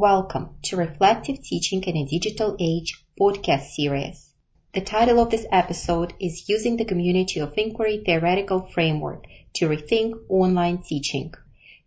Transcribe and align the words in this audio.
Welcome 0.00 0.50
to 0.66 0.76
Reflective 0.76 1.42
Teaching 1.42 1.82
in 1.82 1.96
a 1.96 2.04
Digital 2.04 2.54
Age 2.60 3.04
podcast 3.20 3.70
series. 3.70 4.32
The 4.72 4.80
title 4.80 5.18
of 5.18 5.30
this 5.30 5.44
episode 5.50 6.14
is 6.20 6.48
Using 6.48 6.76
the 6.76 6.84
Community 6.84 7.40
of 7.40 7.58
Inquiry 7.58 8.04
Theoretical 8.06 8.68
Framework 8.72 9.24
to 9.54 9.68
Rethink 9.68 10.14
Online 10.28 10.78
Teaching. 10.78 11.34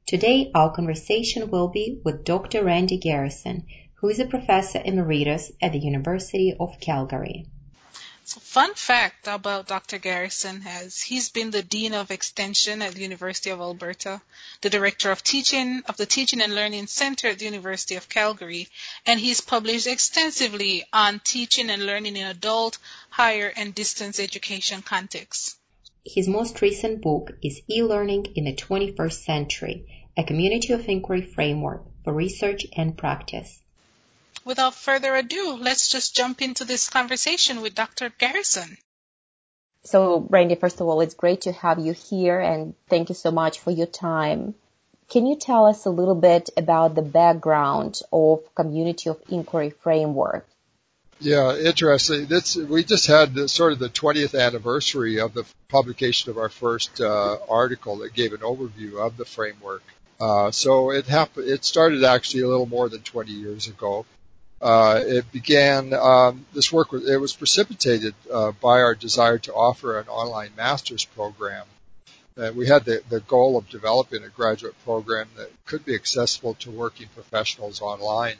Today, 0.06 0.52
our 0.54 0.74
conversation 0.74 1.50
will 1.50 1.70
be 1.70 2.02
with 2.04 2.26
Dr. 2.26 2.66
Randy 2.66 2.98
Garrison, 2.98 3.66
who 3.94 4.10
is 4.10 4.20
a 4.20 4.26
professor 4.26 4.82
emeritus 4.84 5.50
at 5.62 5.72
the 5.72 5.80
University 5.80 6.54
of 6.60 6.82
Calgary. 6.82 7.46
Fun 8.40 8.76
fact 8.76 9.28
about 9.28 9.68
Dr. 9.68 9.98
Garrison 9.98 10.62
has 10.62 11.02
he's 11.02 11.28
been 11.28 11.52
the 11.52 11.64
Dean 11.64 11.94
of 11.94 12.12
Extension 12.12 12.82
at 12.82 12.94
the 12.94 13.02
University 13.02 13.50
of 13.50 13.60
Alberta, 13.60 14.22
the 14.62 14.70
Director 14.70 15.12
of 15.12 15.22
Teaching 15.22 15.84
of 15.88 15.98
the 15.98 16.06
Teaching 16.06 16.40
and 16.40 16.56
Learning 16.56 16.88
Center 16.88 17.28
at 17.28 17.40
the 17.40 17.46
University 17.46 17.96
of 17.96 18.08
Calgary, 18.08 18.70
and 19.06 19.20
he's 19.20 19.42
published 19.42 19.86
extensively 19.86 20.86
on 20.94 21.20
teaching 21.20 21.70
and 21.70 21.86
learning 21.86 22.16
in 22.16 22.26
adult, 22.26 22.78
higher, 23.10 23.52
and 23.58 23.76
distance 23.76 24.18
education 24.18 24.82
contexts. 24.82 25.58
His 26.06 26.30
most 26.30 26.62
recent 26.62 27.02
book 27.02 27.32
is 27.44 27.62
E-Learning 27.70 28.28
in 28.36 28.46
the 28.46 28.56
21st 28.56 29.26
Century, 29.26 30.08
a 30.16 30.24
community 30.24 30.72
of 30.72 30.88
inquiry 30.88 31.22
framework 31.22 31.84
for 32.06 32.14
research 32.14 32.66
and 32.78 32.98
practice 32.98 33.62
without 34.46 34.76
further 34.76 35.16
ado, 35.16 35.58
let's 35.60 35.90
just 35.90 36.16
jump 36.16 36.42
into 36.42 36.66
this 36.66 36.90
conversation 36.90 37.62
with 37.62 37.76
Dr. 37.76 38.10
Garrison. 38.18 38.78
So, 39.84 40.28
Randy, 40.30 40.56
first 40.56 40.80
of 40.80 40.88
all, 40.88 41.02
it's 41.02 41.16
great 41.16 41.42
to 41.42 41.52
have 41.52 41.80
you 41.80 41.94
here 41.94 42.40
and 42.40 42.76
thank 42.88 43.10
you 43.10 43.16
so 43.16 43.32
much 43.32 43.60
for 43.60 43.72
your 43.72 43.88
time. 43.88 44.54
Can 45.10 45.26
you 45.26 45.36
tell 45.36 45.66
us 45.66 45.86
a 45.86 45.90
little 45.90 46.16
bit 46.16 46.50
about 46.56 46.96
the 46.96 47.02
background 47.02 48.02
of 48.14 48.44
Community 48.56 49.10
of 49.10 49.22
Inquiry 49.30 49.72
Framework? 49.72 50.48
Yeah, 51.20 51.56
interesting. 51.56 52.26
This, 52.26 52.56
we 52.56 52.84
just 52.84 53.08
had 53.08 53.34
the, 53.34 53.48
sort 53.48 53.74
of 53.74 53.80
the 53.80 53.90
20th 53.90 54.40
anniversary 54.40 55.20
of 55.20 55.34
the 55.34 55.46
publication 55.68 56.32
of 56.32 56.38
our 56.38 56.50
first 56.50 57.02
uh, 57.02 57.38
article 57.50 57.98
that 57.98 58.14
gave 58.14 58.34
an 58.34 58.40
overview 58.40 59.06
of 59.06 59.18
the 59.18 59.26
framework. 59.26 59.84
Uh, 60.20 60.52
so 60.52 60.92
it 60.92 61.06
happened. 61.08 61.48
It 61.48 61.66
started 61.66 62.04
actually 62.04 62.44
a 62.44 62.48
little 62.48 62.66
more 62.66 62.90
than 62.90 63.02
20 63.02 63.32
years 63.32 63.68
ago. 63.68 64.06
Uh, 64.62 65.02
it 65.04 65.32
began, 65.32 65.92
um, 65.94 66.46
this 66.54 66.72
work, 66.72 66.94
it 66.94 67.18
was 67.18 67.36
precipitated 67.36 68.14
uh, 68.32 68.52
by 68.62 68.82
our 68.82 68.94
desire 68.94 69.40
to 69.40 69.54
offer 69.54 69.98
an 69.98 70.08
online 70.08 70.52
master's 70.56 71.04
program. 71.04 71.66
And 72.38 72.56
we 72.56 72.68
had 72.68 72.86
the, 72.86 73.02
the 73.10 73.22
goal 73.22 73.58
of 73.58 73.70
developing 73.70 74.24
a 74.24 74.30
graduate 74.30 74.76
program 74.86 75.28
that 75.36 75.50
could 75.66 75.84
be 75.84 75.96
accessible 75.96 76.54
to 76.56 76.70
working 76.70 77.08
professionals 77.16 77.82
online. 77.82 78.36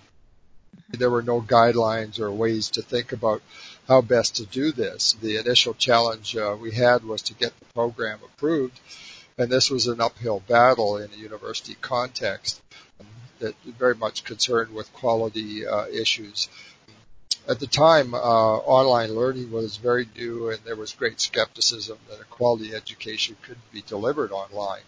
There 0.90 1.10
were 1.10 1.24
no 1.24 1.42
guidelines 1.42 2.20
or 2.20 2.32
ways 2.32 2.70
to 2.72 2.82
think 2.84 3.12
about 3.12 3.42
how 3.88 4.02
best 4.02 4.36
to 4.36 4.46
do 4.46 4.72
this. 4.72 5.14
The 5.14 5.38
initial 5.38 5.74
challenge 5.74 6.38
uh, 6.38 6.56
we 6.60 6.72
had 6.72 7.04
was 7.04 7.24
to 7.24 7.34
get 7.34 7.58
the 7.60 7.66
program 7.74 8.20
approved, 8.24 8.80
and 9.38 9.50
this 9.50 9.70
was 9.70 9.88
an 9.88 10.00
uphill 10.00 10.42
battle 10.48 10.98
in 10.98 11.12
a 11.12 11.18
university 11.18 11.76
context 11.82 12.62
that 13.42 13.56
very 13.66 13.96
much 13.96 14.24
concerned 14.24 14.74
with 14.74 14.92
quality 14.94 15.68
uh, 15.68 15.88
issues. 15.88 16.48
At 17.48 17.60
the 17.60 17.68
time, 17.68 18.14
uh, 18.14 18.18
online 18.18 19.16
learning 19.16 19.52
was 19.52 19.78
very 19.78 20.08
new, 20.16 20.50
and 20.50 20.60
there 20.64 20.76
was 20.76 20.94
great 20.94 21.20
skepticism 21.20 21.98
that 22.10 22.22
a 22.22 22.26
quality 22.26 22.74
education 22.74 23.36
could 23.42 23.58
be 23.72 23.82
delivered 23.82 24.32
online. 24.32 24.84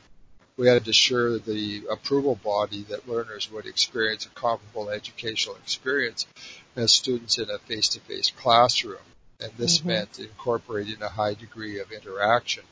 We 0.55 0.67
had 0.67 0.85
to 0.85 0.91
assure 0.91 1.39
the 1.39 1.83
approval 1.89 2.35
body 2.35 2.83
that 2.89 3.09
learners 3.09 3.51
would 3.51 3.65
experience 3.65 4.27
a 4.27 4.29
comparable 4.29 4.91
educational 4.91 5.55
experience 5.55 6.27
as 6.75 6.93
students 6.93 7.39
in 7.39 7.49
a 7.49 7.57
face-to-face 7.57 8.31
classroom, 8.37 9.01
and 9.39 9.51
this 9.57 9.79
mm-hmm. 9.79 9.87
meant 9.87 10.19
incorporating 10.19 11.01
a 11.01 11.09
high 11.09 11.33
degree 11.33 11.79
of 11.79 11.91
interaction 11.91 12.63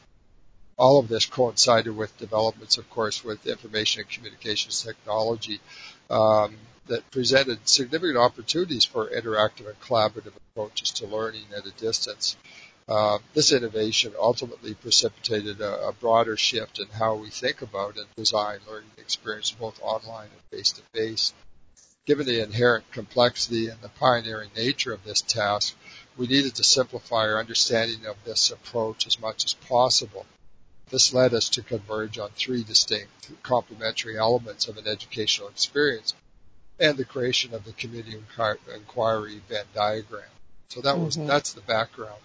all 0.78 1.00
of 1.00 1.08
this 1.08 1.26
coincided 1.26 1.96
with 1.96 2.18
developments, 2.18 2.78
of 2.78 2.90
course, 2.90 3.24
with 3.24 3.46
information 3.46 4.02
and 4.02 4.10
communications 4.10 4.84
technology 4.84 5.60
um, 6.10 6.58
that 6.88 7.10
presented 7.12 7.68
significant 7.68 8.18
opportunities 8.18 8.86
for 8.86 9.10
interactive 9.10 9.68
and 9.68 9.80
collaborative 9.82 10.34
approaches 10.36 10.92
to 10.92 11.08
learning 11.08 11.46
at 11.56 11.66
a 11.66 11.72
distance. 11.72 12.36
Uh, 12.88 13.20
this 13.34 13.54
innovation 13.54 14.12
ultimately 14.20 14.74
precipitated 14.74 15.62
a, 15.62 15.88
a, 15.88 15.94
broader 15.94 16.36
shift 16.36 16.80
in 16.80 16.88
how 16.88 17.16
we 17.16 17.30
think 17.30 17.62
about 17.62 17.96
and 17.96 18.08
design 18.18 18.60
learning 18.68 18.90
experience 18.98 19.52
both 19.52 19.80
online 19.82 20.28
and 20.34 20.42
face 20.52 20.72
to 20.72 20.82
face. 20.94 21.34
Given 22.06 22.26
the 22.26 22.42
inherent 22.42 22.92
complexity 22.92 23.68
and 23.68 23.80
the 23.82 23.90
pioneering 23.90 24.50
nature 24.58 24.92
of 24.92 25.04
this 25.04 25.22
task, 25.22 25.76
we 26.18 26.28
needed 26.28 26.56
to 26.56 26.64
simplify 26.64 27.28
our 27.30 27.40
understanding 27.40 28.08
of 28.08 28.18
this 28.26 28.52
approach 28.52 29.06
as 29.08 29.20
much 29.20 29.46
as 29.46 29.54
possible. 29.54 30.26
This 30.92 31.14
led 31.14 31.34
us 31.34 31.48
to 31.50 31.62
converge 31.62 32.20
on 32.20 32.30
three 32.36 32.64
distinct 32.64 33.32
complementary 33.44 34.18
elements 34.18 34.68
of 34.68 34.78
an 34.78 34.88
educational 34.88 35.48
experience 35.48 36.14
and 36.80 36.98
the 36.98 37.06
creation 37.06 37.54
of 37.54 37.64
the 37.64 37.72
community 37.72 38.18
inquiry 38.74 39.42
Venn 39.48 39.66
diagram. 39.74 40.24
So 40.68 40.82
that 40.82 41.00
was, 41.00 41.16
mm-hmm. 41.16 41.28
that's 41.28 41.54
the 41.54 41.62
background. 41.62 42.20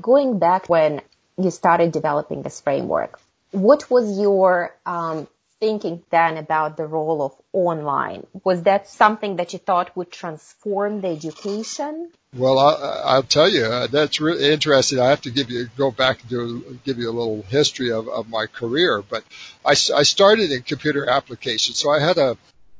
Going 0.00 0.38
back 0.38 0.68
when 0.68 1.02
you 1.36 1.50
started 1.50 1.92
developing 1.92 2.42
this 2.42 2.60
framework, 2.60 3.20
what 3.52 3.90
was 3.90 4.18
your 4.18 4.74
um, 4.84 5.28
thinking 5.62 6.02
then 6.10 6.38
about 6.38 6.76
the 6.76 6.84
role 6.84 7.22
of 7.22 7.32
online? 7.52 8.26
Was 8.42 8.64
that 8.64 8.88
something 8.88 9.36
that 9.36 9.52
you 9.52 9.60
thought 9.60 9.96
would 9.96 10.10
transform 10.10 11.00
the 11.00 11.06
education? 11.06 12.10
Well, 12.36 12.58
I, 12.58 13.14
will 13.14 13.22
tell 13.22 13.48
you, 13.48 13.66
uh, 13.66 13.86
that's 13.86 14.20
really 14.20 14.52
interesting. 14.52 14.98
I 14.98 15.10
have 15.10 15.20
to 15.20 15.30
give 15.30 15.50
you, 15.50 15.68
go 15.76 15.92
back 15.92 16.20
and 16.22 16.28
do, 16.28 16.78
give 16.82 16.98
you 16.98 17.08
a 17.08 17.16
little 17.20 17.42
history 17.42 17.92
of, 17.92 18.08
of 18.08 18.28
my 18.28 18.46
career, 18.46 19.04
but 19.08 19.22
I, 19.64 19.70
I 20.00 20.02
started 20.02 20.50
in 20.50 20.62
computer 20.62 21.08
applications. 21.08 21.78
So 21.78 21.90
I 21.90 22.00
had 22.00 22.18
a, 22.18 22.36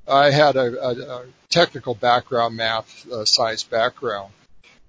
I 0.09 0.33
had 0.33 0.57
a, 0.57 0.69
a, 0.89 0.93
a 1.19 1.25
technical 1.51 1.95
background, 1.95 2.57
math, 2.57 3.07
uh, 3.13 3.25
science 3.25 3.63
background. 3.63 4.33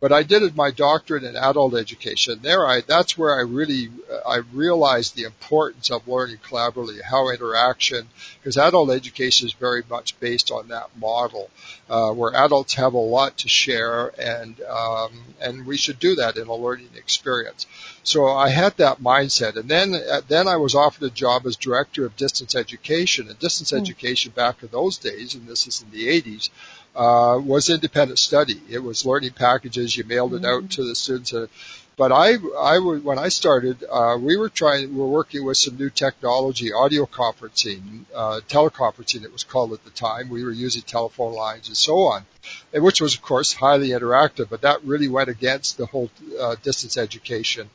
But 0.03 0.11
I 0.11 0.23
did 0.23 0.57
my 0.57 0.69
doctorate 0.69 1.23
in 1.23 1.37
adult 1.37 1.75
education. 1.75 2.39
There, 2.41 2.67
I 2.67 2.81
that's 2.81 3.17
where 3.17 3.39
I 3.39 3.43
really 3.43 3.89
I 4.27 4.39
realized 4.51 5.15
the 5.15 5.23
importance 5.23 5.89
of 5.89 6.09
learning 6.09 6.39
collaboratively, 6.45 7.01
how 7.01 7.29
interaction, 7.29 8.09
because 8.37 8.57
adult 8.57 8.89
education 8.89 9.47
is 9.47 9.53
very 9.53 9.81
much 9.89 10.19
based 10.19 10.51
on 10.51 10.67
that 10.67 10.89
model, 10.97 11.49
uh, 11.89 12.11
where 12.11 12.35
adults 12.35 12.73
have 12.73 12.93
a 12.93 12.97
lot 12.97 13.37
to 13.37 13.47
share, 13.47 14.11
and 14.19 14.59
um, 14.63 15.23
and 15.39 15.65
we 15.65 15.77
should 15.77 15.99
do 15.99 16.15
that 16.15 16.35
in 16.35 16.47
a 16.47 16.53
learning 16.53 16.89
experience. 16.97 17.65
So 18.03 18.27
I 18.27 18.49
had 18.49 18.75
that 18.75 19.01
mindset, 19.01 19.55
and 19.55 19.69
then 19.69 19.95
uh, 19.95 20.19
then 20.27 20.49
I 20.49 20.57
was 20.57 20.75
offered 20.75 21.03
a 21.03 21.11
job 21.11 21.45
as 21.45 21.55
director 21.55 22.05
of 22.05 22.17
distance 22.17 22.55
education. 22.55 23.29
And 23.29 23.39
distance 23.39 23.71
mm. 23.71 23.79
education 23.79 24.33
back 24.35 24.63
in 24.63 24.67
those 24.69 24.97
days, 24.97 25.33
and 25.33 25.47
this 25.47 25.65
is 25.65 25.81
in 25.81 25.91
the 25.91 26.07
80s, 26.21 26.49
uh, 26.95 27.39
was 27.43 27.69
independent 27.69 28.19
study. 28.19 28.61
It 28.69 28.79
was 28.79 29.05
learning 29.05 29.31
packages. 29.31 29.95
You 29.95 30.03
mailed 30.03 30.33
it 30.33 30.45
out 30.45 30.63
mm-hmm. 30.63 30.67
to 30.67 30.83
the 30.83 30.95
students. 30.95 31.33
Uh, 31.33 31.47
but 31.95 32.11
I, 32.11 32.37
I 32.57 32.79
would, 32.79 33.03
when 33.03 33.19
I 33.19 33.29
started, 33.29 33.83
uh, 33.89 34.17
we 34.19 34.35
were 34.35 34.49
trying, 34.49 34.89
we 34.89 34.99
were 34.99 35.07
working 35.07 35.45
with 35.45 35.57
some 35.57 35.77
new 35.77 35.91
technology, 35.91 36.73
audio 36.73 37.05
conferencing, 37.05 38.05
uh, 38.15 38.39
teleconferencing 38.47 39.23
it 39.23 39.31
was 39.31 39.43
called 39.43 39.73
at 39.73 39.83
the 39.83 39.91
time. 39.91 40.29
We 40.29 40.44
were 40.44 40.51
using 40.51 40.81
telephone 40.81 41.33
lines 41.33 41.68
and 41.68 41.77
so 41.77 42.00
on, 42.00 42.25
and 42.73 42.83
which 42.83 43.00
was 43.00 43.13
of 43.13 43.21
course 43.21 43.53
highly 43.53 43.89
interactive, 43.89 44.50
but 44.50 44.62
that 44.62 44.83
really 44.83 45.07
went 45.07 45.29
against 45.29 45.77
the 45.77 45.85
whole 45.85 46.09
uh, 46.39 46.56
distance 46.63 46.97
education 46.97 47.69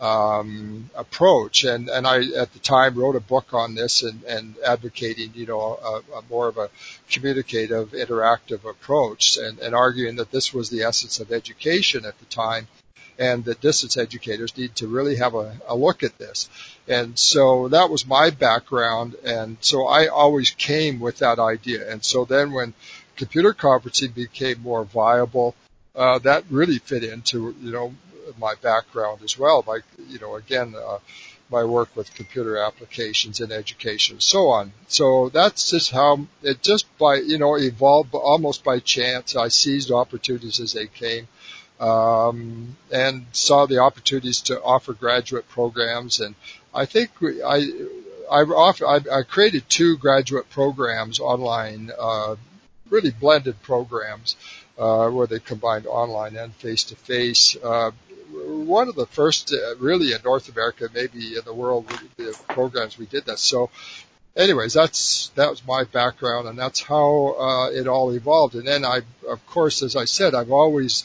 um, 0.00 0.90
approach. 0.94 1.64
And, 1.64 1.88
and 1.88 2.06
I, 2.06 2.24
at 2.36 2.52
the 2.52 2.58
time, 2.58 2.94
wrote 2.94 3.16
a 3.16 3.20
book 3.20 3.54
on 3.54 3.74
this 3.74 4.02
and, 4.02 4.22
and 4.24 4.54
advocating, 4.66 5.32
you 5.34 5.46
know, 5.46 5.60
a, 5.60 6.18
a 6.18 6.22
more 6.28 6.48
of 6.48 6.58
a 6.58 6.70
communicative, 7.10 7.92
interactive 7.92 8.68
approach 8.68 9.38
and, 9.38 9.58
and 9.60 9.74
arguing 9.74 10.16
that 10.16 10.30
this 10.30 10.52
was 10.52 10.70
the 10.70 10.82
essence 10.82 11.20
of 11.20 11.32
education 11.32 12.04
at 12.04 12.18
the 12.18 12.26
time 12.26 12.66
and 13.18 13.44
that 13.44 13.60
distance 13.60 13.96
educators 13.96 14.56
need 14.56 14.74
to 14.76 14.88
really 14.88 15.16
have 15.16 15.34
a, 15.34 15.56
a 15.68 15.76
look 15.76 16.02
at 16.02 16.18
this. 16.18 16.48
And 16.88 17.18
so 17.18 17.68
that 17.68 17.90
was 17.90 18.06
my 18.06 18.30
background. 18.30 19.14
And 19.24 19.56
so 19.60 19.86
I 19.86 20.08
always 20.08 20.50
came 20.50 21.00
with 21.00 21.18
that 21.18 21.38
idea. 21.38 21.90
And 21.90 22.04
so 22.04 22.24
then 22.24 22.52
when 22.52 22.74
computer 23.16 23.54
conferencing 23.54 24.14
became 24.14 24.60
more 24.60 24.84
viable, 24.84 25.54
uh, 25.94 26.18
that 26.20 26.44
really 26.50 26.78
fit 26.78 27.04
into, 27.04 27.54
you 27.60 27.70
know, 27.70 27.94
my 28.38 28.54
background 28.62 29.20
as 29.22 29.38
well. 29.38 29.62
By 29.62 29.80
you 30.08 30.18
know, 30.18 30.36
again, 30.36 30.74
uh, 30.76 30.98
my 31.50 31.64
work 31.64 31.94
with 31.94 32.14
computer 32.14 32.56
applications 32.56 33.40
in 33.40 33.52
education 33.52 34.16
and 34.16 34.22
so 34.22 34.48
on. 34.48 34.72
So 34.88 35.28
that's 35.28 35.70
just 35.70 35.90
how 35.90 36.26
it 36.42 36.62
just 36.62 36.86
by 36.98 37.16
you 37.16 37.38
know 37.38 37.56
evolved 37.56 38.14
almost 38.14 38.64
by 38.64 38.80
chance. 38.80 39.36
I 39.36 39.48
seized 39.48 39.90
opportunities 39.90 40.60
as 40.60 40.72
they 40.72 40.86
came. 40.86 41.28
Um, 41.80 42.76
and 42.92 43.26
saw 43.32 43.66
the 43.66 43.78
opportunities 43.78 44.42
to 44.42 44.62
offer 44.62 44.92
graduate 44.92 45.48
programs, 45.48 46.20
and 46.20 46.36
I 46.72 46.86
think 46.86 47.10
I 47.44 47.68
I, 48.30 48.42
offer, 48.42 48.86
I, 48.86 49.00
I 49.12 49.22
created 49.22 49.68
two 49.68 49.96
graduate 49.96 50.48
programs 50.50 51.18
online 51.18 51.90
uh, 51.98 52.36
really 52.90 53.10
blended 53.10 53.60
programs 53.62 54.36
uh, 54.78 55.08
where 55.08 55.26
they 55.26 55.38
combined 55.38 55.86
online 55.86 56.36
and 56.36 56.54
face 56.54 56.84
to 56.84 56.96
face. 56.96 57.56
One 58.32 58.88
of 58.88 58.94
the 58.94 59.06
first, 59.06 59.52
uh, 59.52 59.76
really 59.76 60.12
in 60.12 60.18
North 60.24 60.48
America, 60.48 60.88
maybe 60.94 61.36
in 61.36 61.44
the 61.44 61.54
world, 61.54 61.86
the 62.16 62.36
programs 62.48 62.98
we 62.98 63.06
did 63.06 63.26
that. 63.26 63.38
So, 63.38 63.70
anyways, 64.36 64.72
that's 64.72 65.28
that 65.36 65.50
was 65.50 65.66
my 65.66 65.84
background, 65.84 66.48
and 66.48 66.58
that's 66.58 66.80
how 66.82 67.34
uh, 67.38 67.70
it 67.70 67.86
all 67.86 68.10
evolved. 68.10 68.54
And 68.54 68.66
then 68.66 68.84
I, 68.84 69.00
of 69.28 69.44
course, 69.46 69.82
as 69.82 69.96
I 69.96 70.04
said, 70.04 70.34
I've 70.34 70.52
always 70.52 71.04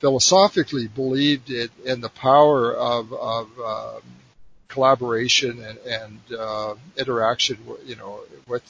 philosophically 0.00 0.88
believed 0.88 1.50
in, 1.50 1.68
in 1.84 2.00
the 2.00 2.08
power 2.08 2.72
of, 2.72 3.12
of 3.12 3.48
um, 3.60 4.02
collaboration 4.68 5.62
and, 5.62 5.78
and 5.78 6.38
uh, 6.38 6.74
interaction, 6.96 7.58
you 7.84 7.96
know, 7.96 8.20
with 8.46 8.62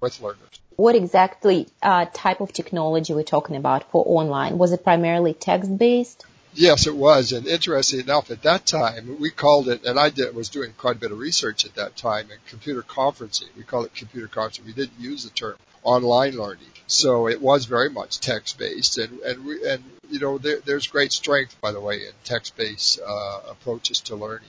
with 0.00 0.20
learners. 0.20 0.60
What 0.76 0.94
exactly 0.94 1.68
uh, 1.82 2.06
type 2.12 2.40
of 2.40 2.52
technology 2.52 3.14
we're 3.14 3.22
talking 3.22 3.56
about 3.56 3.90
for 3.90 4.04
online? 4.06 4.58
Was 4.58 4.72
it 4.72 4.84
primarily 4.84 5.32
text 5.32 5.76
based? 5.76 6.26
Yes, 6.58 6.86
it 6.86 6.96
was. 6.96 7.32
And 7.32 7.46
interesting 7.46 8.00
enough, 8.00 8.30
at 8.30 8.42
that 8.42 8.64
time, 8.64 9.18
we 9.20 9.30
called 9.30 9.68
it, 9.68 9.84
and 9.84 10.00
I 10.00 10.08
did, 10.08 10.34
was 10.34 10.48
doing 10.48 10.72
quite 10.78 10.96
a 10.96 10.98
bit 10.98 11.12
of 11.12 11.18
research 11.18 11.66
at 11.66 11.74
that 11.74 11.96
time 11.96 12.30
in 12.30 12.38
computer 12.48 12.82
conferencing. 12.82 13.54
We 13.56 13.62
called 13.62 13.84
it 13.84 13.94
computer 13.94 14.26
conferencing. 14.26 14.64
We 14.64 14.72
didn't 14.72 14.98
use 14.98 15.24
the 15.24 15.30
term 15.30 15.56
online 15.82 16.32
learning. 16.32 16.72
So 16.86 17.28
it 17.28 17.42
was 17.42 17.66
very 17.66 17.90
much 17.90 18.20
text 18.20 18.58
based 18.58 18.96
and, 18.96 19.20
and 19.20 19.44
we, 19.44 19.68
and, 19.68 19.84
you 20.08 20.18
know, 20.18 20.38
there, 20.38 20.60
there's 20.64 20.86
great 20.86 21.12
strength, 21.12 21.60
by 21.60 21.72
the 21.72 21.80
way, 21.80 22.06
in 22.06 22.12
text 22.24 22.56
based, 22.56 23.00
uh, 23.06 23.40
approaches 23.50 24.00
to 24.02 24.16
learning. 24.16 24.48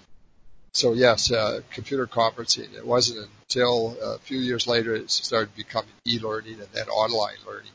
So 0.72 0.94
yes, 0.94 1.32
uh, 1.32 1.62
computer 1.72 2.08
conferencing. 2.08 2.74
It 2.74 2.86
wasn't 2.86 3.28
until 3.42 3.98
a 4.02 4.20
few 4.20 4.40
years 4.40 4.66
later 4.66 4.96
it 4.96 5.12
started 5.12 5.54
becoming 5.56 5.92
e-learning 6.06 6.60
and 6.60 6.70
then 6.72 6.88
online 6.88 7.38
learning. 7.46 7.72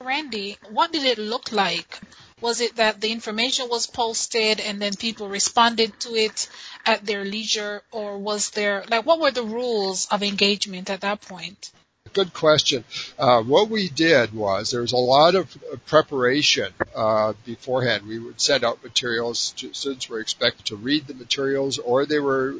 Randy, 0.00 0.58
what 0.70 0.92
did 0.92 1.04
it 1.04 1.18
look 1.18 1.52
like? 1.52 2.00
Was 2.42 2.60
it 2.60 2.76
that 2.76 3.00
the 3.00 3.12
information 3.12 3.70
was 3.70 3.86
posted 3.86 4.60
and 4.60 4.80
then 4.80 4.94
people 4.94 5.26
responded 5.26 5.98
to 6.00 6.14
it 6.14 6.50
at 6.84 7.06
their 7.06 7.24
leisure, 7.24 7.82
or 7.90 8.18
was 8.18 8.50
there 8.50 8.84
like 8.90 9.06
what 9.06 9.20
were 9.20 9.30
the 9.30 9.42
rules 9.42 10.06
of 10.10 10.22
engagement 10.22 10.90
at 10.90 11.00
that 11.00 11.22
point? 11.22 11.70
Good 12.12 12.34
question. 12.34 12.84
Uh, 13.18 13.42
what 13.42 13.70
we 13.70 13.88
did 13.88 14.34
was 14.34 14.70
there 14.70 14.82
was 14.82 14.92
a 14.92 14.98
lot 14.98 15.34
of 15.34 15.56
preparation 15.86 16.74
uh, 16.94 17.32
beforehand. 17.46 18.06
We 18.06 18.18
would 18.18 18.38
send 18.38 18.64
out 18.64 18.84
materials. 18.84 19.54
Students 19.72 20.08
were 20.10 20.20
expected 20.20 20.66
to 20.66 20.76
read 20.76 21.06
the 21.06 21.14
materials, 21.14 21.78
or 21.78 22.04
they 22.04 22.20
were 22.20 22.54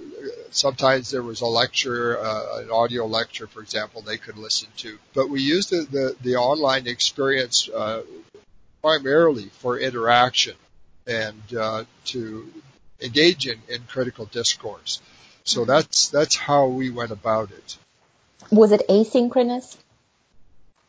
sometimes 0.52 1.10
there 1.10 1.22
was 1.22 1.42
a 1.42 1.46
lecture, 1.46 2.18
uh, 2.18 2.60
an 2.60 2.70
audio 2.70 3.04
lecture, 3.04 3.46
for 3.46 3.60
example, 3.60 4.00
they 4.00 4.16
could 4.16 4.38
listen 4.38 4.68
to. 4.78 4.98
But 5.12 5.28
we 5.28 5.42
used 5.42 5.68
the 5.68 5.86
the, 5.90 6.16
the 6.22 6.36
online 6.36 6.86
experience 6.86 7.68
uh, 7.68 8.02
primarily 8.86 9.50
for 9.58 9.80
interaction 9.80 10.54
and 11.08 11.42
uh, 11.58 11.82
to 12.04 12.48
engage 13.00 13.48
in, 13.48 13.58
in 13.68 13.82
critical 13.88 14.26
discourse. 14.26 15.00
So 15.42 15.62
mm-hmm. 15.62 15.70
that's 15.70 16.08
that's 16.10 16.36
how 16.36 16.68
we 16.68 16.90
went 16.90 17.10
about 17.10 17.50
it. 17.50 17.78
Was 18.52 18.70
it 18.70 18.82
asynchronous? 18.88 19.76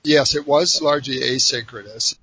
Yes, 0.03 0.35
it 0.35 0.45
was 0.45 0.79
largely 0.79 1.21
asynchronous. 1.21 2.15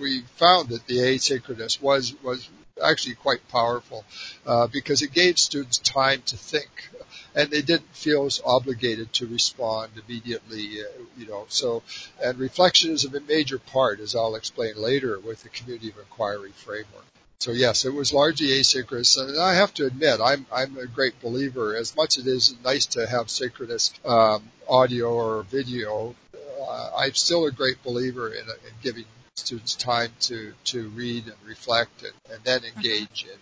We 0.00 0.22
found 0.42 0.70
that 0.70 0.84
the 0.88 0.98
asynchronous 0.98 1.80
was 1.80 2.12
was 2.24 2.48
actually 2.82 3.14
quite 3.14 3.46
powerful 3.48 4.04
uh, 4.46 4.66
because 4.66 5.02
it 5.02 5.12
gave 5.12 5.38
students 5.38 5.78
time 5.78 6.22
to 6.26 6.36
think 6.36 6.90
and 7.34 7.50
they 7.50 7.62
didn't 7.62 7.94
feel 7.94 8.26
as 8.26 8.40
obligated 8.44 9.12
to 9.12 9.26
respond 9.26 9.90
immediately, 10.06 10.80
uh, 10.80 11.02
you 11.16 11.26
know. 11.26 11.46
So, 11.48 11.82
and 12.22 12.38
reflection 12.38 12.92
is 12.92 13.04
a 13.04 13.20
major 13.20 13.58
part, 13.58 14.00
as 14.00 14.14
I'll 14.14 14.36
explain 14.36 14.76
later, 14.76 15.18
with 15.18 15.42
the 15.42 15.48
community 15.48 15.90
of 15.90 15.98
inquiry 15.98 16.52
framework. 16.52 17.04
So 17.40 17.50
yes, 17.50 17.84
it 17.84 17.92
was 17.92 18.12
largely 18.12 18.48
asynchronous, 18.48 19.20
and 19.20 19.38
I 19.38 19.54
have 19.54 19.74
to 19.74 19.86
admit, 19.86 20.20
I'm 20.20 20.46
I'm 20.52 20.78
a 20.78 20.86
great 20.86 21.20
believer. 21.20 21.76
As 21.76 21.94
much 21.96 22.18
as 22.18 22.26
it 22.26 22.30
is 22.30 22.54
nice 22.64 22.86
to 22.86 23.06
have 23.06 23.28
synchronous 23.28 23.92
um, 24.04 24.50
audio 24.68 25.12
or 25.12 25.42
video, 25.42 26.14
uh, 26.62 26.90
I'm 26.96 27.14
still 27.14 27.46
a 27.46 27.50
great 27.50 27.82
believer 27.82 28.28
in, 28.32 28.44
in 28.48 28.74
giving 28.82 29.04
students 29.36 29.74
time 29.74 30.12
to 30.20 30.52
to 30.64 30.88
read 30.90 31.24
and 31.26 31.36
reflect 31.44 32.02
and, 32.02 32.12
and 32.32 32.44
then 32.44 32.60
engage 32.64 33.24
in 33.24 33.38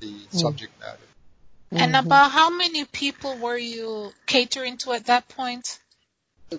the 0.00 0.14
mm. 0.14 0.32
subject 0.32 0.72
matter. 0.80 0.98
And 1.70 1.94
mm-hmm. 1.94 2.06
about 2.06 2.30
how 2.30 2.50
many 2.50 2.84
people 2.84 3.36
were 3.36 3.58
you 3.58 4.12
catering 4.26 4.78
to 4.78 4.92
at 4.92 5.06
that 5.06 5.28
point? 5.28 5.78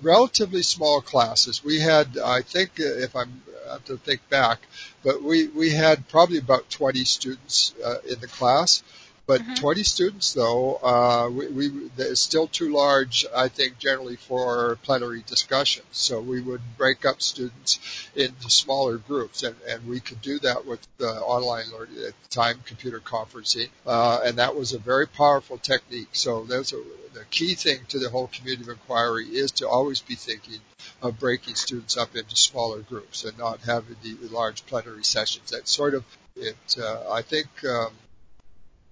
Relatively 0.04 0.62
small 0.62 1.02
classes. 1.02 1.64
We 1.64 1.80
had, 1.80 2.18
I 2.24 2.44
think, 2.44 2.80
uh, 2.80 2.84
if 2.84 3.16
I'm 3.16 3.42
I 3.68 3.74
have 3.74 3.86
to 3.86 3.98
think 3.98 4.28
back, 4.30 4.60
but 5.04 5.24
we 5.24 5.48
we 5.48 5.72
had 5.72 6.08
probably 6.10 6.38
about 6.38 6.70
20 6.70 7.04
students 7.06 7.74
uh, 7.84 7.98
in 8.08 8.20
the 8.20 8.28
class. 8.28 8.84
But 9.30 9.42
mm-hmm. 9.42 9.54
20 9.54 9.84
students, 9.84 10.34
though, 10.34 10.78
uh, 10.78 11.30
we, 11.30 11.48
we 11.50 11.92
is 12.00 12.20
still 12.20 12.48
too 12.48 12.74
large, 12.74 13.28
I 13.36 13.48
think, 13.48 13.78
generally 13.78 14.16
for 14.16 14.80
plenary 14.81 15.24
discussions. 15.28 15.86
So 15.92 16.20
we 16.20 16.42
would 16.42 16.62
break 16.80 17.06
up 17.06 17.22
students 17.22 17.80
into 18.16 18.50
smaller 18.50 18.98
groups, 18.98 19.44
and, 19.44 19.56
and 19.68 19.86
we 19.86 20.00
could 20.00 20.24
do 20.24 20.40
that 20.40 20.66
with 20.66 20.80
the 20.98 21.12
online 21.12 21.66
learning 21.72 21.98
at 22.08 22.16
the 22.24 22.30
time, 22.31 22.62
computer 22.66 23.00
conferencing, 23.00 23.70
uh, 23.86 24.22
and 24.26 24.40
that 24.40 24.56
was 24.56 24.74
a 24.74 24.80
very 24.80 25.06
powerful 25.06 25.60
technique. 25.60 26.10
So 26.14 26.46
that's 26.46 26.74
a, 26.74 26.81
the 27.14 27.24
key 27.30 27.54
thing 27.54 27.81
to 27.90 28.00
the 28.00 28.10
whole 28.10 28.31
community 28.34 28.64
of 28.64 28.70
inquiry 28.70 29.28
is 29.28 29.52
to 29.60 29.70
always 29.70 30.00
be 30.00 30.16
thinking 30.16 30.62
of 31.04 31.20
breaking 31.20 31.54
students 31.54 31.98
up 31.98 32.16
into 32.16 32.36
smaller 32.36 32.80
groups 32.80 33.26
and 33.26 33.38
not 33.38 33.60
having 33.60 33.98
the 34.02 34.16
large 34.30 34.66
plenary 34.66 35.04
sessions. 35.04 35.52
That 35.52 35.68
sort 35.68 35.94
of 35.94 36.04
it, 36.36 36.58
uh, 36.80 37.12
I 37.12 37.22
think. 37.22 37.48
Um, 37.64 37.92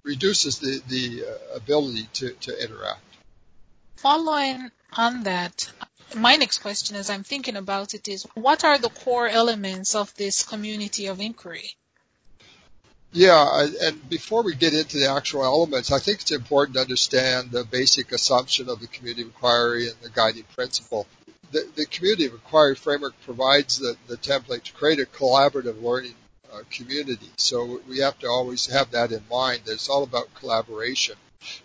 reduces 0.07 0.59
the, 0.59 0.81
the 0.87 1.25
uh, 1.25 1.57
ability 1.57 2.07
to, 2.13 2.29
to 2.45 2.63
interact. 2.63 3.01
Following 3.97 4.71
on 4.93 5.23
that, 5.23 5.69
my 6.15 6.37
next 6.37 6.59
question 6.59 6.95
as 6.95 7.09
I'm 7.09 7.23
thinking 7.23 7.57
about 7.57 7.93
it 7.93 8.07
is 8.07 8.23
what 8.33 8.63
are 8.63 8.77
the 8.77 8.89
core 8.89 9.27
elements 9.27 9.93
of 9.95 10.13
this 10.15 10.43
community 10.43 11.07
of 11.07 11.19
inquiry? 11.19 11.75
Yeah, 13.11 13.67
and 13.81 14.09
before 14.09 14.43
we 14.43 14.55
get 14.55 14.73
into 14.73 14.97
the 14.97 15.09
actual 15.09 15.43
elements, 15.43 15.91
I 15.91 15.99
think 15.99 16.21
it's 16.21 16.31
important 16.31 16.75
to 16.75 16.81
understand 16.81 17.51
the 17.51 17.63
basic 17.63 18.11
assumption 18.11 18.69
of 18.69 18.79
the 18.79 18.87
community 18.87 19.23
of 19.23 19.29
inquiry 19.29 19.89
and 19.89 19.99
the 20.01 20.09
guiding 20.09 20.43
principle. 20.55 21.07
The, 21.51 21.67
the 21.75 21.85
community 21.85 22.25
of 22.25 22.33
inquiry 22.33 22.75
framework 22.75 23.19
provides 23.23 23.79
the, 23.79 23.95
the 24.07 24.17
template 24.17 24.63
to 24.63 24.73
create 24.73 24.99
a 24.99 25.05
collaborative 25.05 25.81
learning 25.81 26.15
community. 26.69 27.29
So 27.37 27.81
we 27.87 27.99
have 27.99 28.17
to 28.19 28.27
always 28.27 28.65
have 28.67 28.91
that 28.91 29.11
in 29.11 29.23
mind. 29.29 29.61
That 29.65 29.73
it's 29.73 29.89
all 29.89 30.03
about 30.03 30.33
collaboration, 30.35 31.15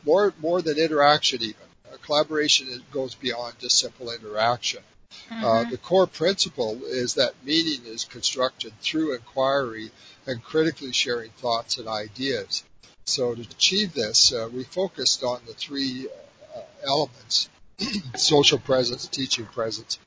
more 0.04 0.34
more 0.40 0.62
than 0.62 0.78
interaction 0.78 1.42
even. 1.42 1.68
Uh, 1.90 1.96
collaboration 2.02 2.82
goes 2.92 3.14
beyond 3.14 3.58
just 3.58 3.78
simple 3.78 4.10
interaction. 4.10 4.82
Uh, 5.30 5.34
mm-hmm. 5.34 5.44
Uh, 5.44 5.70
the 5.70 5.78
core 5.78 6.06
principle 6.06 6.80
is 6.84 7.14
that 7.14 7.34
meaning 7.44 7.84
is 7.84 8.04
constructed 8.04 8.72
through 8.80 9.14
inquiry 9.14 9.90
and 10.26 10.42
critically 10.42 10.92
sharing 10.92 11.30
thoughts 11.32 11.78
and 11.78 11.88
ideas. 11.88 12.64
So 13.04 13.34
to 13.34 13.40
achieve 13.42 13.94
this, 13.94 14.32
uh, 14.32 14.48
we 14.52 14.64
focused 14.64 15.24
on 15.24 15.40
the 15.46 15.54
three 15.54 16.08
uh, 16.56 16.60
elements: 16.86 17.48
social 18.16 18.58
presence, 18.58 19.06
teaching 19.06 19.46
presence, 19.46 19.98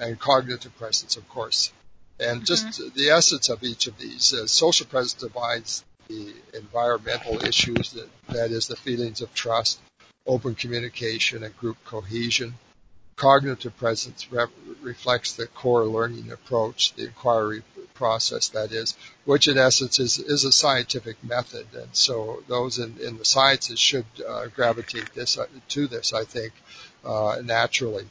and 0.00 0.18
cognitive 0.18 0.76
presence, 0.78 1.16
of 1.16 1.28
course. 1.28 1.72
And 2.20 2.44
just 2.44 2.66
mm-hmm. 2.66 2.98
the 2.98 3.10
essence 3.10 3.48
of 3.48 3.62
each 3.62 3.86
of 3.86 3.96
these, 3.98 4.34
uh, 4.34 4.46
social 4.46 4.86
presence 4.86 5.22
divides 5.22 5.84
the 6.08 6.32
environmental 6.54 7.44
issues, 7.44 7.92
that, 7.92 8.08
that 8.28 8.50
is 8.50 8.66
the 8.66 8.76
feelings 8.76 9.20
of 9.20 9.32
trust, 9.34 9.78
open 10.26 10.54
communication, 10.54 11.44
and 11.44 11.56
group 11.56 11.76
cohesion. 11.84 12.54
Cognitive 13.16 13.76
presence 13.76 14.30
re- 14.30 14.46
reflects 14.80 15.32
the 15.32 15.46
core 15.46 15.84
learning 15.84 16.30
approach, 16.32 16.94
the 16.94 17.06
inquiry 17.06 17.62
process, 17.94 18.48
that 18.50 18.72
is, 18.72 18.96
which 19.24 19.48
in 19.48 19.58
essence 19.58 19.98
is, 19.98 20.18
is 20.18 20.44
a 20.44 20.52
scientific 20.52 21.22
method. 21.22 21.66
And 21.74 21.88
so 21.92 22.42
those 22.48 22.78
in, 22.78 22.96
in 23.00 23.18
the 23.18 23.24
sciences 23.24 23.78
should 23.78 24.06
uh, 24.26 24.46
gravitate 24.46 25.14
this, 25.14 25.36
uh, 25.36 25.46
to 25.68 25.86
this, 25.88 26.12
I 26.12 26.24
think, 26.24 26.52
uh, 27.04 27.36
naturally. 27.44 28.06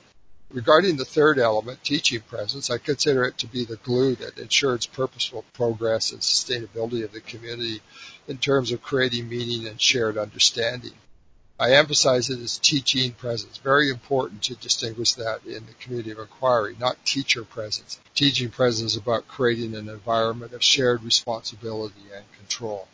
Regarding 0.50 0.96
the 0.96 1.04
third 1.04 1.40
element, 1.40 1.84
teaching 1.84 2.22
presence, 2.22 2.70
I 2.70 2.78
consider 2.78 3.26
it 3.26 3.38
to 3.40 3.48
be 3.48 3.66
the 3.66 3.76
glue 3.76 4.16
that 4.16 4.38
ensures 4.38 4.86
purposeful 4.86 5.44
progress 5.52 6.14
and 6.14 6.22
sustainability 6.22 7.04
of 7.04 7.12
the 7.12 7.20
community 7.20 7.82
in 8.30 8.38
terms 8.38 8.72
of 8.72 8.82
creating 8.82 9.28
meaning 9.28 9.68
and 9.68 9.80
shared 9.82 10.18
understanding. 10.18 10.94
I 11.60 11.74
emphasize 11.74 12.30
it 12.30 12.40
as 12.40 12.60
teaching 12.60 13.12
presence. 13.12 13.58
Very 13.58 13.90
important 13.90 14.44
to 14.44 14.56
distinguish 14.56 15.14
that 15.14 15.44
in 15.46 15.66
the 15.66 15.74
community 15.74 16.12
of 16.12 16.20
inquiry, 16.20 16.78
not 16.80 17.04
teacher 17.04 17.44
presence. 17.44 18.00
Teaching 18.16 18.50
presence 18.50 18.92
is 18.92 18.98
about 18.98 19.28
creating 19.28 19.76
an 19.76 19.90
environment 19.90 20.54
of 20.54 20.64
shared 20.64 21.04
responsibility 21.04 22.14
and 22.16 22.24
control. 22.38 22.88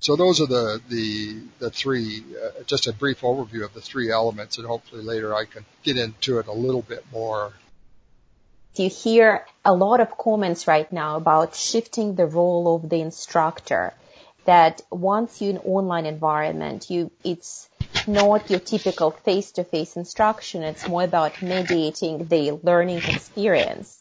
So 0.00 0.16
those 0.16 0.40
are 0.40 0.46
the 0.46 0.80
the 0.88 1.40
the 1.58 1.70
three. 1.70 2.24
Uh, 2.42 2.62
just 2.64 2.86
a 2.86 2.92
brief 2.92 3.20
overview 3.22 3.64
of 3.64 3.74
the 3.74 3.80
three 3.80 4.10
elements, 4.10 4.58
and 4.58 4.66
hopefully 4.66 5.02
later 5.02 5.34
I 5.34 5.44
can 5.44 5.64
get 5.82 5.96
into 5.96 6.38
it 6.38 6.46
a 6.46 6.52
little 6.52 6.82
bit 6.82 7.04
more 7.12 7.52
You 8.76 8.88
hear 8.88 9.44
a 9.64 9.74
lot 9.74 10.00
of 10.00 10.16
comments 10.16 10.68
right 10.68 10.90
now 10.92 11.16
about 11.16 11.56
shifting 11.56 12.14
the 12.14 12.26
role 12.26 12.76
of 12.76 12.88
the 12.88 13.00
instructor. 13.00 13.92
That 14.44 14.80
once 14.90 15.42
you're 15.42 15.50
in 15.50 15.58
online 15.58 16.06
environment, 16.06 16.88
you 16.88 17.10
it's 17.24 17.68
not 18.06 18.48
your 18.48 18.60
typical 18.60 19.10
face-to-face 19.10 19.96
instruction. 19.96 20.62
It's 20.62 20.88
more 20.88 21.02
about 21.02 21.42
mediating 21.42 22.26
the 22.28 22.52
learning 22.62 22.98
experience. 22.98 24.00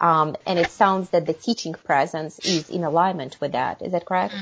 Um, 0.00 0.36
and 0.46 0.58
it 0.58 0.70
sounds 0.70 1.10
that 1.10 1.26
the 1.26 1.32
teaching 1.32 1.74
presence 1.74 2.38
is 2.40 2.68
in 2.70 2.84
alignment 2.84 3.40
with 3.40 3.52
that. 3.52 3.82
Is 3.82 3.92
that 3.92 4.04
correct? 4.04 4.34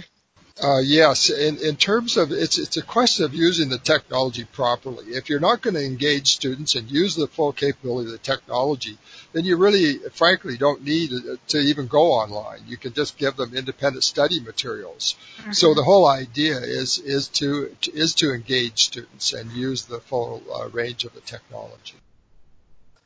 Uh, 0.58 0.78
yes, 0.78 1.28
in, 1.28 1.58
in 1.58 1.76
terms 1.76 2.16
of 2.16 2.32
it's 2.32 2.56
it's 2.56 2.78
a 2.78 2.82
question 2.82 3.26
of 3.26 3.34
using 3.34 3.68
the 3.68 3.78
technology 3.78 4.44
properly. 4.44 5.04
If 5.08 5.28
you're 5.28 5.38
not 5.38 5.60
going 5.60 5.74
to 5.74 5.84
engage 5.84 6.32
students 6.32 6.74
and 6.74 6.90
use 6.90 7.14
the 7.14 7.26
full 7.26 7.52
capability 7.52 8.06
of 8.06 8.12
the 8.12 8.18
technology, 8.18 8.96
then 9.34 9.44
you 9.44 9.58
really, 9.58 9.98
frankly, 10.14 10.56
don't 10.56 10.82
need 10.82 11.12
to 11.48 11.58
even 11.58 11.88
go 11.88 12.12
online. 12.12 12.60
You 12.66 12.78
can 12.78 12.94
just 12.94 13.18
give 13.18 13.36
them 13.36 13.54
independent 13.54 14.02
study 14.02 14.40
materials. 14.40 15.16
Mm-hmm. 15.40 15.52
So 15.52 15.74
the 15.74 15.84
whole 15.84 16.06
idea 16.06 16.58
is 16.58 16.98
is 17.00 17.28
to 17.40 17.76
is 17.92 18.14
to 18.14 18.32
engage 18.32 18.86
students 18.86 19.34
and 19.34 19.52
use 19.52 19.82
the 19.82 20.00
full 20.00 20.42
uh, 20.50 20.70
range 20.70 21.04
of 21.04 21.12
the 21.12 21.20
technology. 21.20 21.96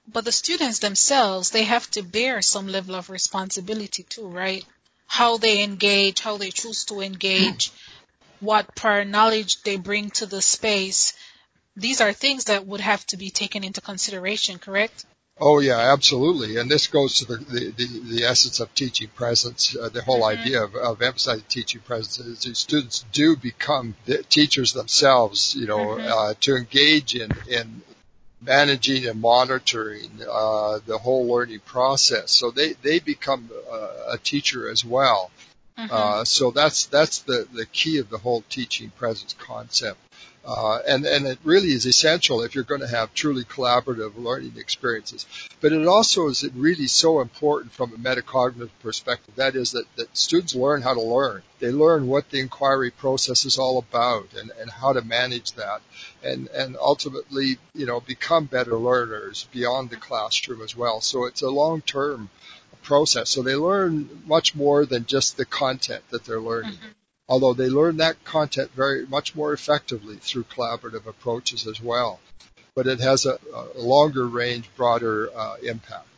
But 0.07 0.25
the 0.25 0.33
students 0.33 0.78
themselves, 0.78 1.50
they 1.50 1.64
have 1.64 1.90
to 1.92 2.02
bear 2.02 2.42
some 2.42 2.69
level 2.69 2.95
of 2.95 3.11
responsibility 3.11 4.04
too, 4.04 4.28
right? 4.28 4.64
How 5.11 5.38
they 5.38 5.64
engage, 5.64 6.21
how 6.21 6.37
they 6.37 6.50
choose 6.50 6.85
to 6.85 7.00
engage, 7.00 7.73
what 8.40 8.76
prior 8.76 9.05
knowledge 9.05 9.61
they 9.64 9.76
bring 9.76 10.09
to 10.09 10.25
the 10.25 10.40
space. 10.40 11.14
These 11.75 12.00
are 12.00 12.12
things 12.12 12.45
that 12.45 12.64
would 12.64 12.81
have 12.81 13.05
to 13.07 13.17
be 13.17 13.31
taken 13.31 13.64
into 13.64 13.81
consideration, 13.81 14.61
correct? 14.61 15.05
Oh 15.40 15.59
yeah, 15.59 15.79
absolutely. 15.93 16.59
And 16.59 16.71
this 16.71 16.87
goes 16.87 17.19
to 17.19 17.25
the 17.25 17.38
the, 17.38 17.71
the, 17.71 17.87
the 18.19 18.25
essence 18.25 18.61
of 18.61 18.73
teaching 18.73 19.09
presence. 19.09 19.75
Uh, 19.75 19.88
the 19.88 20.02
whole 20.02 20.21
mm-hmm. 20.23 20.40
idea 20.40 20.62
of, 20.62 20.76
of 20.76 21.02
emphasizing 21.02 21.45
teaching 21.49 21.81
presence 21.81 22.21
is 22.21 22.45
that 22.45 22.57
students 22.57 23.05
do 23.11 23.35
become 23.35 23.97
teachers 24.29 24.75
themselves. 24.75 25.57
You 25.57 25.67
know, 25.67 25.87
mm-hmm. 25.97 26.07
uh, 26.07 26.35
to 26.43 26.57
engage 26.57 27.17
in 27.17 27.33
in 27.49 27.83
managing 28.40 29.06
and 29.06 29.20
monitoring 29.20 30.11
uh, 30.28 30.78
the 30.87 30.99
whole 30.99 31.26
learning 31.26 31.61
process. 31.61 32.32
So 32.32 32.50
they 32.50 32.73
they 32.75 32.99
become 32.99 33.50
a, 33.70 34.14
a 34.14 34.18
teacher 34.18 34.68
as 34.70 34.85
well. 34.85 35.30
Mm-hmm. 35.78 35.92
Uh, 35.92 36.25
so 36.25 36.50
that's 36.50 36.87
that's 36.87 37.18
the 37.18 37.47
the 37.52 37.66
key 37.66 37.99
of 37.99 38.11
the 38.11 38.18
whole 38.18 38.42
teaching 38.49 38.90
presence 38.90 39.35
concept. 39.38 39.99
Uh, 40.44 40.78
and, 40.88 41.04
and 41.04 41.26
it 41.26 41.38
really 41.44 41.68
is 41.68 41.85
essential 41.85 42.42
if 42.42 42.54
you're 42.54 42.64
going 42.64 42.80
to 42.80 42.88
have 42.88 43.12
truly 43.12 43.44
collaborative 43.44 44.16
learning 44.16 44.54
experiences. 44.56 45.26
But 45.61 45.73
it 45.73 45.87
also 45.87 46.28
is 46.28 46.49
really 46.54 46.87
so 46.87 47.20
important 47.20 47.73
from 47.73 47.92
a 47.92 47.99
metacognitive 47.99 48.70
perspective. 48.82 49.35
That 49.37 49.54
is 49.54 49.73
that, 49.73 49.85
that 49.97 50.16
students 50.16 50.54
learn 50.54 50.80
how 50.80 50.94
to 50.94 51.02
learn. 51.02 51.42
They 51.59 51.70
learn 51.70 52.06
what 52.06 52.30
the 52.30 52.40
inquiry 52.40 52.90
process 52.90 53.44
is 53.44 53.59
all 53.59 53.78
about 53.78 54.28
and, 54.35 54.50
and 54.59 54.70
how 54.70 54.94
to 54.94 55.02
manage 55.02 55.52
that 55.52 55.82
and, 56.23 56.49
and 56.49 56.76
ultimately, 56.80 57.59
you 57.75 57.85
know, 57.85 58.00
become 58.00 58.47
better 58.47 58.76
learners 58.76 59.47
beyond 59.52 59.90
the 59.90 59.97
classroom 59.97 60.62
as 60.62 60.75
well. 60.75 61.02
So 61.02 61.26
it's 61.26 61.42
a 61.42 61.50
long-term 61.50 62.30
process. 62.82 63.28
So 63.28 63.42
they 63.42 63.56
learn 63.56 64.23
much 64.25 64.54
more 64.54 64.87
than 64.87 65.04
just 65.04 65.37
the 65.37 65.44
content 65.44 66.02
that 66.11 66.25
they're 66.25 66.40
learning. 66.40 66.73
Mm-hmm 66.73 66.88
although 67.31 67.55
they 67.55 67.69
learn 67.69 67.99
that 67.99 68.23
content 68.25 68.71
very 68.73 69.07
much 69.07 69.37
more 69.37 69.53
effectively 69.53 70.17
through 70.17 70.45
collaborative 70.45 71.07
approaches 71.07 71.67
as 71.69 71.81
well. 71.81 72.19
But 72.75 72.89
it 72.89 73.01
has 73.01 73.25
a, 73.25 73.39
a 73.55 73.81
longer 73.81 74.27
range, 74.27 74.69
broader 74.77 75.31
uh, 75.35 75.57
impact. 75.63 76.09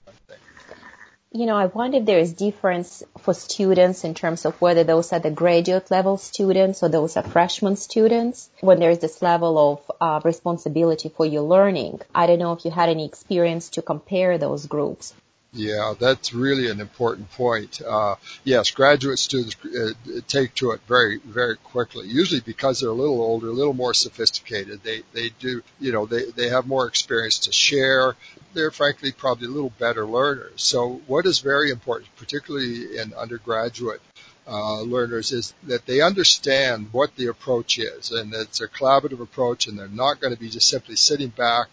You 1.35 1.47
know, 1.47 1.57
I 1.57 1.65
wonder 1.65 1.97
if 1.97 2.05
there 2.05 2.19
is 2.19 2.35
difference 2.35 3.03
for 3.21 3.33
students 3.33 4.05
in 4.05 4.13
terms 4.13 4.45
of 4.45 4.61
whether 4.61 4.85
those 4.85 5.15
are 5.15 5.19
the 5.19 5.31
graduate 5.31 5.91
level 5.91 6.19
students 6.19 6.83
or 6.83 6.91
those 6.91 7.17
are 7.17 7.23
freshman 7.23 7.77
students 7.77 8.51
when 8.61 8.79
there 8.79 8.91
is 8.91 8.99
this 8.99 9.23
level 9.23 9.59
of 9.59 9.91
uh, 9.99 10.21
responsibility 10.25 11.09
for 11.09 11.25
your 11.25 11.41
learning. 11.41 12.03
I 12.15 12.27
don't 12.27 12.39
know 12.39 12.53
if 12.53 12.67
you 12.67 12.71
had 12.71 12.91
any 12.91 13.07
experience 13.07 13.71
to 13.71 13.81
compare 13.81 14.37
those 14.37 14.67
groups. 14.67 15.15
Yeah, 15.55 15.93
that's 16.01 16.33
really 16.33 16.71
an 16.71 16.81
important 16.81 17.31
point. 17.33 17.83
Uh, 17.83 18.17
yes, 18.43 18.71
graduate 18.71 19.19
students 19.19 19.55
uh, 19.67 20.21
take 20.27 20.55
to 20.55 20.71
it 20.71 20.81
very, 20.89 21.19
very 21.19 21.57
quickly. 21.57 22.09
Usually 22.09 22.41
because 22.41 22.81
they're 22.81 22.89
a 22.89 22.95
little 22.95 23.21
older, 23.21 23.49
a 23.49 23.53
little 23.53 23.75
more 23.75 23.93
sophisticated. 23.93 24.83
They, 24.83 25.03
they 25.13 25.29
do, 25.41 25.63
you 25.79 25.93
know, 25.93 26.07
they, 26.07 26.31
they 26.31 26.49
have 26.49 26.67
more 26.67 26.87
experience 26.87 27.41
to 27.41 27.53
share. 27.53 28.17
They're 28.55 28.71
frankly 28.71 29.13
probably 29.13 29.49
a 29.49 29.51
little 29.51 29.73
better 29.79 30.07
learners. 30.07 30.63
So 30.63 31.03
what 31.07 31.27
is 31.27 31.41
very 31.41 31.71
important, 31.71 32.17
particularly 32.17 32.97
in 32.97 33.13
undergraduate 33.13 34.01
uh, 34.47 34.81
learners 34.81 35.33
is 35.33 35.53
that 35.65 35.85
they 35.85 36.01
understand 36.01 36.89
what 36.93 37.15
the 37.17 37.27
approach 37.27 37.79
is 37.79 38.11
and 38.11 38.35
it's 38.35 38.61
a 38.61 38.69
collaborative 38.69 39.21
approach 39.21 39.67
and 39.67 39.79
they're 39.79 39.87
not 39.87 40.21
going 40.21 40.35
to 40.35 40.41
be 40.41 40.49
just 40.49 40.69
simply 40.69 40.97
sitting 40.97 41.29
back 41.29 41.69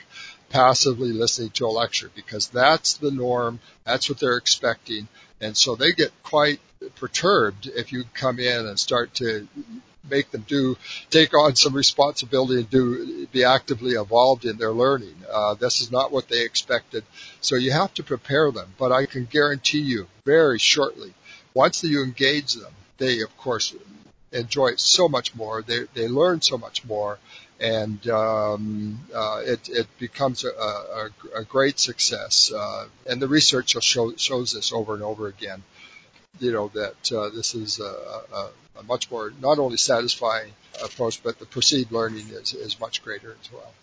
passively 0.49 1.11
listening 1.11 1.51
to 1.51 1.65
a 1.65 1.67
lecture 1.67 2.11
because 2.15 2.47
that's 2.47 2.97
the 2.97 3.11
norm. 3.11 3.59
That's 3.85 4.09
what 4.09 4.19
they're 4.19 4.37
expecting. 4.37 5.07
And 5.41 5.55
so 5.55 5.75
they 5.75 5.91
get 5.91 6.11
quite 6.23 6.59
perturbed 6.95 7.67
if 7.67 7.91
you 7.91 8.03
come 8.13 8.39
in 8.39 8.65
and 8.65 8.79
start 8.79 9.13
to 9.15 9.47
make 10.09 10.31
them 10.31 10.45
do, 10.47 10.77
take 11.09 11.33
on 11.33 11.55
some 11.55 11.73
responsibility 11.73 12.61
and 12.61 12.69
do, 12.69 13.27
be 13.27 13.43
actively 13.43 13.95
involved 13.95 14.45
in 14.45 14.57
their 14.57 14.71
learning. 14.71 15.15
Uh, 15.31 15.53
this 15.53 15.81
is 15.81 15.91
not 15.91 16.11
what 16.11 16.27
they 16.27 16.43
expected. 16.43 17.03
So 17.41 17.55
you 17.55 17.71
have 17.71 17.93
to 17.95 18.03
prepare 18.03 18.51
them. 18.51 18.73
But 18.77 18.91
I 18.91 19.05
can 19.05 19.25
guarantee 19.25 19.81
you 19.81 20.07
very 20.25 20.59
shortly, 20.59 21.13
once 21.53 21.83
you 21.83 22.03
engage 22.03 22.53
them, 22.53 22.73
they 22.97 23.21
of 23.21 23.35
course 23.37 23.75
enjoy 24.31 24.67
it 24.67 24.79
so 24.79 25.09
much 25.09 25.35
more. 25.35 25.61
They, 25.61 25.85
they 25.93 26.07
learn 26.07 26.41
so 26.41 26.57
much 26.57 26.85
more 26.85 27.19
and 27.59 28.07
um, 28.07 28.99
uh, 29.13 29.41
it, 29.43 29.67
it 29.69 29.87
becomes 29.97 30.45
a, 30.45 30.49
a, 30.49 31.09
a 31.39 31.43
great 31.43 31.79
success. 31.79 32.51
Uh, 32.51 32.87
and 33.05 33.21
the 33.21 33.27
research 33.27 33.75
show, 33.83 34.13
shows 34.15 34.53
this 34.53 34.71
over 34.71 34.93
and 34.93 35.03
over 35.03 35.27
again. 35.27 35.63
You 36.39 36.51
know 36.53 36.71
that 36.73 37.11
uh, 37.11 37.29
this 37.29 37.55
is 37.55 37.79
a, 37.79 37.83
a, 37.83 38.49
a, 38.79 38.83
much 38.83 39.11
more 39.11 39.33
not 39.41 39.59
only 39.59 39.77
satisfying 39.77 40.53
approach, 40.81 41.21
but 41.21 41.37
the 41.39 41.45
perceived 41.45 41.91
learning 41.91 42.27
is, 42.29 42.53
is 42.53 42.79
much 42.79 43.03
greater 43.03 43.35
as 43.41 43.51
well. 43.51 43.73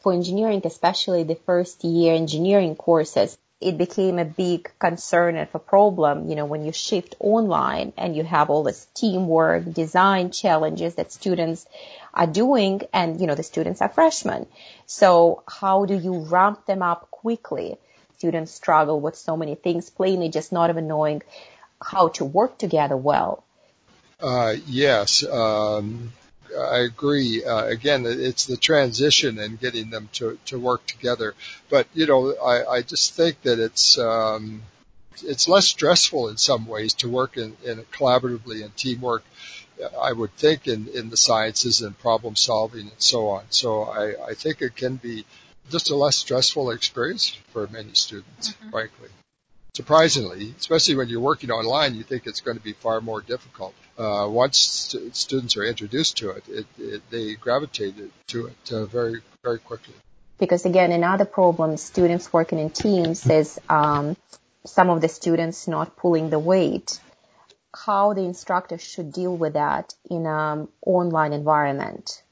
For 0.00 0.12
engineering, 0.12 0.62
especially 0.64 1.22
the 1.22 1.34
first 1.34 1.84
year 1.84 2.14
engineering 2.14 2.74
courses, 2.74 3.36
it 3.60 3.78
became 3.78 4.18
a 4.18 4.24
big 4.24 4.70
concern 4.78 5.36
and 5.36 5.48
a 5.54 5.58
problem, 5.58 6.28
you 6.28 6.36
know, 6.36 6.44
when 6.44 6.64
you 6.64 6.72
shift 6.72 7.14
online 7.18 7.92
and 7.96 8.14
you 8.14 8.22
have 8.22 8.50
all 8.50 8.62
this 8.62 8.86
teamwork, 8.94 9.72
design 9.72 10.30
challenges 10.30 10.96
that 10.96 11.10
students 11.10 11.66
are 12.12 12.26
doing 12.26 12.82
and, 12.92 13.18
you 13.20 13.26
know, 13.26 13.34
the 13.34 13.42
students 13.42 13.80
are 13.80 13.88
freshmen. 13.88 14.46
So 14.84 15.42
how 15.48 15.86
do 15.86 15.94
you 15.94 16.18
ramp 16.18 16.66
them 16.66 16.82
up 16.82 17.10
quickly? 17.10 17.78
Students 18.18 18.52
struggle 18.52 19.00
with 19.00 19.16
so 19.16 19.36
many 19.36 19.54
things, 19.54 19.88
plainly 19.88 20.28
just 20.28 20.52
not 20.52 20.68
even 20.68 20.86
knowing 20.86 21.22
how 21.80 22.08
to 22.08 22.24
work 22.24 22.58
together 22.58 22.96
well. 22.96 23.42
Uh, 24.20 24.54
yes, 24.66 25.24
um, 25.24 26.12
I 26.58 26.78
agree. 26.78 27.44
Uh, 27.44 27.64
again, 27.66 28.04
it's 28.06 28.46
the 28.46 28.56
transition 28.56 29.38
and 29.38 29.60
getting 29.60 29.90
them 29.90 30.08
to, 30.14 30.38
to 30.46 30.58
work 30.58 30.86
together. 30.86 31.34
But 31.70 31.86
you 31.94 32.06
know, 32.06 32.34
I, 32.36 32.76
I 32.76 32.82
just 32.82 33.14
think 33.14 33.42
that 33.42 33.58
it's 33.58 33.98
um, 33.98 34.62
it's 35.22 35.48
less 35.48 35.66
stressful 35.66 36.28
in 36.28 36.36
some 36.36 36.66
ways 36.66 36.94
to 36.94 37.08
work 37.08 37.36
in, 37.36 37.56
in 37.64 37.78
collaboratively 37.92 38.64
and 38.64 38.76
teamwork 38.76 39.24
I 40.00 40.12
would 40.12 40.34
think 40.36 40.66
in, 40.66 40.88
in 40.88 41.10
the 41.10 41.16
sciences 41.16 41.82
and 41.82 41.98
problem 41.98 42.36
solving 42.36 42.88
and 42.88 43.02
so 43.02 43.28
on. 43.28 43.44
So 43.50 43.82
I, 43.82 44.28
I 44.28 44.34
think 44.34 44.62
it 44.62 44.74
can 44.74 44.96
be 44.96 45.26
just 45.70 45.90
a 45.90 45.96
less 45.96 46.16
stressful 46.16 46.70
experience 46.70 47.36
for 47.52 47.66
many 47.66 47.94
students, 47.94 48.50
mm-hmm. 48.50 48.70
frankly. 48.70 49.08
Surprisingly, 49.76 50.54
especially 50.58 50.94
when 50.94 51.08
you're 51.10 51.20
working 51.20 51.50
online, 51.50 51.94
you 51.94 52.02
think 52.02 52.26
it's 52.26 52.40
going 52.40 52.56
to 52.56 52.62
be 52.62 52.72
far 52.72 53.02
more 53.02 53.20
difficult. 53.20 53.74
Uh, 53.98 54.26
once 54.26 54.56
st- 54.56 55.14
students 55.14 55.54
are 55.58 55.64
introduced 55.64 56.16
to 56.16 56.30
it, 56.30 56.44
it, 56.48 56.66
it 56.78 57.02
they 57.10 57.34
gravitate 57.34 57.94
to 58.26 58.46
it 58.46 58.72
uh, 58.72 58.86
very, 58.86 59.20
very 59.42 59.58
quickly. 59.58 59.92
Because 60.38 60.64
again, 60.64 60.92
another 60.92 61.26
problem 61.26 61.76
students 61.76 62.32
working 62.32 62.58
in 62.58 62.70
teams 62.70 63.26
is 63.28 63.60
um, 63.68 64.16
some 64.64 64.88
of 64.88 65.02
the 65.02 65.08
students 65.08 65.68
not 65.68 65.94
pulling 65.94 66.30
the 66.30 66.38
weight 66.38 66.98
how 67.84 68.14
the 68.14 68.22
instructor 68.22 68.78
should 68.78 69.12
deal 69.12 69.36
with 69.36 69.52
that 69.52 69.94
in 70.08 70.24
an 70.24 70.68
online 70.86 71.34
environment. 71.34 72.22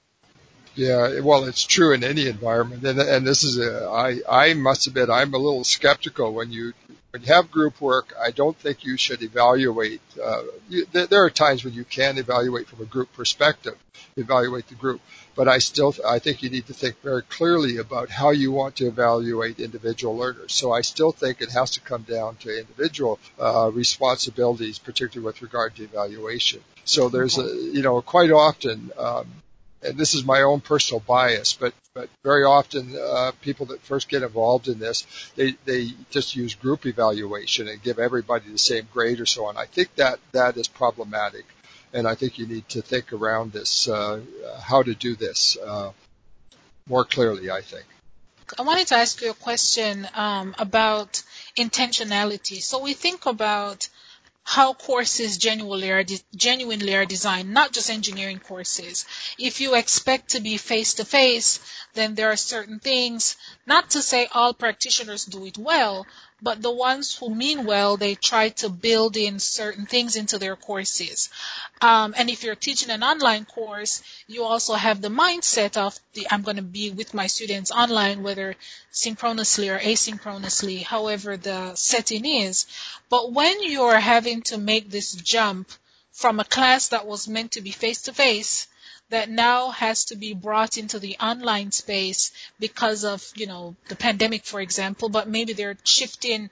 Yeah, 0.74 1.20
well, 1.20 1.44
it's 1.44 1.64
true 1.64 1.92
in 1.92 2.02
any 2.02 2.26
environment, 2.26 2.84
and, 2.84 2.98
and 2.98 3.26
this 3.26 3.44
is 3.44 3.58
a, 3.58 3.84
I, 3.84 4.20
I 4.26 4.54
must 4.54 4.86
admit 4.86 5.10
I'm 5.10 5.34
a 5.34 5.38
little 5.38 5.62
skeptical 5.62 6.32
when 6.32 6.50
you 6.50 6.72
when 7.14 7.22
you 7.22 7.32
have 7.32 7.48
group 7.48 7.80
work. 7.80 8.12
I 8.20 8.32
don't 8.32 8.56
think 8.56 8.84
you 8.84 8.96
should 8.96 9.22
evaluate. 9.22 10.00
Uh, 10.20 10.42
you, 10.68 10.84
there 10.90 11.24
are 11.24 11.30
times 11.30 11.64
when 11.64 11.72
you 11.72 11.84
can 11.84 12.18
evaluate 12.18 12.66
from 12.66 12.80
a 12.82 12.84
group 12.86 13.12
perspective, 13.12 13.76
evaluate 14.16 14.66
the 14.66 14.74
group, 14.74 15.00
but 15.36 15.46
I 15.46 15.58
still, 15.58 15.94
I 16.04 16.18
think 16.18 16.42
you 16.42 16.50
need 16.50 16.66
to 16.66 16.72
think 16.72 17.00
very 17.02 17.22
clearly 17.22 17.76
about 17.76 18.10
how 18.10 18.30
you 18.30 18.50
want 18.50 18.74
to 18.76 18.88
evaluate 18.88 19.60
individual 19.60 20.16
learners. 20.16 20.52
So 20.52 20.72
I 20.72 20.80
still 20.80 21.12
think 21.12 21.40
it 21.40 21.52
has 21.52 21.70
to 21.72 21.80
come 21.80 22.02
down 22.02 22.34
to 22.40 22.58
individual 22.58 23.20
uh, 23.38 23.70
responsibilities, 23.72 24.80
particularly 24.80 25.24
with 25.24 25.40
regard 25.40 25.76
to 25.76 25.84
evaluation. 25.84 26.64
So 26.84 27.08
there's 27.08 27.38
a, 27.38 27.44
you 27.44 27.82
know, 27.82 28.02
quite 28.02 28.32
often, 28.32 28.90
um, 28.98 29.28
and 29.84 29.98
this 29.98 30.14
is 30.14 30.24
my 30.24 30.42
own 30.42 30.60
personal 30.60 31.00
bias, 31.00 31.52
but 31.54 31.74
but 31.94 32.08
very 32.24 32.42
often 32.42 32.96
uh, 33.00 33.30
people 33.40 33.66
that 33.66 33.80
first 33.82 34.08
get 34.08 34.22
involved 34.22 34.66
in 34.66 34.78
this, 34.78 35.06
they 35.36 35.52
they 35.64 35.90
just 36.10 36.34
use 36.34 36.54
group 36.54 36.86
evaluation 36.86 37.68
and 37.68 37.82
give 37.82 37.98
everybody 37.98 38.50
the 38.50 38.58
same 38.58 38.88
grade 38.92 39.20
or 39.20 39.26
so 39.26 39.46
on. 39.46 39.56
I 39.56 39.66
think 39.66 39.94
that 39.96 40.18
that 40.32 40.56
is 40.56 40.66
problematic, 40.66 41.44
and 41.92 42.08
I 42.08 42.14
think 42.14 42.38
you 42.38 42.46
need 42.46 42.68
to 42.70 42.82
think 42.82 43.12
around 43.12 43.52
this, 43.52 43.88
uh, 43.88 44.20
how 44.60 44.82
to 44.82 44.94
do 44.94 45.14
this 45.14 45.56
uh, 45.64 45.92
more 46.88 47.04
clearly. 47.04 47.50
I 47.50 47.60
think. 47.60 47.84
I 48.58 48.62
wanted 48.62 48.88
to 48.88 48.96
ask 48.96 49.22
you 49.22 49.30
a 49.30 49.34
question 49.34 50.06
um, 50.14 50.54
about 50.58 51.22
intentionality. 51.56 52.60
So 52.62 52.82
we 52.82 52.92
think 52.92 53.24
about 53.26 53.88
how 54.44 54.74
courses 54.74 55.38
genuinely 55.38 55.90
are, 55.90 56.04
de- 56.04 56.20
genuinely 56.36 56.94
are 56.94 57.06
designed, 57.06 57.52
not 57.52 57.72
just 57.72 57.90
engineering 57.90 58.38
courses. 58.38 59.06
If 59.38 59.60
you 59.60 59.74
expect 59.74 60.30
to 60.30 60.40
be 60.40 60.58
face 60.58 60.94
to 60.94 61.04
face, 61.04 61.58
then 61.94 62.14
there 62.14 62.30
are 62.30 62.36
certain 62.36 62.78
things, 62.78 63.36
not 63.66 63.90
to 63.90 64.02
say 64.02 64.28
all 64.32 64.52
practitioners 64.52 65.24
do 65.24 65.46
it 65.46 65.56
well, 65.56 66.06
but 66.42 66.60
the 66.60 66.70
ones 66.70 67.14
who 67.14 67.34
mean 67.34 67.64
well, 67.64 67.96
they 67.96 68.14
try 68.14 68.50
to 68.50 68.68
build 68.68 69.16
in 69.16 69.38
certain 69.38 69.86
things 69.86 70.16
into 70.16 70.38
their 70.38 70.56
courses. 70.56 71.30
Um, 71.80 72.14
and 72.16 72.28
if 72.28 72.42
you're 72.42 72.54
teaching 72.54 72.90
an 72.90 73.02
online 73.02 73.44
course, 73.44 74.02
you 74.26 74.44
also 74.44 74.74
have 74.74 75.00
the 75.00 75.08
mindset 75.08 75.76
of 75.76 75.98
the, 76.12 76.26
I'm 76.30 76.42
going 76.42 76.56
to 76.56 76.62
be 76.62 76.90
with 76.90 77.14
my 77.14 77.28
students 77.28 77.70
online, 77.70 78.22
whether 78.22 78.56
synchronously 78.90 79.70
or 79.70 79.78
asynchronously, 79.78 80.82
however 80.82 81.36
the 81.36 81.74
setting 81.76 82.26
is. 82.26 82.66
But 83.08 83.32
when 83.32 83.62
you're 83.62 83.98
having 83.98 84.42
to 84.42 84.58
make 84.58 84.90
this 84.90 85.12
jump 85.12 85.70
from 86.12 86.40
a 86.40 86.44
class 86.44 86.88
that 86.88 87.06
was 87.06 87.26
meant 87.28 87.52
to 87.52 87.60
be 87.60 87.70
face 87.70 88.02
to 88.02 88.12
face 88.12 88.68
that 89.10 89.28
now 89.28 89.70
has 89.70 90.06
to 90.06 90.16
be 90.16 90.34
brought 90.34 90.78
into 90.78 90.98
the 90.98 91.16
online 91.20 91.70
space 91.70 92.32
because 92.58 93.04
of, 93.04 93.24
you 93.36 93.46
know, 93.46 93.76
the 93.88 93.96
pandemic, 93.96 94.44
for 94.44 94.60
example, 94.60 95.08
but 95.08 95.28
maybe 95.28 95.52
they're 95.52 95.76
shifting 95.84 96.50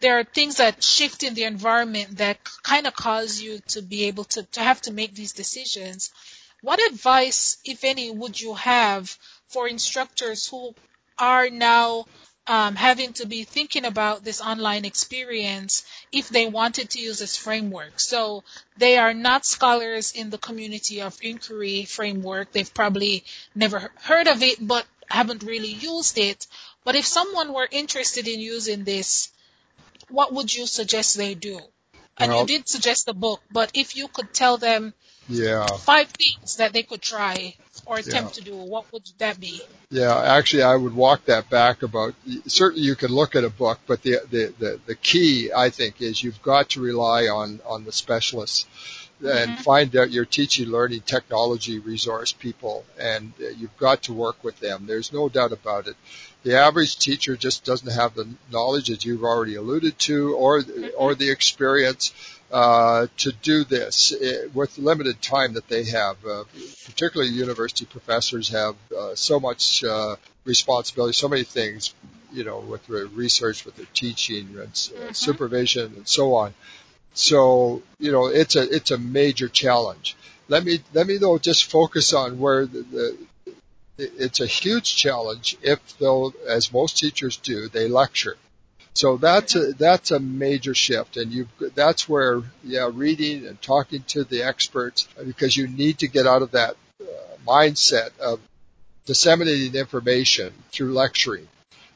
there 0.00 0.18
are 0.18 0.24
things 0.24 0.56
that 0.56 0.82
shift 0.82 1.22
in 1.22 1.34
the 1.34 1.44
environment 1.44 2.18
that 2.18 2.38
kind 2.62 2.86
of 2.86 2.94
cause 2.94 3.40
you 3.40 3.60
to 3.68 3.82
be 3.82 4.04
able 4.04 4.24
to, 4.24 4.42
to 4.42 4.60
have 4.60 4.80
to 4.82 4.92
make 4.92 5.14
these 5.14 5.32
decisions. 5.32 6.10
What 6.60 6.80
advice, 6.90 7.58
if 7.64 7.84
any, 7.84 8.10
would 8.10 8.40
you 8.40 8.54
have 8.54 9.16
for 9.48 9.68
instructors 9.68 10.46
who 10.46 10.74
are 11.18 11.48
now 11.48 12.06
um, 12.46 12.76
having 12.76 13.12
to 13.14 13.26
be 13.26 13.44
thinking 13.44 13.84
about 13.84 14.24
this 14.24 14.40
online 14.40 14.84
experience 14.84 15.84
if 16.12 16.28
they 16.28 16.46
wanted 16.46 16.90
to 16.90 17.00
use 17.00 17.18
this 17.18 17.36
framework. 17.36 17.98
So 17.98 18.44
they 18.76 18.98
are 18.98 19.14
not 19.14 19.44
scholars 19.44 20.12
in 20.12 20.30
the 20.30 20.38
community 20.38 21.00
of 21.02 21.18
inquiry 21.22 21.84
framework. 21.84 22.52
They've 22.52 22.72
probably 22.72 23.24
never 23.54 23.90
heard 24.02 24.28
of 24.28 24.42
it, 24.42 24.64
but 24.64 24.86
haven't 25.08 25.42
really 25.42 25.72
used 25.72 26.18
it. 26.18 26.46
But 26.84 26.96
if 26.96 27.06
someone 27.06 27.52
were 27.52 27.68
interested 27.70 28.28
in 28.28 28.40
using 28.40 28.84
this, 28.84 29.30
what 30.08 30.32
would 30.32 30.54
you 30.54 30.66
suggest 30.66 31.16
they 31.16 31.34
do? 31.34 31.58
And 32.18 32.30
well, 32.30 32.40
you 32.40 32.46
did 32.46 32.68
suggest 32.68 33.06
the 33.06 33.14
book, 33.14 33.42
but 33.50 33.72
if 33.74 33.96
you 33.96 34.08
could 34.08 34.32
tell 34.32 34.56
them 34.56 34.94
yeah. 35.28 35.66
five 35.66 36.08
things 36.08 36.56
that 36.56 36.72
they 36.72 36.82
could 36.82 37.02
try 37.02 37.54
or 37.84 37.98
attempt 37.98 38.38
yeah. 38.38 38.44
to 38.44 38.50
do, 38.50 38.56
what 38.56 38.92
would 38.92 39.08
that 39.18 39.38
be? 39.38 39.60
Yeah, 39.90 40.20
actually, 40.20 40.64
I 40.64 40.74
would 40.74 40.94
walk 40.94 41.26
that 41.26 41.48
back 41.48 41.82
about. 41.82 42.14
Certainly, 42.46 42.84
you 42.84 42.96
can 42.96 43.12
look 43.12 43.36
at 43.36 43.44
a 43.44 43.50
book, 43.50 43.78
but 43.86 44.02
the 44.02 44.18
the 44.30 44.54
the, 44.58 44.80
the 44.86 44.94
key, 44.94 45.52
I 45.52 45.70
think, 45.70 46.02
is 46.02 46.22
you've 46.22 46.42
got 46.42 46.70
to 46.70 46.80
rely 46.80 47.28
on 47.28 47.60
on 47.64 47.84
the 47.84 47.92
specialists 47.92 48.66
and 49.20 49.50
mm-hmm. 49.52 49.62
find 49.62 49.96
out 49.96 50.10
your 50.10 50.26
teaching, 50.26 50.68
learning, 50.68 51.00
technology 51.00 51.78
resource 51.78 52.32
people, 52.32 52.84
and 52.98 53.32
uh, 53.40 53.48
you've 53.56 53.76
got 53.78 54.02
to 54.02 54.12
work 54.12 54.42
with 54.44 54.60
them. 54.60 54.86
There's 54.86 55.12
no 55.12 55.28
doubt 55.28 55.52
about 55.52 55.86
it. 55.86 55.96
The 56.42 56.58
average 56.58 56.98
teacher 56.98 57.34
just 57.36 57.64
doesn't 57.64 57.92
have 57.92 58.14
the 58.14 58.28
knowledge, 58.52 58.90
as 58.90 59.04
you've 59.04 59.24
already 59.24 59.54
alluded 59.54 59.98
to, 60.00 60.34
or 60.34 60.60
mm-hmm. 60.60 60.88
or 60.96 61.14
the 61.14 61.30
experience 61.30 62.12
uh, 62.50 63.06
to 63.18 63.32
do 63.42 63.64
this 63.64 64.12
uh, 64.12 64.48
with 64.54 64.78
limited 64.78 65.20
time 65.20 65.54
that 65.54 65.68
they 65.68 65.84
have. 65.84 66.16
Uh, 66.24 66.44
particularly 66.84 67.32
university 67.32 67.84
professors 67.84 68.48
have 68.48 68.76
uh, 68.96 69.14
so 69.14 69.40
much 69.40 69.82
uh, 69.84 70.16
responsibility, 70.44 71.12
so 71.12 71.28
many 71.28 71.44
things, 71.44 71.94
you 72.32 72.44
know, 72.44 72.60
with 72.60 72.86
their 72.86 73.06
research, 73.06 73.64
with 73.64 73.76
their 73.76 73.86
teaching, 73.94 74.48
and 74.50 74.58
uh, 74.58 74.64
mm-hmm. 74.64 75.12
supervision, 75.12 75.92
and 75.96 76.08
so 76.08 76.34
on. 76.34 76.54
So, 77.14 77.82
you 77.98 78.12
know, 78.12 78.26
it's 78.26 78.56
a 78.56 78.62
it's 78.74 78.90
a 78.90 78.98
major 78.98 79.48
challenge. 79.48 80.16
Let 80.48 80.64
me 80.64 80.80
let 80.92 81.06
me 81.06 81.16
though 81.16 81.38
just 81.38 81.70
focus 81.70 82.12
on 82.12 82.38
where 82.38 82.66
the, 82.66 82.82
the 82.82 83.16
it's 83.98 84.40
a 84.40 84.46
huge 84.46 84.96
challenge 84.96 85.56
if 85.62 85.80
though, 85.98 86.32
as 86.46 86.72
most 86.72 86.98
teachers 86.98 87.38
do, 87.38 87.68
they 87.68 87.88
lecture. 87.88 88.36
So 88.96 89.18
that's 89.18 89.54
a, 89.54 89.72
that's 89.72 90.10
a 90.10 90.18
major 90.18 90.74
shift, 90.74 91.16
and 91.16 91.30
you 91.30 91.48
that's 91.74 92.08
where 92.08 92.42
yeah, 92.64 92.90
reading 92.92 93.46
and 93.46 93.60
talking 93.60 94.02
to 94.08 94.24
the 94.24 94.42
experts 94.42 95.06
because 95.24 95.56
you 95.56 95.68
need 95.68 95.98
to 95.98 96.08
get 96.08 96.26
out 96.26 96.42
of 96.42 96.52
that 96.52 96.76
uh, 97.00 97.04
mindset 97.46 98.18
of 98.18 98.40
disseminating 99.04 99.74
information 99.74 100.52
through 100.72 100.92
lecturing 100.94 101.46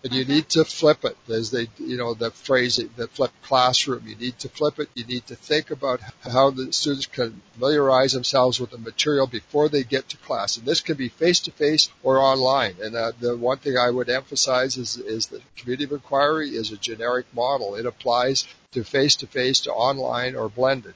and 0.03 0.15
you 0.15 0.25
need 0.25 0.49
to 0.49 0.65
flip 0.65 1.05
it 1.05 1.17
as 1.29 1.51
they, 1.51 1.69
you 1.79 1.99
know, 1.99 2.15
the 2.15 2.31
phrase, 2.31 2.81
the 2.97 3.09
flip 3.09 3.33
classroom. 3.43 4.07
You 4.07 4.17
need 4.17 4.39
to 4.39 4.49
flip 4.49 4.79
it. 4.79 4.89
You 4.95 5.05
need 5.05 5.27
to 5.27 5.37
think 5.37 5.71
about 5.71 6.01
how 6.23 6.51
the 6.51 6.73
students 6.73 7.05
can 7.05 7.43
familiarize 7.53 8.13
themselves 8.13 8.59
with 8.59 8.71
the 8.71 8.79
material 8.79 9.27
before 9.27 9.69
they 9.69 9.85
get 9.85 10.09
to 10.09 10.17
class. 10.17 10.57
And 10.57 10.65
this 10.65 10.81
can 10.81 10.97
be 10.97 11.11
face 11.11 11.41
to 11.41 11.51
face 11.51 11.91
or 12.03 12.19
online. 12.19 12.77
And 12.83 12.97
uh, 12.97 13.13
the 13.21 13.37
one 13.37 13.59
thing 13.59 13.77
I 13.77 13.91
would 13.91 14.09
emphasize 14.09 14.79
is, 14.79 14.97
is 14.97 15.27
that 15.27 15.43
community 15.57 15.85
of 15.85 15.93
inquiry 15.93 16.51
is 16.51 16.73
a 16.73 16.79
generic 16.79 17.27
model. 17.35 17.75
It 17.75 17.85
applies 17.85 18.49
to 18.73 18.85
face 18.85 19.17
to 19.17 19.27
face 19.27 19.61
to 19.63 19.73
online 19.73 20.35
or 20.35 20.49
blended. 20.49 20.95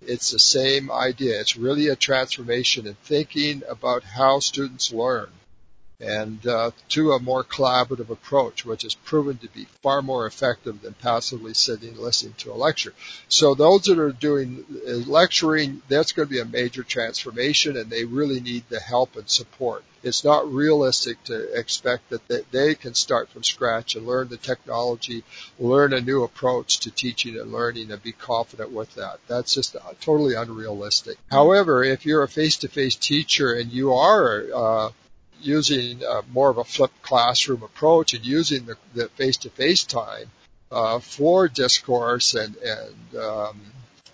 It's 0.00 0.30
the 0.30 0.38
same 0.38 0.92
idea. 0.92 1.40
It's 1.40 1.56
really 1.56 1.88
a 1.88 1.96
transformation 1.96 2.86
in 2.86 2.94
thinking 3.02 3.62
about 3.68 4.04
how 4.04 4.38
students 4.38 4.92
learn 4.92 5.30
and 6.04 6.46
uh, 6.46 6.70
to 6.90 7.12
a 7.12 7.18
more 7.18 7.44
collaborative 7.44 8.10
approach, 8.10 8.64
which 8.64 8.82
has 8.82 8.94
proven 8.94 9.38
to 9.38 9.48
be 9.48 9.66
far 9.82 10.02
more 10.02 10.26
effective 10.26 10.82
than 10.82 10.94
passively 10.94 11.54
sitting 11.54 11.90
and 11.90 11.98
listening 11.98 12.34
to 12.38 12.52
a 12.52 12.54
lecture. 12.54 12.92
So 13.28 13.54
those 13.54 13.82
that 13.84 13.98
are 13.98 14.12
doing 14.12 14.64
uh, 14.86 14.92
lecturing, 15.10 15.82
that's 15.88 16.12
going 16.12 16.28
to 16.28 16.34
be 16.34 16.40
a 16.40 16.44
major 16.44 16.82
transformation, 16.82 17.76
and 17.76 17.90
they 17.90 18.04
really 18.04 18.40
need 18.40 18.64
the 18.68 18.80
help 18.80 19.16
and 19.16 19.28
support. 19.28 19.84
It's 20.02 20.22
not 20.22 20.52
realistic 20.52 21.22
to 21.24 21.58
expect 21.58 22.10
that 22.10 22.44
they 22.50 22.74
can 22.74 22.94
start 22.94 23.30
from 23.30 23.42
scratch 23.42 23.96
and 23.96 24.06
learn 24.06 24.28
the 24.28 24.36
technology, 24.36 25.24
learn 25.58 25.94
a 25.94 26.00
new 26.02 26.22
approach 26.24 26.80
to 26.80 26.90
teaching 26.90 27.40
and 27.40 27.50
learning, 27.50 27.90
and 27.90 28.02
be 28.02 28.12
confident 28.12 28.70
with 28.70 28.94
that. 28.96 29.20
That's 29.28 29.54
just 29.54 29.74
totally 30.02 30.34
unrealistic. 30.34 31.16
However, 31.30 31.82
if 31.82 32.04
you're 32.04 32.22
a 32.22 32.28
face-to-face 32.28 32.96
teacher 32.96 33.54
and 33.54 33.72
you 33.72 33.94
are 33.94 34.44
uh, 34.54 34.90
using 35.44 36.04
uh, 36.04 36.22
more 36.32 36.50
of 36.50 36.58
a 36.58 36.64
flipped 36.64 37.02
classroom 37.02 37.62
approach 37.62 38.14
and 38.14 38.24
using 38.24 38.66
the, 38.66 38.76
the 38.94 39.08
face-to-face 39.10 39.84
time 39.84 40.30
uh, 40.70 40.98
for 40.98 41.48
discourse 41.48 42.34
and, 42.34 42.56
and 42.56 43.16
um, 43.16 43.60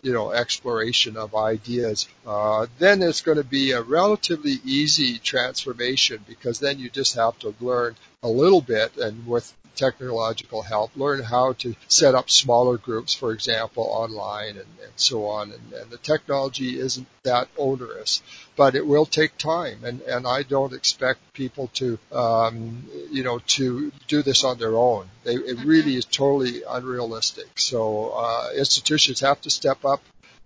you 0.03 0.13
know 0.13 0.33
exploration 0.33 1.17
of 1.17 1.35
ideas, 1.35 2.09
uh, 2.27 2.67
then 2.79 3.03
it's 3.03 3.21
going 3.21 3.39
to 3.39 3.45
be 3.45 3.73
a 3.73 3.83
relatively 3.83 4.59
easy 4.65 5.19
transformation 5.19 6.25
because 6.27 6.59
then 6.59 6.79
you 6.79 6.89
just 6.91 7.17
have 7.17 7.39
to 7.39 7.55
learn 7.61 7.95
a 8.23 8.29
little 8.29 8.61
bit 8.61 8.97
and 8.97 9.27
with 9.27 9.53
technological 9.81 10.63
help, 10.63 10.95
learn 10.97 11.23
how 11.23 11.55
to 11.55 11.75
set 11.89 12.15
up 12.15 12.31
smaller 12.31 12.77
groups, 12.77 13.15
for 13.15 13.33
example, 13.33 13.85
online 13.85 14.51
and, 14.51 14.59
and 14.59 14.93
so 14.97 15.27
on. 15.27 15.53
And, 15.53 15.73
and, 15.73 15.91
the 15.91 15.97
technology 15.97 16.79
isn't 16.79 17.07
that 17.23 17.49
onerous, 17.57 18.23
but 18.61 18.75
it 18.75 18.87
will 18.87 19.07
take 19.07 19.39
time. 19.39 19.79
And, 19.85 20.03
and 20.03 20.27
I 20.27 20.43
don't 20.43 20.75
expect 20.75 21.33
people 21.33 21.69
to, 21.81 21.99
um, 22.13 22.85
you 23.11 23.23
know, 23.25 23.39
to 23.57 23.91
do 24.07 24.21
this 24.21 24.45
on 24.45 24.59
their 24.59 24.77
own. 24.77 25.09
They, 25.25 25.37
it 25.37 25.57
mm-hmm. 25.57 25.67
really 25.67 25.97
is 25.97 26.05
totally 26.05 26.63
unrealistic. 26.69 27.59
So 27.59 28.11
uh, 28.11 28.51
institutions 28.55 29.21
have 29.21 29.41
to 29.47 29.51
step 29.51 29.87
up 29.87 30.03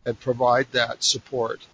and 0.06 0.14
provide 0.28 0.68
that 0.70 1.02
support. 1.02 1.66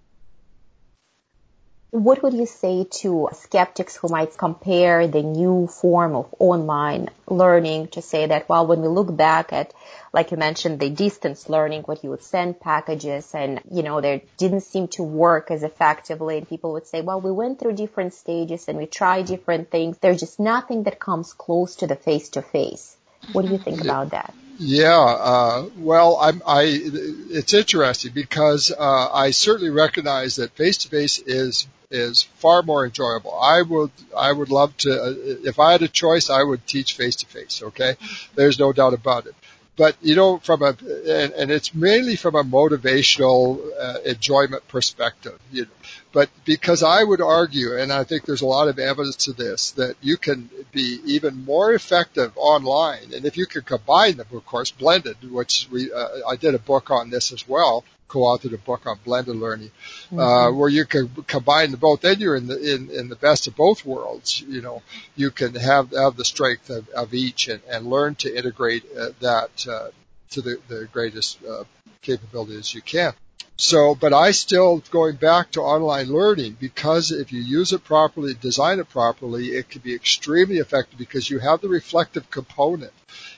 What 1.92 2.22
would 2.22 2.35
you 2.35 2.46
say 2.46 2.87
to 3.03 3.31
skeptics 3.33 3.96
who 3.96 4.07
might 4.07 4.38
compare 4.38 5.09
the 5.09 5.24
new 5.24 5.66
form 5.66 6.14
of 6.14 6.33
online 6.38 7.11
learning 7.26 7.88
to 7.88 8.00
say 8.00 8.26
that, 8.26 8.48
well, 8.48 8.64
when 8.64 8.81
we 8.81 8.87
look 8.87 9.16
back 9.16 9.53
at, 9.53 9.74
like 10.12 10.31
you 10.31 10.37
mentioned, 10.37 10.79
the 10.79 10.88
distance 10.88 11.48
learning, 11.48 11.83
what 11.83 12.05
you 12.05 12.11
would 12.11 12.22
send 12.22 12.61
packages 12.61 13.35
and, 13.35 13.61
you 13.72 13.83
know, 13.83 14.00
there 14.00 14.20
didn't 14.37 14.61
seem 14.61 14.87
to 14.88 15.03
work 15.03 15.50
as 15.50 15.64
effectively 15.64 16.38
and 16.38 16.48
people 16.48 16.74
would 16.74 16.87
say, 16.87 17.00
well, 17.00 17.20
we 17.20 17.33
went 17.33 17.59
through 17.59 17.72
different 17.72 18.14
stages 18.14 18.68
and 18.68 18.79
we 18.79 18.87
tried 18.87 19.26
different 19.26 19.72
things. 19.72 19.98
There's 19.98 20.20
just 20.20 20.38
nothing 20.38 20.85
that 20.85 21.00
comes 21.00 21.33
close 21.33 21.74
to 21.76 21.88
the 21.88 21.96
face 21.96 22.29
to 22.31 22.42
face. 22.42 22.96
What 23.33 23.46
do 23.46 23.50
you 23.50 23.59
think 23.59 23.79
mm-hmm. 23.79 23.88
about 23.88 24.11
that? 24.11 24.33
Yeah, 24.62 25.01
uh, 25.01 25.70
well, 25.79 26.18
I'm, 26.20 26.42
I, 26.46 26.64
it's 26.66 27.55
interesting 27.55 28.12
because 28.12 28.70
uh, 28.70 29.09
I 29.11 29.31
certainly 29.31 29.70
recognize 29.70 30.37
that 30.37 30.53
face 30.53 30.77
to 30.79 30.88
face 30.88 31.18
is 31.18 31.66
is 31.90 32.23
far 32.23 32.62
more 32.62 32.85
enjoyable. 32.85 33.35
I 33.35 33.62
would 33.62 33.90
I 34.16 34.31
would 34.31 34.51
love 34.51 34.77
to 34.79 34.92
uh, 34.92 35.14
if 35.44 35.59
I 35.59 35.73
had 35.73 35.83
a 35.83 35.88
choice, 35.88 36.29
I 36.29 36.42
would 36.42 36.66
teach 36.66 36.92
face 36.92 37.16
to 37.16 37.27
face. 37.27 37.62
Okay, 37.62 37.96
there's 38.35 38.59
no 38.59 38.73
doubt 38.73 38.92
about 38.92 39.27
it. 39.27 39.35
But 39.76 39.96
you 40.02 40.14
know, 40.14 40.38
from 40.38 40.62
a 40.62 40.68
and, 40.68 41.33
and 41.33 41.50
it's 41.50 41.74
mainly 41.74 42.16
from 42.16 42.35
a 42.35 42.44
motivational 42.44 43.61
uh, 43.80 44.00
enjoyment 44.04 44.66
perspective. 44.68 45.38
You 45.50 45.62
know, 45.62 45.70
but 46.12 46.28
because 46.44 46.83
I 46.83 47.02
would 47.02 47.20
argue, 47.20 47.76
and 47.76 47.92
I 47.92 48.04
think 48.04 48.24
there's 48.24 48.42
a 48.42 48.46
lot 48.46 48.68
of 48.68 48.78
evidence 48.78 49.16
to 49.24 49.33
this, 49.33 49.70
that 49.72 49.96
you 50.02 50.16
can 50.16 50.50
be 50.72 51.00
even 51.04 51.44
more 51.44 51.72
effective 51.72 52.33
online, 52.37 53.14
and 53.14 53.24
if 53.24 53.37
you 53.37 53.46
can 53.46 53.62
combine 53.62 54.16
them, 54.16 54.26
of 54.33 54.44
course, 54.44 54.70
blended, 54.70 55.16
which 55.30 55.68
we 55.70 55.92
uh, 55.92 56.09
I 56.28 56.37
did 56.37 56.54
a 56.54 56.59
book 56.59 56.90
on 56.90 57.11
this 57.11 57.33
as 57.33 57.48
well 57.48 57.85
co-authored 58.11 58.53
a 58.53 58.59
book 58.59 58.87
on 58.87 58.99
blended 59.05 59.37
learning, 59.37 59.70
uh, 60.12 60.14
mm-hmm. 60.14 60.18
uh, 60.18 60.53
where 60.53 60.68
you 60.68 60.85
can 60.85 61.09
combine 61.27 61.70
the 61.70 61.77
both. 61.77 62.03
Then 62.03 62.20
you're 62.20 62.37
in 62.37 62.46
the 62.46 62.75
in, 62.75 62.90
in 62.90 63.09
the 63.09 63.16
best 63.16 63.46
of 63.46 63.57
both 63.57 63.87
worlds. 63.87 64.40
You 64.40 64.61
know, 64.61 64.83
you 65.16 65.31
can 65.31 65.55
have 65.55 65.92
have 65.92 66.16
the 66.16 66.25
strength 66.25 66.68
of, 66.68 66.88
of 66.90 67.14
each 67.14 67.49
and, 67.49 67.62
and 67.70 67.87
learn 67.87 68.16
to 68.16 68.37
integrate 68.37 68.85
uh, 68.99 69.11
that 69.20 69.66
uh, 69.66 69.88
to 70.31 70.42
the, 70.42 70.59
the 70.68 70.88
greatest 70.92 71.38
uh, 71.44 71.64
capabilities 72.03 72.75
you 72.75 72.83
can. 72.83 73.14
So, 73.61 73.94
but 73.94 74.14
I 74.14 74.31
still 74.31 74.79
going 74.90 75.16
back 75.16 75.51
to 75.51 75.61
online 75.61 76.09
learning 76.09 76.57
because 76.59 77.11
if 77.11 77.31
you 77.31 77.42
use 77.42 77.75
it 77.75 77.85
properly, 77.85 78.33
design 78.33 78.79
it 78.79 78.88
properly, 78.88 79.49
it 79.49 79.68
can 79.68 79.83
be 79.83 79.94
extremely 79.94 80.57
effective 80.57 80.99
because 80.99 81.29
you 81.29 81.40
have 81.40 81.61
the 81.61 81.68
reflective 81.68 82.31
component. 82.31 82.94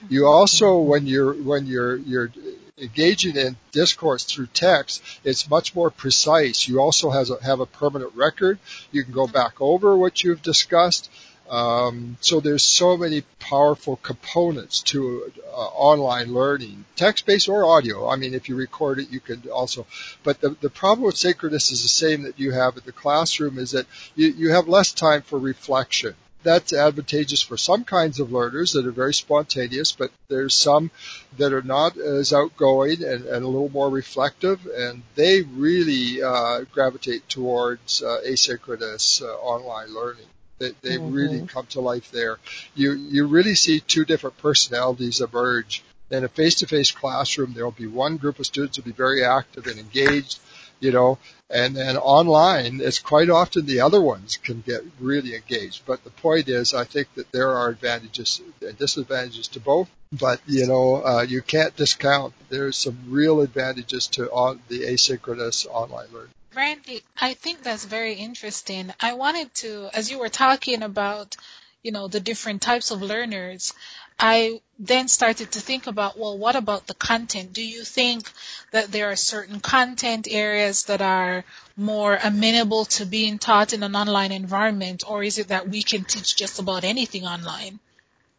You 0.09 0.29
also, 0.29 0.79
when 0.79 1.09
you're 1.09 1.33
when 1.33 1.67
you're 1.67 1.97
you're 1.97 2.31
engaging 2.79 3.35
in 3.35 3.57
discourse 3.73 4.23
through 4.23 4.47
text, 4.47 5.03
it's 5.25 5.51
much 5.51 5.75
more 5.75 5.91
precise. 5.91 6.69
You 6.69 6.81
also 6.81 7.11
has 7.11 7.31
a, 7.31 7.43
have 7.43 7.59
a 7.59 7.67
permanent 7.67 8.15
record. 8.15 8.61
You 8.93 9.03
can 9.03 9.13
go 9.13 9.27
back 9.27 9.61
over 9.61 9.97
what 9.97 10.23
you've 10.23 10.43
discussed. 10.43 11.11
Um, 11.51 12.17
so 12.21 12.41
there's 12.41 12.63
so 12.63 12.97
many 12.97 13.23
powerful 13.39 13.97
components 13.97 14.81
to 14.83 15.33
uh, 15.47 15.51
online 15.51 16.33
learning, 16.33 16.85
text-based 16.97 17.49
or 17.49 17.65
audio. 17.65 18.09
I 18.09 18.17
mean, 18.17 18.35
if 18.35 18.49
you 18.49 18.57
record 18.57 18.99
it, 18.99 19.11
you 19.11 19.21
can 19.21 19.43
also. 19.51 19.87
But 20.23 20.41
the 20.41 20.51
the 20.61 20.71
problem 20.71 21.07
with 21.07 21.17
synchronous 21.17 21.71
is 21.71 21.83
the 21.83 21.89
same 21.89 22.23
that 22.23 22.39
you 22.39 22.53
have 22.53 22.77
at 22.77 22.85
the 22.85 22.93
classroom 22.93 23.59
is 23.59 23.73
that 23.73 23.87
you, 24.15 24.29
you 24.29 24.51
have 24.51 24.69
less 24.69 24.93
time 24.93 25.23
for 25.23 25.39
reflection 25.39 26.15
that's 26.43 26.73
advantageous 26.73 27.41
for 27.41 27.57
some 27.57 27.85
kinds 27.85 28.21
of 28.21 28.33
learners 28.33 28.73
that 28.73 28.87
are 28.87 28.93
very 28.93 29.15
spontaneous, 29.15 29.93
but 29.93 30.11
there's 30.29 30.55
some 30.55 30.91
that 31.39 31.53
are 31.53 31.63
not 31.63 31.97
as 31.97 32.33
outgoing 32.33 33.03
and, 33.03 33.25
and 33.25 33.45
a 33.45 33.49
little 33.49 33.69
more 33.69 33.89
reflective, 33.89 34.67
and 34.67 35.03
they 35.15 35.43
really 35.43 36.23
uh, 36.23 36.63
gravitate 36.73 37.29
towards 37.29 38.03
uh, 38.03 38.21
asynchronous 38.27 39.23
uh, 39.23 39.27
online 39.37 39.95
learning. 39.95 40.27
They, 40.63 40.71
they 40.83 40.97
mm-hmm. 40.97 41.13
really 41.13 41.47
come 41.47 41.67
to 41.71 41.81
life 41.81 42.11
there. 42.13 42.39
You 42.75 42.93
you 42.93 43.27
really 43.27 43.57
see 43.57 43.81
two 43.81 44.05
different 44.05 44.39
personalities 44.39 45.21
emerge. 45.21 45.83
In 46.11 46.25
a 46.25 46.29
face-to-face 46.29 46.93
classroom, 46.93 47.55
there 47.55 47.65
will 47.65 47.73
be 47.87 47.87
one 47.87 48.19
group 48.19 48.39
of 48.39 48.45
students 48.45 48.77
will 48.77 48.85
be 48.85 48.93
very 48.93 49.25
active 49.25 49.67
and 49.67 49.79
engaged, 49.79 50.39
you 50.79 50.93
know, 50.93 51.19
and 51.49 51.77
then 51.77 51.97
online, 51.97 52.81
it's 52.83 52.99
quite 52.99 53.29
often 53.29 53.67
the 53.67 53.81
other 53.81 54.01
ones 54.01 54.39
can 54.39 54.63
get 54.63 54.83
really 55.01 55.35
engaged. 55.35 55.83
But 55.87 56.03
the 56.03 56.11
point 56.11 56.49
is, 56.49 56.73
I 56.73 56.85
think 56.85 57.09
that 57.15 57.31
there 57.33 57.51
are 57.51 57.69
advantages 57.69 58.41
and 58.61 58.77
disadvantages 58.79 59.49
to 59.49 59.61
both. 59.61 59.89
But 60.13 60.41
you 60.47 60.67
know, 60.67 61.05
uh, 61.05 61.23
you 61.23 61.43
can't 61.43 61.77
discount. 61.77 62.35
There's 62.51 62.77
some 62.77 62.99
real 63.09 63.41
advantages 63.41 64.07
to 64.09 64.31
on, 64.31 64.61
the 64.69 64.81
asynchronous 64.81 65.67
online 65.67 66.09
learning. 66.13 66.35
Randy, 66.55 67.03
I 67.21 67.35
think 67.35 67.63
that's 67.63 67.85
very 67.85 68.15
interesting. 68.15 68.93
I 69.01 69.15
wanted 69.15 69.55
to, 69.57 69.89
as 69.95 70.11
you 70.11 70.19
were 70.19 70.29
talking 70.29 70.83
about, 70.83 71.37
you 71.83 71.93
know, 71.93 72.09
the 72.09 72.21
different 72.21 72.63
types 72.63 72.91
of 72.91 73.03
learners, 73.03 73.73
I 74.19 74.61
then 74.79 75.09
started 75.09 75.53
to 75.53 75.61
think 75.61 75.87
about, 75.87 76.19
well, 76.19 76.37
what 76.37 76.55
about 76.55 76.87
the 76.87 76.95
content? 76.95 77.53
Do 77.53 77.63
you 77.63 77.85
think 77.85 78.31
that 78.71 78.93
there 78.93 79.11
are 79.11 79.17
certain 79.17 79.61
content 79.61 80.29
areas 80.31 80.85
that 80.85 81.01
are 81.01 81.45
more 81.77 82.19
amenable 82.23 82.85
to 82.97 83.07
being 83.07 83.39
taught 83.39 83.73
in 83.73 83.83
an 83.83 83.97
online 83.97 84.33
environment, 84.33 85.05
or 85.09 85.23
is 85.25 85.39
it 85.39 85.49
that 85.49 85.69
we 85.69 85.83
can 85.83 86.05
teach 86.05 86.37
just 86.37 86.59
about 86.59 86.85
anything 86.85 87.27
online? 87.27 87.81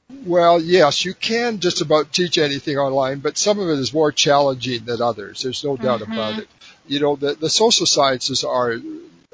Well, 0.10 0.62
yes, 0.62 1.06
you 1.06 1.14
can 1.14 1.60
just 1.60 1.82
about 1.82 2.12
teach 2.12 2.38
anything 2.38 2.78
online, 2.78 3.20
but 3.20 3.38
some 3.38 3.60
of 3.60 3.70
it 3.70 3.80
is 3.80 3.94
more 3.94 4.12
challenging 4.12 4.86
than 4.86 5.02
others. 5.02 5.42
There's 5.42 5.64
no 5.64 5.78
doubt 5.78 6.02
mm-hmm. 6.02 6.14
about 6.14 6.40
it. 6.40 6.48
You 6.88 7.00
know, 7.00 7.16
the, 7.16 7.34
the 7.34 7.50
social 7.50 7.86
sciences 7.86 8.44
are 8.44 8.76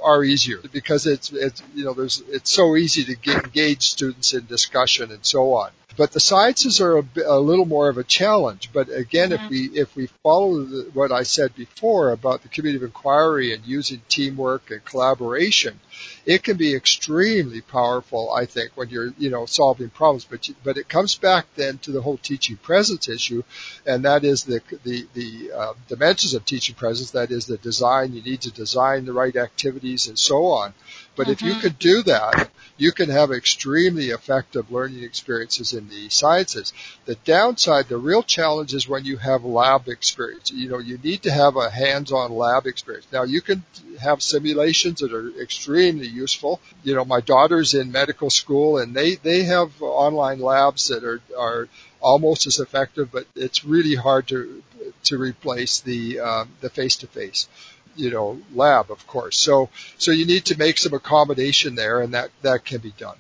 are 0.02 0.24
easier 0.24 0.60
because 0.72 1.06
it's 1.06 1.32
it's 1.32 1.62
you 1.76 1.84
know 1.84 1.94
there's 1.94 2.22
it's 2.30 2.52
so 2.52 2.76
easy 2.76 3.04
to 3.06 3.16
get, 3.16 3.44
engage 3.44 3.90
students 3.90 4.34
in 4.34 4.46
discussion 4.46 5.12
and 5.12 5.26
so 5.26 5.54
on. 5.56 5.72
But 5.98 6.12
the 6.12 6.20
sciences 6.20 6.80
are 6.82 7.00
a, 7.00 7.06
a 7.26 7.40
little 7.40 7.66
more 7.66 7.90
of 7.90 7.98
a 7.98 8.04
challenge. 8.04 8.70
But 8.72 8.90
again, 8.90 9.32
mm-hmm. 9.32 9.44
if 9.44 9.50
we 9.50 9.66
if 9.80 9.96
we 9.96 10.08
follow 10.24 10.64
the, 10.64 10.90
what 10.94 11.12
I 11.12 11.24
said 11.24 11.56
before 11.56 12.12
about 12.12 12.42
the 12.42 12.48
community 12.48 12.84
of 12.84 12.88
inquiry 12.88 13.54
and 13.54 13.66
using 13.66 14.02
teamwork 14.08 14.72
and 14.72 14.84
collaboration, 14.86 15.80
it 16.26 16.44
can 16.44 16.58
be 16.58 16.76
extremely 16.76 17.62
powerful. 17.62 18.32
I 18.32 18.46
think 18.46 18.72
when 18.76 18.90
you're 18.90 19.14
you 19.18 19.30
know 19.30 19.46
solving 19.46 19.90
problems. 19.90 20.26
But 20.26 20.50
but 20.64 20.78
it 20.78 20.88
comes 20.88 21.16
back 21.16 21.48
then 21.56 21.80
to 21.80 21.92
the 21.92 22.02
whole 22.02 22.18
teaching 22.18 22.58
presence 22.58 23.10
issue, 23.10 23.44
and 23.86 24.06
that 24.06 24.24
is 24.24 24.44
the 24.44 24.62
the 24.84 25.08
the 25.14 25.52
uh, 25.52 25.74
dimensions 25.88 26.34
of 26.34 26.46
teaching 26.46 26.76
presence. 26.76 27.12
That 27.12 27.32
is 27.32 27.46
the 27.46 27.58
design. 27.58 28.14
You 28.14 28.22
need 28.22 28.42
to 28.42 28.52
design 28.52 29.06
the 29.06 29.14
right 29.14 29.36
activities 29.36 30.08
and 30.08 30.18
so 30.18 30.46
on. 30.48 30.74
But 31.20 31.24
mm-hmm. 31.24 31.32
if 31.34 31.42
you 31.42 31.52
mm-hmm. 31.52 31.60
could 31.60 31.80
do 31.80 32.02
that, 32.04 32.50
you 32.78 32.94
can 32.94 33.10
have 33.10 33.30
extremely 33.34 34.12
effective 34.12 34.72
learning 34.72 35.04
experiences 35.04 35.74
in 35.74 35.90
the 35.90 36.08
sciences. 36.08 36.72
The 37.04 37.16
downside, 37.16 37.90
the 37.90 37.98
real 37.98 38.24
challenge 38.24 38.74
is 38.74 38.88
when 38.88 39.04
you 39.04 39.18
have 39.18 39.44
lab 39.44 39.90
experience. 39.90 40.50
You 40.50 40.70
know, 40.70 40.78
you 40.78 40.98
need 40.98 41.24
to 41.24 41.32
have 41.32 41.58
a 41.58 41.70
hands-on 41.70 42.32
lab 42.32 42.68
experience. 42.68 43.06
Now 43.12 43.24
you 43.24 43.42
can 43.42 43.66
have 44.00 44.24
simulations 44.24 45.02
that 45.02 45.12
are 45.12 45.30
extremely 45.42 46.08
useful. 46.08 46.62
You 46.84 46.96
know, 46.96 47.04
my 47.04 47.20
daughter's 47.20 47.74
in 47.74 47.92
medical 47.92 48.30
school 48.30 48.78
and 48.78 48.96
they, 48.96 49.16
they 49.16 49.44
have 49.44 49.82
online 49.82 50.40
labs 50.40 50.88
that 50.88 51.04
are, 51.04 51.20
are 51.38 51.68
almost 52.00 52.48
as 52.48 52.60
effective, 52.60 53.12
but 53.12 53.28
it's 53.36 53.66
really 53.66 53.96
hard 53.96 54.30
to, 54.30 54.64
to 55.04 55.18
replace 55.18 55.82
the, 55.82 56.22
um, 56.22 56.50
the 56.62 56.70
face-to-face 56.70 57.50
you 57.96 58.10
know, 58.12 58.40
lab, 58.54 58.92
of 58.92 59.06
course. 59.08 59.38
So, 59.38 59.70
so 59.98 60.12
you 60.12 60.26
need 60.26 60.46
to 60.46 60.58
make 60.58 60.78
some 60.78 60.94
accommodation 60.94 61.76
there 61.76 62.02
and 62.02 62.14
that, 62.14 62.32
that 62.42 62.66
can 62.66 62.80
be 62.80 62.94
done. 62.98 63.18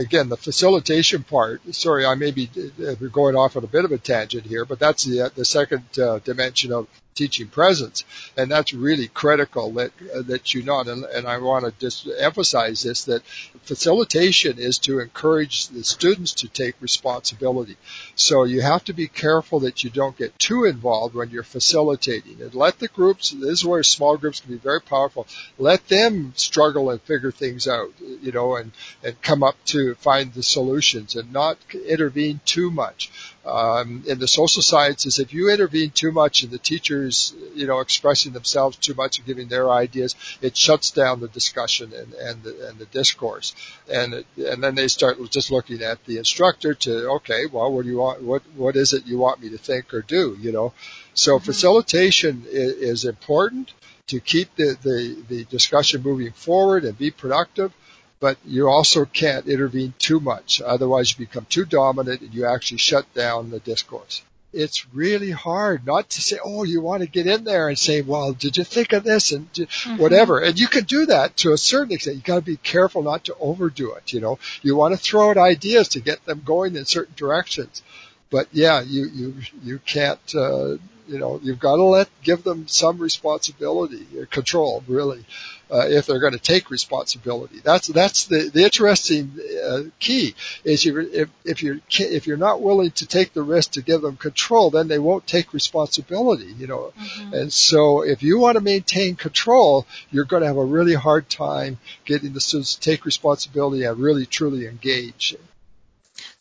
Again, 0.00 0.28
the 0.28 0.36
facilitation 0.36 1.24
part, 1.24 1.60
sorry, 1.74 2.06
I 2.06 2.14
may 2.14 2.30
be 2.30 2.48
uh, 2.56 2.94
going 3.10 3.34
off 3.34 3.56
on 3.56 3.64
a 3.64 3.66
bit 3.66 3.84
of 3.84 3.90
a 3.90 3.98
tangent 3.98 4.46
here, 4.46 4.64
but 4.64 4.78
that's 4.78 5.04
the, 5.04 5.32
the 5.34 5.44
second 5.44 5.84
uh, 5.98 6.20
dimension 6.20 6.72
of 6.72 6.86
teaching 7.14 7.48
presence, 7.48 8.04
and 8.36 8.50
that's 8.50 8.72
really 8.72 9.08
critical 9.08 9.72
that 9.72 9.90
uh, 10.14 10.22
that 10.22 10.54
you 10.54 10.62
not. 10.62 10.86
And, 10.86 11.04
and 11.04 11.26
I 11.26 11.38
want 11.38 11.64
to 11.64 11.72
just 11.78 12.08
emphasize 12.18 12.82
this: 12.82 13.04
that 13.04 13.22
facilitation 13.62 14.58
is 14.58 14.78
to 14.78 15.00
encourage 15.00 15.68
the 15.68 15.84
students 15.84 16.32
to 16.34 16.48
take 16.48 16.74
responsibility. 16.80 17.76
So 18.14 18.44
you 18.44 18.60
have 18.62 18.84
to 18.84 18.92
be 18.92 19.08
careful 19.08 19.60
that 19.60 19.82
you 19.82 19.90
don't 19.90 20.16
get 20.16 20.38
too 20.38 20.64
involved 20.64 21.14
when 21.14 21.30
you're 21.30 21.42
facilitating, 21.42 22.40
and 22.40 22.54
let 22.54 22.78
the 22.78 22.88
groups. 22.88 23.30
This 23.30 23.60
is 23.60 23.64
where 23.64 23.82
small 23.82 24.16
groups 24.16 24.40
can 24.40 24.52
be 24.52 24.58
very 24.58 24.80
powerful. 24.80 25.26
Let 25.58 25.88
them 25.88 26.32
struggle 26.36 26.90
and 26.90 27.00
figure 27.02 27.32
things 27.32 27.66
out, 27.66 27.92
you 27.98 28.32
know, 28.32 28.56
and 28.56 28.72
and 29.02 29.20
come 29.22 29.42
up 29.42 29.56
to 29.66 29.94
find 29.96 30.32
the 30.32 30.42
solutions, 30.42 31.16
and 31.16 31.32
not 31.32 31.58
intervene 31.86 32.40
too 32.44 32.70
much 32.70 33.10
um, 33.48 34.04
in 34.06 34.18
the 34.18 34.28
social 34.28 34.62
sciences, 34.62 35.18
if 35.18 35.32
you 35.32 35.50
intervene 35.50 35.90
too 35.90 36.12
much 36.12 36.42
and 36.42 36.52
the 36.52 36.58
teachers, 36.58 37.34
you 37.54 37.66
know, 37.66 37.80
expressing 37.80 38.32
themselves 38.32 38.76
too 38.76 38.94
much 38.94 39.18
and 39.18 39.26
giving 39.26 39.48
their 39.48 39.70
ideas, 39.70 40.14
it 40.42 40.56
shuts 40.56 40.90
down 40.90 41.20
the 41.20 41.28
discussion 41.28 41.92
and, 41.92 42.12
and 42.14 42.42
the, 42.42 42.68
and 42.68 42.78
the 42.78 42.86
discourse. 42.86 43.54
And, 43.90 44.14
it, 44.14 44.26
and 44.36 44.62
then 44.62 44.74
they 44.74 44.88
start 44.88 45.18
just 45.30 45.50
looking 45.50 45.82
at 45.82 46.04
the 46.04 46.18
instructor 46.18 46.74
to, 46.74 47.08
okay, 47.16 47.46
well, 47.46 47.72
what 47.72 47.84
do 47.84 47.88
you 47.88 47.98
want, 47.98 48.22
what, 48.22 48.42
what 48.54 48.76
is 48.76 48.92
it 48.92 49.06
you 49.06 49.18
want 49.18 49.42
me 49.42 49.48
to 49.50 49.58
think 49.58 49.94
or 49.94 50.02
do, 50.02 50.36
you 50.38 50.52
know? 50.52 50.72
So 51.14 51.36
mm-hmm. 51.36 51.44
facilitation 51.44 52.44
is, 52.46 52.72
is 52.74 53.04
important 53.04 53.72
to 54.08 54.20
keep 54.20 54.54
the, 54.56 54.76
the, 54.82 55.24
the 55.28 55.44
discussion 55.44 56.02
moving 56.02 56.32
forward 56.32 56.84
and 56.84 56.96
be 56.98 57.10
productive, 57.10 57.72
but 58.20 58.38
you 58.44 58.68
also 58.68 59.04
can't 59.04 59.46
intervene 59.46 59.94
too 59.98 60.20
much. 60.20 60.60
Otherwise 60.60 61.10
you 61.10 61.26
become 61.26 61.46
too 61.48 61.64
dominant 61.64 62.20
and 62.20 62.34
you 62.34 62.46
actually 62.46 62.78
shut 62.78 63.12
down 63.14 63.50
the 63.50 63.60
discourse 63.60 64.22
it's 64.52 64.92
really 64.94 65.30
hard 65.30 65.86
not 65.86 66.08
to 66.10 66.22
say, 66.22 66.38
oh, 66.42 66.64
you 66.64 66.80
want 66.80 67.02
to 67.02 67.08
get 67.08 67.26
in 67.26 67.44
there 67.44 67.68
and 67.68 67.78
say, 67.78 68.00
well, 68.00 68.32
did 68.32 68.56
you 68.56 68.64
think 68.64 68.92
of 68.92 69.04
this 69.04 69.32
and 69.32 69.52
mm-hmm. 69.52 69.96
whatever. 69.98 70.40
And 70.40 70.58
you 70.58 70.68
can 70.68 70.84
do 70.84 71.06
that 71.06 71.36
to 71.38 71.52
a 71.52 71.58
certain 71.58 71.92
extent. 71.92 72.16
You 72.16 72.22
got 72.22 72.36
to 72.36 72.42
be 72.42 72.56
careful 72.56 73.02
not 73.02 73.24
to 73.24 73.36
overdo 73.38 73.92
it. 73.92 74.12
You 74.12 74.20
know, 74.20 74.38
you 74.62 74.74
want 74.74 74.94
to 74.94 75.00
throw 75.00 75.30
out 75.30 75.36
ideas 75.36 75.88
to 75.88 76.00
get 76.00 76.24
them 76.24 76.42
going 76.44 76.76
in 76.76 76.86
certain 76.86 77.14
directions. 77.16 77.82
But 78.30 78.48
yeah, 78.52 78.82
you, 78.82 79.08
you, 79.08 79.34
you 79.62 79.78
can't, 79.78 80.34
uh, 80.34 80.76
you 81.06 81.18
know, 81.18 81.40
you've 81.42 81.58
got 81.58 81.76
to 81.76 81.84
let, 81.84 82.08
give 82.22 82.44
them 82.44 82.68
some 82.68 82.98
responsibility, 82.98 84.06
control, 84.30 84.84
really 84.86 85.24
uh, 85.70 85.86
if 85.88 86.06
they're 86.06 86.20
going 86.20 86.32
to 86.32 86.38
take 86.38 86.70
responsibility. 86.70 87.60
That's 87.62 87.88
that's 87.88 88.26
the 88.26 88.50
the 88.52 88.64
interesting 88.64 89.32
uh, 89.64 89.82
key 89.98 90.34
is 90.64 90.84
you 90.84 90.98
if 91.00 91.28
if 91.44 91.62
you're 91.62 91.80
if 91.98 92.26
you're 92.26 92.36
not 92.36 92.60
willing 92.60 92.90
to 92.92 93.06
take 93.06 93.32
the 93.32 93.42
risk 93.42 93.72
to 93.72 93.82
give 93.82 94.02
them 94.02 94.16
control, 94.16 94.70
then 94.70 94.88
they 94.88 94.98
won't 94.98 95.26
take 95.26 95.52
responsibility. 95.52 96.52
You 96.58 96.66
know, 96.66 96.92
mm-hmm. 96.98 97.34
and 97.34 97.52
so 97.52 98.02
if 98.02 98.22
you 98.22 98.38
want 98.38 98.56
to 98.56 98.62
maintain 98.62 99.16
control, 99.16 99.86
you're 100.10 100.24
going 100.24 100.42
to 100.42 100.48
have 100.48 100.56
a 100.56 100.64
really 100.64 100.94
hard 100.94 101.28
time 101.28 101.78
getting 102.04 102.32
the 102.32 102.40
students 102.40 102.74
to 102.76 102.80
take 102.80 103.04
responsibility 103.04 103.84
and 103.84 103.98
really 103.98 104.26
truly 104.26 104.66
engage. 104.66 105.36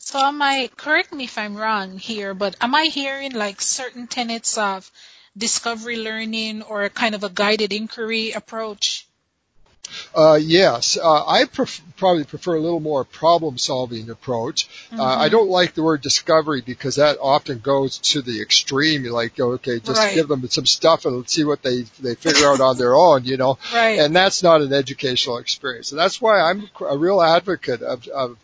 So 0.09 0.19
am 0.19 0.41
I 0.41 0.69
correct 0.77 1.11
me 1.11 1.25
if 1.25 1.37
I'm 1.37 1.57
wrong 1.57 1.97
here, 1.97 2.33
but 2.33 2.55
am 2.61 2.73
I 2.73 2.85
hearing 2.85 3.33
like 3.33 3.61
certain 3.61 4.07
tenets 4.07 4.57
of 4.57 4.89
discovery 5.37 5.97
learning 5.97 6.61
or 6.61 6.83
a 6.83 6.89
kind 6.89 7.13
of 7.13 7.25
a 7.25 7.29
guided 7.29 7.73
inquiry 7.73 8.31
approach? 8.31 9.05
Uh, 10.15 10.39
yes, 10.41 10.97
uh, 10.97 11.25
I 11.25 11.43
pref- 11.43 11.81
probably 11.97 12.23
prefer 12.23 12.55
a 12.55 12.61
little 12.61 12.79
more 12.79 13.03
problem-solving 13.03 14.09
approach. 14.09 14.69
Mm-hmm. 14.69 15.01
Uh, 15.01 15.17
I 15.17 15.27
don't 15.27 15.49
like 15.49 15.73
the 15.73 15.83
word 15.83 16.01
discovery 16.03 16.61
because 16.61 16.95
that 16.95 17.17
often 17.21 17.59
goes 17.59 17.97
to 18.11 18.21
the 18.21 18.41
extreme. 18.41 19.03
You're 19.03 19.11
like, 19.11 19.37
okay, 19.37 19.81
just 19.81 19.99
right. 19.99 20.15
give 20.15 20.29
them 20.29 20.47
some 20.47 20.65
stuff 20.65 21.03
and 21.03 21.17
let's 21.17 21.33
see 21.33 21.43
what 21.43 21.63
they 21.63 21.81
they 21.99 22.15
figure 22.15 22.47
out 22.47 22.61
on 22.61 22.77
their 22.77 22.95
own, 22.95 23.25
you 23.25 23.35
know. 23.35 23.59
Right. 23.73 23.99
And 23.99 24.15
that's 24.15 24.41
not 24.41 24.61
an 24.61 24.71
educational 24.71 25.37
experience. 25.37 25.91
And 25.91 25.99
that's 25.99 26.21
why 26.21 26.39
I'm 26.39 26.69
a 26.89 26.97
real 26.97 27.21
advocate 27.21 27.81
of, 27.81 28.07
of 28.07 28.37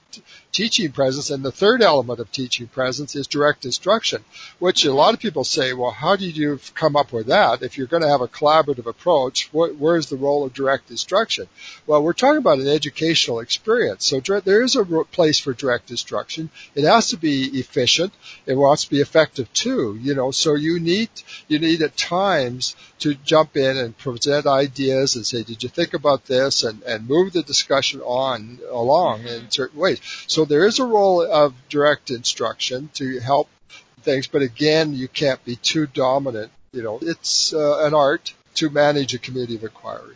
teaching 0.51 0.91
presence. 0.91 1.29
And 1.29 1.43
the 1.43 1.51
third 1.51 1.81
element 1.81 2.19
of 2.19 2.31
teaching 2.31 2.67
presence 2.67 3.15
is 3.15 3.27
direct 3.27 3.65
instruction, 3.65 4.23
which 4.59 4.85
a 4.85 4.93
lot 4.93 5.13
of 5.13 5.19
people 5.19 5.43
say, 5.43 5.73
well, 5.73 5.91
how 5.91 6.15
do 6.15 6.29
you 6.29 6.59
come 6.75 6.95
up 6.95 7.11
with 7.11 7.27
that? 7.27 7.61
If 7.61 7.77
you're 7.77 7.87
going 7.87 8.03
to 8.03 8.09
have 8.09 8.21
a 8.21 8.27
collaborative 8.27 8.85
approach, 8.85 9.49
where's 9.51 10.07
the 10.07 10.17
role 10.17 10.45
of 10.45 10.53
direct 10.53 10.91
instruction? 10.91 11.47
Well, 11.87 12.03
we're 12.03 12.13
talking 12.13 12.37
about 12.37 12.59
an 12.59 12.67
educational 12.67 13.39
experience. 13.39 14.05
So 14.05 14.19
there 14.19 14.61
is 14.61 14.75
a 14.75 14.85
place 14.85 15.39
for 15.39 15.53
direct 15.53 15.91
instruction. 15.91 16.49
It 16.75 16.85
has 16.85 17.09
to 17.09 17.17
be 17.17 17.59
efficient. 17.59 18.13
It 18.45 18.55
wants 18.55 18.85
to 18.85 18.89
be 18.89 19.01
effective 19.01 19.51
too, 19.53 19.97
you 20.01 20.15
know, 20.15 20.31
so 20.31 20.55
you 20.55 20.79
need, 20.79 21.09
you 21.47 21.59
need 21.59 21.81
at 21.81 21.97
times 21.97 22.75
to 22.99 23.15
jump 23.15 23.57
in 23.57 23.77
and 23.77 23.97
present 23.97 24.45
ideas 24.45 25.15
and 25.15 25.25
say, 25.25 25.43
did 25.43 25.63
you 25.63 25.69
think 25.69 25.93
about 25.93 26.25
this? 26.25 26.63
And, 26.63 26.81
and 26.83 27.07
move 27.07 27.33
the 27.33 27.43
discussion 27.43 28.01
on 28.01 28.59
along 28.71 29.23
in 29.23 29.51
certain 29.51 29.79
ways. 29.79 29.99
So 30.27 30.45
there 30.45 30.65
is 30.65 30.79
a 30.79 30.85
role 30.85 31.21
of 31.21 31.53
direct 31.69 32.11
instruction 32.11 32.89
to 32.95 33.19
help 33.19 33.49
things, 34.01 34.27
but 34.27 34.41
again, 34.41 34.93
you 34.93 35.07
can't 35.07 35.43
be 35.45 35.55
too 35.55 35.87
dominant. 35.87 36.51
You 36.71 36.83
know, 36.83 36.99
it's 37.01 37.53
uh, 37.53 37.85
an 37.85 37.93
art 37.93 38.33
to 38.55 38.69
manage 38.69 39.13
a 39.13 39.19
community 39.19 39.55
of 39.55 39.63
inquiry. 39.63 40.15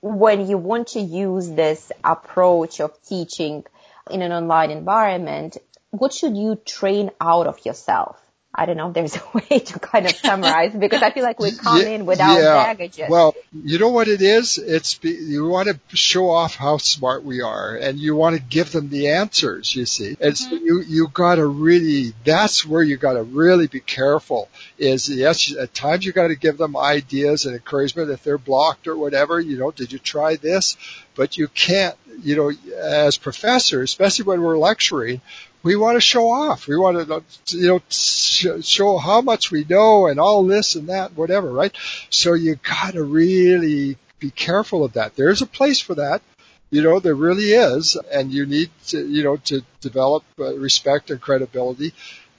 When 0.00 0.48
you 0.48 0.58
want 0.58 0.88
to 0.88 1.00
use 1.00 1.50
this 1.50 1.90
approach 2.04 2.80
of 2.80 2.92
teaching 3.02 3.64
in 4.10 4.22
an 4.22 4.32
online 4.32 4.70
environment, 4.70 5.56
what 5.90 6.12
should 6.12 6.36
you 6.36 6.56
train 6.56 7.10
out 7.20 7.46
of 7.46 7.64
yourself? 7.64 8.20
I 8.58 8.66
don't 8.66 8.76
know 8.76 8.88
if 8.88 8.94
there's 8.94 9.16
a 9.16 9.22
way 9.32 9.60
to 9.60 9.78
kind 9.78 10.04
of 10.04 10.12
summarize 10.12 10.74
because 10.74 11.00
I 11.00 11.10
feel 11.10 11.22
like 11.22 11.38
we 11.38 11.52
come 11.52 11.80
yeah, 11.80 11.88
in 11.88 12.06
without 12.06 12.40
yeah. 12.40 12.64
baggage. 12.64 13.00
Well, 13.08 13.36
you 13.52 13.78
know 13.78 13.90
what 13.90 14.08
it 14.08 14.20
is? 14.20 14.58
It's 14.58 14.96
be, 14.96 15.10
you 15.10 15.46
want 15.46 15.68
to 15.68 15.96
show 15.96 16.30
off 16.30 16.56
how 16.56 16.78
smart 16.78 17.22
we 17.22 17.40
are, 17.40 17.76
and 17.76 17.98
you 17.98 18.16
want 18.16 18.34
to 18.34 18.42
give 18.42 18.72
them 18.72 18.90
the 18.90 19.10
answers. 19.10 19.74
You 19.74 19.86
see, 19.86 20.16
it's 20.18 20.44
mm-hmm. 20.44 20.64
you 20.64 20.80
you 20.80 21.08
got 21.08 21.36
to 21.36 21.46
really. 21.46 22.14
That's 22.24 22.66
where 22.66 22.82
you 22.82 22.96
got 22.96 23.12
to 23.12 23.22
really 23.22 23.68
be 23.68 23.80
careful. 23.80 24.48
Is 24.76 25.08
yes, 25.08 25.54
at 25.54 25.72
times 25.72 26.04
you 26.04 26.12
got 26.12 26.28
to 26.28 26.36
give 26.36 26.58
them 26.58 26.76
ideas 26.76 27.46
and 27.46 27.54
encouragement 27.54 28.10
if 28.10 28.24
they're 28.24 28.38
blocked 28.38 28.88
or 28.88 28.96
whatever. 28.96 29.38
You 29.38 29.56
know, 29.56 29.70
did 29.70 29.92
you 29.92 30.00
try 30.00 30.34
this? 30.34 30.76
But 31.14 31.38
you 31.38 31.46
can't. 31.46 31.96
You 32.20 32.34
know, 32.34 32.52
as 32.76 33.16
professors, 33.16 33.90
especially 33.90 34.24
when 34.24 34.42
we're 34.42 34.58
lecturing, 34.58 35.20
we 35.62 35.76
want 35.76 35.96
to 35.96 36.00
show 36.00 36.30
off. 36.30 36.66
We 36.66 36.76
want 36.76 37.08
to, 37.08 37.56
you 37.56 37.68
know, 37.68 37.82
show 37.88 38.98
how 38.98 39.20
much 39.20 39.50
we 39.50 39.64
know 39.64 40.06
and 40.06 40.20
all 40.20 40.44
this 40.44 40.74
and 40.74 40.88
that, 40.88 41.12
whatever, 41.16 41.50
right? 41.50 41.74
So 42.10 42.34
you 42.34 42.56
got 42.56 42.94
to 42.94 43.02
really 43.02 43.98
be 44.18 44.30
careful 44.30 44.84
of 44.84 44.94
that. 44.94 45.16
There's 45.16 45.42
a 45.42 45.46
place 45.46 45.80
for 45.80 45.96
that. 45.96 46.22
You 46.70 46.82
know, 46.82 47.00
there 47.00 47.14
really 47.14 47.52
is, 47.52 47.96
and 48.12 48.30
you 48.30 48.44
need 48.44 48.70
to, 48.88 49.06
you 49.06 49.24
know, 49.24 49.36
to 49.36 49.64
develop 49.80 50.22
uh, 50.38 50.54
respect 50.56 51.10
and 51.10 51.20
credibility. 51.20 51.94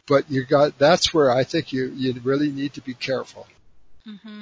But 0.08 0.30
you 0.30 0.46
got, 0.46 0.78
that's 0.78 1.14
where 1.14 1.32
I 1.32 1.44
think 1.44 1.74
you, 1.74 1.92
you 1.96 2.20
really 2.24 2.52
need 2.52 2.74
to 2.74 2.82
be 2.82 2.94
careful. 2.94 3.48
Mm-hmm. 4.08 4.42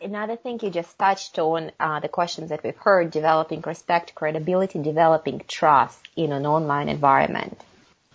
Another 0.00 0.36
thing 0.36 0.58
you 0.62 0.70
just 0.70 0.98
touched 0.98 1.38
on, 1.38 1.70
uh, 1.78 2.00
the 2.00 2.08
questions 2.08 2.50
that 2.50 2.62
we've 2.62 2.76
heard, 2.76 3.10
developing 3.10 3.62
respect, 3.62 4.14
credibility, 4.14 4.80
developing 4.80 5.42
trust 5.46 6.00
in 6.16 6.32
an 6.32 6.44
online 6.44 6.88
environment 6.88 7.58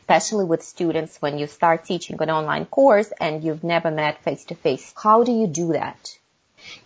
especially 0.07 0.45
with 0.45 0.63
students 0.63 1.21
when 1.21 1.37
you 1.37 1.47
start 1.47 1.83
teaching 1.83 2.15
an 2.21 2.29
online 2.29 2.65
course 2.65 3.11
and 3.19 3.43
you've 3.43 3.61
never 3.61 3.91
met 3.91 4.23
face 4.23 4.45
to 4.45 4.55
face. 4.55 4.93
How 4.95 5.25
do 5.25 5.33
you 5.33 5.47
do 5.47 5.73
that? 5.73 6.17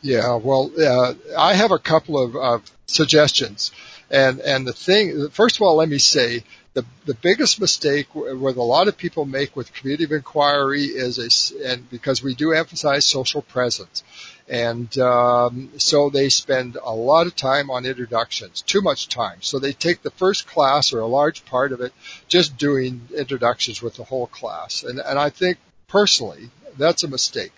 Yeah, 0.02 0.38
well, 0.38 0.72
uh, 0.76 1.14
I 1.38 1.54
have 1.54 1.72
a 1.72 1.78
couple 1.78 2.20
of, 2.20 2.36
of 2.36 2.72
suggestions. 2.88 3.72
And, 4.10 4.40
and 4.40 4.66
the 4.66 4.74
thing, 4.74 5.30
first 5.30 5.58
of 5.58 5.62
all, 5.62 5.76
let 5.76 5.88
me 5.88 6.00
say 6.00 6.44
the, 6.74 6.86
the 7.06 7.14
biggest 7.16 7.60
mistake 7.60 8.08
what 8.14 8.56
a 8.56 8.64
lot 8.64 8.88
of 8.88 8.98
people 8.98 9.26
make 9.26 9.56
with 9.56 9.74
community 9.74 10.06
of 10.06 10.12
inquiry 10.14 10.84
is 10.84 11.18
a, 11.20 11.68
and 11.70 11.90
because 11.90 12.24
we 12.24 12.34
do 12.34 12.54
emphasize 12.54 13.06
social 13.06 13.42
presence. 13.42 14.04
And 14.48 14.98
um, 14.98 15.72
so 15.78 16.10
they 16.10 16.30
spend 16.30 16.78
a 16.82 16.94
lot 16.94 17.28
of 17.28 17.36
time 17.36 17.70
on 17.70 17.86
introductions, 17.86 18.62
too 18.62 18.82
much 18.82 19.08
time. 19.08 19.38
So 19.42 19.60
they 19.60 19.72
take 19.74 20.02
the 20.02 20.12
first 20.12 20.48
class 20.48 20.94
or 20.94 21.00
a 21.00 21.08
large 21.08 21.46
part 21.46 21.72
of 21.72 21.82
it 21.82 21.94
just 22.28 22.58
doing 22.58 23.08
introductions 23.16 23.82
with 23.82 23.96
the 23.96 24.04
whole 24.04 24.28
class. 24.28 24.84
And, 24.84 25.00
and 25.00 25.18
I 25.20 25.30
think 25.30 25.58
personally, 25.88 26.50
that's 26.78 27.04
a 27.04 27.08
mistake. 27.08 27.54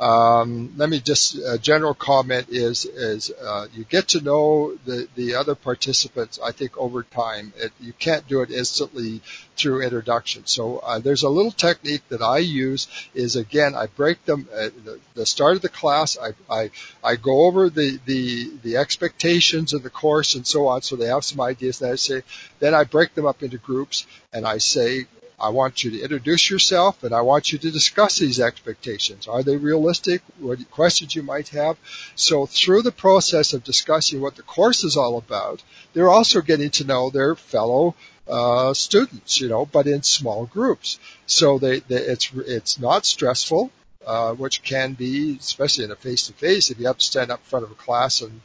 Um, 0.00 0.72
let 0.78 0.88
me 0.88 0.98
just 0.98 1.34
a 1.34 1.58
general 1.58 1.92
comment 1.92 2.46
is 2.48 2.86
is 2.86 3.30
uh, 3.30 3.66
you 3.74 3.84
get 3.84 4.08
to 4.08 4.22
know 4.22 4.74
the 4.86 5.06
the 5.14 5.34
other 5.34 5.54
participants. 5.54 6.38
I 6.42 6.52
think 6.52 6.78
over 6.78 7.02
time, 7.02 7.52
it, 7.58 7.70
you 7.78 7.92
can't 7.92 8.26
do 8.26 8.40
it 8.40 8.50
instantly 8.50 9.20
through 9.56 9.82
introduction. 9.82 10.46
So 10.46 10.78
uh, 10.78 11.00
there's 11.00 11.22
a 11.22 11.28
little 11.28 11.52
technique 11.52 12.00
that 12.08 12.22
I 12.22 12.38
use 12.38 12.88
is 13.12 13.36
again 13.36 13.74
I 13.74 13.86
break 13.88 14.24
them 14.24 14.48
at 14.56 14.72
the, 14.86 14.98
the 15.12 15.26
start 15.26 15.56
of 15.56 15.62
the 15.62 15.68
class. 15.68 16.16
I, 16.16 16.30
I 16.50 16.70
I 17.04 17.16
go 17.16 17.44
over 17.44 17.68
the 17.68 18.00
the 18.06 18.50
the 18.62 18.78
expectations 18.78 19.74
of 19.74 19.82
the 19.82 19.90
course 19.90 20.34
and 20.34 20.46
so 20.46 20.68
on, 20.68 20.80
so 20.80 20.96
they 20.96 21.08
have 21.08 21.24
some 21.24 21.42
ideas. 21.42 21.82
And 21.82 21.92
I 21.92 21.96
say 21.96 22.22
then 22.58 22.74
I 22.74 22.84
break 22.84 23.14
them 23.14 23.26
up 23.26 23.42
into 23.42 23.58
groups 23.58 24.06
and 24.32 24.46
I 24.46 24.58
say 24.58 25.08
I 25.40 25.48
want 25.48 25.82
you 25.82 25.90
to 25.92 26.00
introduce 26.00 26.50
yourself 26.50 27.02
and 27.02 27.14
I 27.14 27.22
want 27.22 27.52
you 27.52 27.58
to 27.58 27.70
discuss 27.70 28.18
these 28.18 28.40
expectations. 28.40 29.26
Are 29.26 29.42
they 29.42 29.56
realistic? 29.56 30.22
What 30.38 30.70
questions 30.70 31.14
you 31.14 31.22
might 31.22 31.48
have? 31.48 31.78
So 32.14 32.46
through 32.46 32.82
the 32.82 32.92
process 32.92 33.54
of 33.54 33.64
discussing 33.64 34.20
what 34.20 34.36
the 34.36 34.42
course 34.42 34.84
is 34.84 34.96
all 34.96 35.16
about, 35.16 35.62
they're 35.92 36.10
also 36.10 36.40
getting 36.40 36.70
to 36.70 36.84
know 36.84 37.10
their 37.10 37.34
fellow 37.34 37.94
uh, 38.28 38.74
students, 38.74 39.40
you 39.40 39.48
know, 39.48 39.66
but 39.66 39.86
in 39.86 40.02
small 40.02 40.46
groups. 40.46 40.98
So 41.26 41.58
they, 41.58 41.80
they 41.80 41.96
it's 41.96 42.30
it's 42.34 42.78
not 42.78 43.04
stressful, 43.04 43.70
uh, 44.06 44.34
which 44.34 44.62
can 44.62 44.92
be, 44.92 45.36
especially 45.40 45.84
in 45.84 45.90
a 45.90 45.96
face-to-face, 45.96 46.70
if 46.70 46.78
you 46.78 46.86
have 46.86 46.98
to 46.98 47.04
stand 47.04 47.30
up 47.30 47.40
in 47.40 47.44
front 47.44 47.64
of 47.64 47.72
a 47.72 47.74
class 47.74 48.20
and 48.20 48.40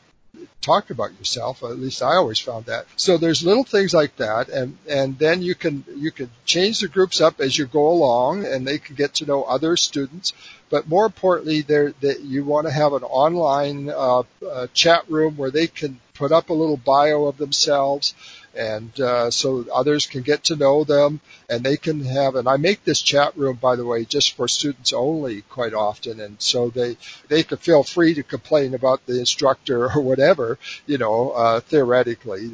talk 0.61 0.89
about 0.89 1.17
yourself. 1.17 1.63
At 1.63 1.79
least 1.79 2.01
I 2.01 2.15
always 2.15 2.39
found 2.39 2.65
that. 2.65 2.85
So 2.95 3.17
there's 3.17 3.43
little 3.43 3.63
things 3.63 3.93
like 3.93 4.15
that, 4.17 4.49
and 4.49 4.77
and 4.89 5.17
then 5.17 5.41
you 5.41 5.55
can 5.55 5.83
you 5.95 6.11
can 6.11 6.29
change 6.45 6.79
the 6.79 6.87
groups 6.87 7.21
up 7.21 7.39
as 7.39 7.57
you 7.57 7.65
go 7.65 7.87
along, 7.87 8.45
and 8.45 8.65
they 8.65 8.79
can 8.79 8.95
get 8.95 9.15
to 9.15 9.25
know 9.25 9.43
other 9.43 9.77
students. 9.77 10.33
But 10.69 10.87
more 10.89 11.05
importantly, 11.05 11.61
there 11.61 11.93
that 12.01 12.21
you 12.21 12.43
want 12.43 12.67
to 12.67 12.73
have 12.73 12.93
an 12.93 13.03
online 13.03 13.89
uh, 13.89 14.23
uh, 14.49 14.67
chat 14.73 15.09
room 15.09 15.37
where 15.37 15.51
they 15.51 15.67
can 15.67 15.99
put 16.15 16.31
up 16.31 16.49
a 16.49 16.53
little 16.53 16.77
bio 16.77 17.25
of 17.25 17.37
themselves 17.37 18.15
and 18.55 18.99
uh, 18.99 19.29
so 19.29 19.65
others 19.73 20.05
can 20.05 20.21
get 20.21 20.45
to 20.45 20.55
know 20.55 20.83
them 20.83 21.19
and 21.49 21.63
they 21.63 21.77
can 21.77 22.03
have 22.03 22.35
and 22.35 22.47
I 22.47 22.57
make 22.57 22.83
this 22.83 23.01
chat 23.01 23.37
room 23.37 23.57
by 23.61 23.75
the 23.75 23.85
way 23.85 24.05
just 24.05 24.33
for 24.35 24.47
students 24.47 24.93
only 24.93 25.41
quite 25.41 25.73
often. 25.73 26.19
And 26.19 26.41
so 26.41 26.69
they 26.69 26.97
they 27.27 27.43
can 27.43 27.57
feel 27.57 27.83
free 27.83 28.13
to 28.15 28.23
complain 28.23 28.73
about 28.73 29.05
the 29.05 29.19
instructor 29.19 29.85
or 29.95 30.01
whatever 30.01 30.57
you 30.85 30.97
know 30.97 31.31
uh, 31.31 31.59
theoretically 31.59 32.49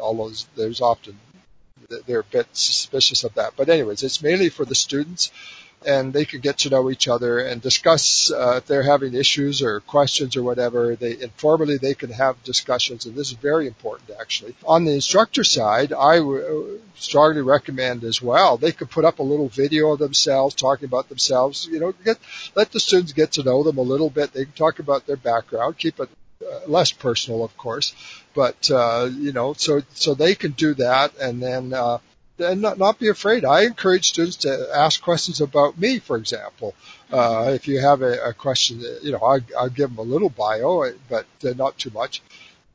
although 0.00 0.32
there's 0.56 0.80
often 0.80 1.18
they're 2.06 2.20
a 2.20 2.24
bit 2.24 2.48
suspicious 2.52 3.22
of 3.22 3.34
that. 3.34 3.52
But 3.56 3.68
anyways 3.68 4.02
it's 4.02 4.22
mainly 4.22 4.48
for 4.48 4.64
the 4.64 4.74
students 4.74 5.30
and 5.86 6.12
they 6.12 6.24
can 6.24 6.40
get 6.40 6.58
to 6.58 6.70
know 6.70 6.90
each 6.90 7.08
other 7.08 7.38
and 7.38 7.62
discuss 7.62 8.30
uh, 8.30 8.56
if 8.58 8.66
they're 8.66 8.82
having 8.82 9.14
issues 9.14 9.62
or 9.62 9.80
questions 9.80 10.36
or 10.36 10.42
whatever. 10.42 10.96
They 10.96 11.20
informally 11.20 11.78
they 11.78 11.94
can 11.94 12.10
have 12.10 12.42
discussions, 12.42 13.06
and 13.06 13.14
this 13.14 13.28
is 13.28 13.36
very 13.36 13.66
important 13.66 14.10
actually. 14.20 14.54
On 14.64 14.84
the 14.84 14.94
instructor 14.94 15.44
side, 15.44 15.92
I 15.92 16.16
w- 16.16 16.80
strongly 16.96 17.42
recommend 17.42 18.04
as 18.04 18.20
well. 18.20 18.56
They 18.56 18.72
could 18.72 18.90
put 18.90 19.04
up 19.04 19.18
a 19.18 19.22
little 19.22 19.48
video 19.48 19.92
of 19.92 19.98
themselves 19.98 20.54
talking 20.54 20.86
about 20.86 21.08
themselves. 21.08 21.66
You 21.70 21.80
know, 21.80 21.92
get 21.92 22.18
let 22.54 22.72
the 22.72 22.80
students 22.80 23.12
get 23.12 23.32
to 23.32 23.44
know 23.44 23.62
them 23.62 23.78
a 23.78 23.82
little 23.82 24.10
bit. 24.10 24.32
They 24.32 24.44
can 24.44 24.54
talk 24.54 24.78
about 24.78 25.06
their 25.06 25.16
background, 25.16 25.78
keep 25.78 26.00
it 26.00 26.08
uh, 26.42 26.66
less 26.66 26.92
personal, 26.92 27.44
of 27.44 27.56
course, 27.56 27.94
but 28.34 28.70
uh, 28.70 29.08
you 29.10 29.32
know, 29.32 29.54
so 29.54 29.82
so 29.94 30.14
they 30.14 30.34
can 30.34 30.52
do 30.52 30.74
that, 30.74 31.16
and 31.16 31.42
then 31.42 31.72
uh, 31.72 31.98
and 32.38 32.60
not, 32.60 32.78
not 32.78 32.98
be 32.98 33.08
afraid. 33.08 33.44
I 33.44 33.62
encourage 33.62 34.08
students 34.08 34.36
to 34.38 34.68
ask 34.74 35.00
questions 35.00 35.40
about 35.40 35.78
me, 35.78 35.98
for 35.98 36.16
example. 36.16 36.74
Uh, 37.10 37.52
if 37.54 37.68
you 37.68 37.80
have 37.80 38.02
a, 38.02 38.28
a 38.28 38.32
question, 38.32 38.82
you 39.02 39.12
know, 39.12 39.22
I, 39.22 39.38
I'll 39.58 39.70
give 39.70 39.90
them 39.90 39.98
a 39.98 40.02
little 40.02 40.28
bio, 40.28 40.92
but 41.08 41.26
not 41.42 41.78
too 41.78 41.90
much. 41.90 42.22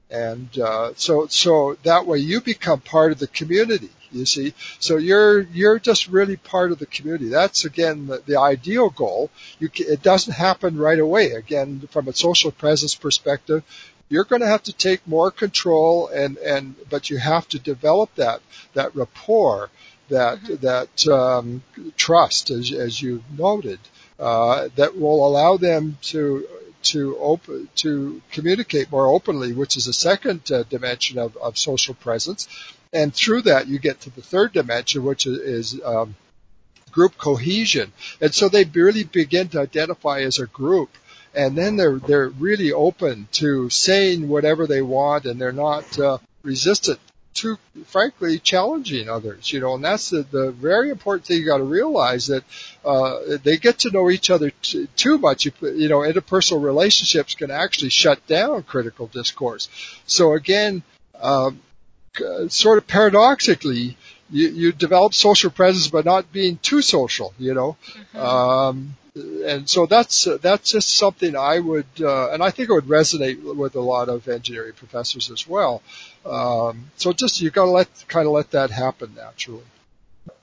And 0.10 0.58
uh, 0.60 0.92
so, 0.96 1.28
so 1.28 1.78
that 1.84 2.06
way 2.06 2.18
you 2.18 2.42
become 2.42 2.82
part 2.82 3.12
of 3.12 3.20
the 3.20 3.28
community. 3.28 3.90
You 4.14 4.26
see, 4.26 4.54
so 4.80 4.98
you're 4.98 5.40
you're 5.40 5.80
just 5.80 6.10
really 6.10 6.36
part 6.36 6.74
of 6.74 6.80
the 6.80 6.86
community. 6.86 7.30
That's 7.30 7.64
again 7.64 8.08
the, 8.08 8.18
the 8.26 8.38
ideal 8.38 8.90
goal. 8.90 9.30
You 9.58 9.70
it 9.74 10.04
doesn't 10.04 10.34
happen 10.34 10.78
right 10.78 11.00
away. 11.00 11.32
Again, 11.32 11.88
from 11.92 12.10
a 12.10 12.14
social 12.14 12.52
presence 12.52 12.94
perspective, 12.94 13.64
you're 14.12 14.26
going 14.26 14.42
to 14.42 14.48
have 14.48 14.64
to 14.64 14.74
take 14.74 15.08
more 15.08 15.32
control 15.32 16.08
and 16.10 16.38
and 16.38 16.76
but 16.90 17.10
you 17.10 17.18
have 17.18 17.48
to 17.48 17.58
develop 17.58 18.14
that 18.16 18.42
that 18.74 18.94
rapport 18.96 19.70
that 20.10 20.40
mm-hmm. 20.40 20.56
that 20.66 21.08
um, 21.08 21.64
trust 21.96 22.52
as 22.52 22.72
as 22.72 23.02
you 23.02 23.24
noted 23.36 23.80
uh, 24.20 24.68
that 24.76 24.98
will 24.98 25.26
allow 25.26 25.58
them 25.58 25.98
to 26.02 26.48
to 26.84 27.18
open 27.18 27.70
to 27.76 28.22
communicate 28.32 28.92
more 28.92 29.08
openly, 29.08 29.54
which 29.54 29.78
is 29.78 29.88
a 29.88 29.94
second 29.94 30.52
uh, 30.52 30.64
dimension 30.64 31.18
of, 31.18 31.38
of 31.38 31.58
social 31.58 31.94
presence, 31.94 32.48
and 32.92 33.14
through 33.14 33.44
that 33.44 33.68
you 33.68 33.80
get 33.80 34.02
to 34.02 34.10
the 34.10 34.22
third 34.22 34.52
dimension, 34.52 35.04
which 35.04 35.26
is, 35.26 35.38
is 35.38 35.82
um, 35.86 36.16
group 36.92 37.18
cohesion, 37.18 37.94
and 38.20 38.34
so 38.34 38.50
they 38.50 38.64
really 38.66 39.04
begin 39.04 39.48
to 39.50 39.60
identify 39.60 40.22
as 40.22 40.40
a 40.40 40.48
group 40.48 40.90
and 41.34 41.58
then 41.58 41.76
they're 41.76 42.00
they're 42.00 42.30
really 42.30 42.72
open 42.72 43.28
to 43.34 43.70
saying 43.70 44.28
whatever 44.28 44.68
they 44.68 44.82
want, 44.82 45.26
and 45.26 45.40
they're 45.40 45.52
not 45.52 46.00
uh, 46.00 46.18
resistant 46.44 47.00
to, 47.34 47.58
frankly, 47.86 48.40
challenging 48.40 49.10
others. 49.10 49.52
You 49.52 49.60
know, 49.62 49.76
and 49.76 49.84
that's 49.84 50.10
the, 50.10 50.24
the 50.24 50.52
very 50.52 50.90
important 50.90 51.26
thing 51.26 51.38
you 51.38 51.46
got 51.46 51.58
to 51.58 51.64
realize 51.64 52.28
that 52.28 52.44
uh, 52.84 53.38
they 53.44 53.58
get 53.58 53.80
to 53.80 53.92
know 53.92 54.10
each 54.10 54.30
other 54.30 54.52
t- 54.62 54.88
too 54.96 55.18
much. 55.18 55.46
You, 55.46 55.52
you 55.62 55.90
know, 55.90 56.00
interpersonal 56.00 56.64
relationships 56.64 57.36
can 57.36 57.52
actually 57.52 57.90
shut 57.90 58.26
down 58.28 58.64
critical 58.64 59.08
discourse. 59.08 59.70
So 60.06 60.34
again. 60.34 60.84
Um, 61.20 61.62
sort 62.48 62.78
of 62.78 62.88
paradoxically, 62.88 63.98
you, 64.30 64.50
you 64.50 64.72
develop 64.72 65.14
social 65.14 65.50
presence 65.50 65.88
by 65.88 66.02
not 66.02 66.32
being 66.32 66.58
too 66.62 66.82
social, 66.82 67.34
you 67.38 67.54
know. 67.54 67.78
Mm-hmm. 68.14 68.18
Um, 68.18 68.98
and 69.16 69.70
so 69.70 69.86
that's 69.86 70.28
that's 70.42 70.72
just 70.72 70.96
something 70.96 71.36
I 71.36 71.60
would, 71.60 71.86
uh, 72.00 72.32
and 72.32 72.42
I 72.42 72.52
think 72.52 72.70
it 72.70 72.74
would 72.74 72.86
resonate 72.86 73.44
with 73.56 73.76
a 73.76 73.82
lot 73.82 74.10
of 74.10 74.28
engineering 74.28 74.74
professors 74.74 75.30
as 75.30 75.48
well. 75.48 75.82
Um, 76.26 76.92
so 76.98 77.12
just 77.12 77.42
you 77.42 77.50
got 77.50 77.66
to 77.66 77.72
let 77.72 77.90
kind 78.08 78.26
of 78.26 78.34
let 78.34 78.52
that 78.52 78.72
happen 78.72 79.14
naturally. 79.16 79.64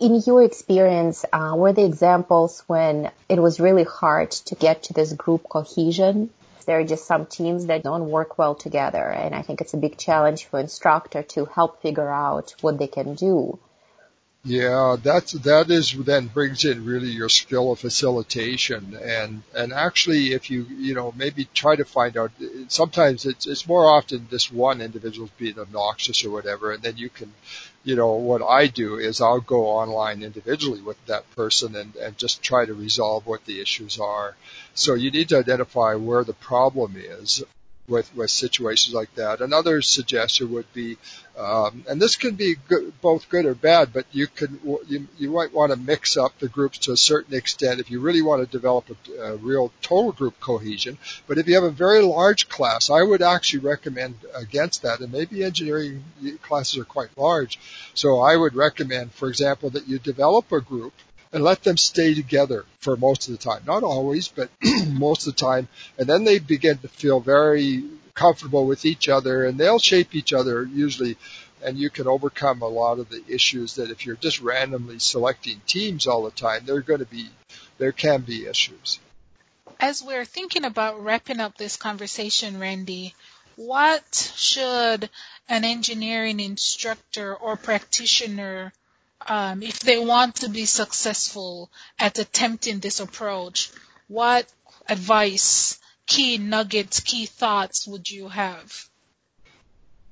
In 0.00 0.20
your 0.26 0.42
experience, 0.42 1.24
uh, 1.32 1.54
were 1.56 1.72
the 1.72 1.84
examples 1.84 2.62
when 2.66 3.10
it 3.28 3.38
was 3.38 3.60
really 3.60 3.84
hard 3.84 4.32
to 4.32 4.54
get 4.54 4.84
to 4.84 4.92
this 4.92 5.12
group 5.12 5.48
cohesion? 5.48 6.30
There 6.66 6.78
are 6.78 6.84
just 6.84 7.06
some 7.06 7.24
teams 7.24 7.66
that 7.66 7.82
don't 7.82 8.10
work 8.10 8.36
well 8.36 8.54
together, 8.54 9.02
and 9.02 9.34
I 9.34 9.40
think 9.40 9.62
it's 9.62 9.72
a 9.72 9.78
big 9.78 9.96
challenge 9.96 10.44
for 10.44 10.60
instructor 10.60 11.22
to 11.22 11.46
help 11.46 11.80
figure 11.80 12.10
out 12.10 12.54
what 12.60 12.78
they 12.78 12.88
can 12.88 13.14
do. 13.14 13.58
Yeah, 14.44 14.96
that's 15.02 15.32
that 15.32 15.70
is 15.70 15.92
then 15.92 16.28
brings 16.28 16.64
in 16.64 16.84
really 16.84 17.08
your 17.10 17.28
skill 17.28 17.72
of 17.72 17.80
facilitation 17.80 18.96
and 18.96 19.42
and 19.54 19.72
actually 19.72 20.32
if 20.32 20.50
you 20.50 20.62
you 20.62 20.94
know 20.94 21.12
maybe 21.16 21.44
try 21.52 21.76
to 21.76 21.84
find 21.84 22.16
out 22.16 22.30
sometimes 22.68 23.26
it's 23.26 23.46
it's 23.46 23.66
more 23.68 23.86
often 23.86 24.26
this 24.30 24.50
one 24.50 24.80
individual's 24.80 25.30
being 25.38 25.58
obnoxious 25.58 26.24
or 26.24 26.30
whatever 26.30 26.72
and 26.72 26.82
then 26.82 26.96
you 26.96 27.10
can 27.10 27.32
you 27.84 27.96
know 27.96 28.12
what 28.14 28.42
I 28.42 28.68
do 28.68 28.96
is 28.96 29.20
I'll 29.20 29.40
go 29.40 29.66
online 29.66 30.22
individually 30.22 30.82
with 30.82 31.04
that 31.06 31.30
person 31.34 31.76
and 31.76 31.94
and 31.96 32.16
just 32.16 32.42
try 32.42 32.64
to 32.64 32.74
resolve 32.74 33.26
what 33.26 33.44
the 33.44 33.60
issues 33.60 33.98
are. 33.98 34.36
So 34.74 34.94
you 34.94 35.10
need 35.10 35.28
to 35.30 35.38
identify 35.38 35.94
where 35.94 36.24
the 36.24 36.32
problem 36.32 36.94
is 36.96 37.42
with, 37.88 38.14
with 38.14 38.30
situations 38.30 38.94
like 38.94 39.14
that. 39.14 39.40
Another 39.40 39.80
suggestion 39.82 40.52
would 40.52 40.70
be, 40.72 40.98
um, 41.38 41.84
and 41.88 42.00
this 42.00 42.16
can 42.16 42.34
be 42.34 42.56
good, 42.68 43.00
both 43.00 43.28
good 43.28 43.46
or 43.46 43.54
bad, 43.54 43.92
but 43.92 44.04
you 44.12 44.26
can 44.26 44.60
you, 44.86 45.08
you 45.18 45.30
might 45.30 45.52
want 45.52 45.72
to 45.72 45.78
mix 45.78 46.16
up 46.16 46.38
the 46.38 46.48
groups 46.48 46.78
to 46.78 46.92
a 46.92 46.96
certain 46.96 47.34
extent 47.34 47.80
if 47.80 47.90
you 47.90 48.00
really 48.00 48.22
want 48.22 48.42
to 48.42 48.50
develop 48.50 48.84
a, 48.90 49.22
a 49.22 49.36
real 49.36 49.72
total 49.80 50.12
group 50.12 50.38
cohesion. 50.40 50.98
But 51.26 51.38
if 51.38 51.48
you 51.48 51.54
have 51.54 51.64
a 51.64 51.70
very 51.70 52.02
large 52.02 52.48
class, 52.48 52.90
I 52.90 53.02
would 53.02 53.22
actually 53.22 53.60
recommend 53.60 54.16
against 54.34 54.82
that. 54.82 55.00
And 55.00 55.12
maybe 55.12 55.42
engineering 55.42 56.04
classes 56.42 56.78
are 56.78 56.84
quite 56.84 57.16
large, 57.16 57.58
so 57.94 58.20
I 58.20 58.36
would 58.36 58.54
recommend, 58.54 59.12
for 59.12 59.28
example, 59.28 59.70
that 59.70 59.88
you 59.88 59.98
develop 59.98 60.52
a 60.52 60.60
group 60.60 60.92
and 61.32 61.42
let 61.42 61.62
them 61.62 61.76
stay 61.76 62.14
together 62.14 62.64
for 62.80 62.96
most 62.96 63.28
of 63.28 63.32
the 63.32 63.42
time. 63.42 63.62
Not 63.66 63.82
always, 63.82 64.28
but 64.28 64.50
most 64.88 65.26
of 65.26 65.34
the 65.34 65.40
time. 65.40 65.68
And 65.98 66.08
then 66.08 66.24
they 66.24 66.38
begin 66.38 66.78
to 66.78 66.88
feel 66.88 67.20
very 67.20 67.84
comfortable 68.14 68.66
with 68.66 68.84
each 68.84 69.08
other 69.08 69.44
and 69.44 69.58
they'll 69.58 69.78
shape 69.78 70.14
each 70.14 70.32
other 70.32 70.64
usually 70.64 71.16
and 71.62 71.78
you 71.78 71.90
can 71.90 72.06
overcome 72.06 72.62
a 72.62 72.68
lot 72.68 72.98
of 72.98 73.08
the 73.08 73.22
issues 73.28 73.76
that 73.76 73.90
if 73.90 74.06
you're 74.06 74.16
just 74.16 74.40
randomly 74.40 74.98
selecting 74.98 75.60
teams 75.66 76.06
all 76.06 76.24
the 76.24 76.30
time, 76.30 76.64
there 76.64 76.76
are 76.76 76.82
going 76.82 77.00
to 77.00 77.06
be, 77.06 77.28
there 77.78 77.92
can 77.92 78.20
be 78.22 78.46
issues. 78.46 78.98
As 79.80 80.02
we're 80.02 80.24
thinking 80.24 80.64
about 80.64 81.02
wrapping 81.02 81.40
up 81.40 81.56
this 81.56 81.76
conversation, 81.76 82.58
Randy, 82.58 83.14
what 83.56 84.32
should 84.36 85.08
an 85.48 85.64
engineering 85.64 86.40
instructor 86.40 87.34
or 87.34 87.56
practitioner 87.56 88.72
um, 89.26 89.62
if 89.62 89.80
they 89.80 89.98
want 89.98 90.36
to 90.36 90.48
be 90.48 90.64
successful 90.64 91.70
at 91.98 92.18
attempting 92.18 92.80
this 92.80 93.00
approach, 93.00 93.70
what 94.06 94.46
advice, 94.88 95.78
key 96.06 96.38
nuggets, 96.38 97.00
key 97.00 97.26
thoughts 97.26 97.86
would 97.86 98.10
you 98.10 98.28
have? 98.28 98.88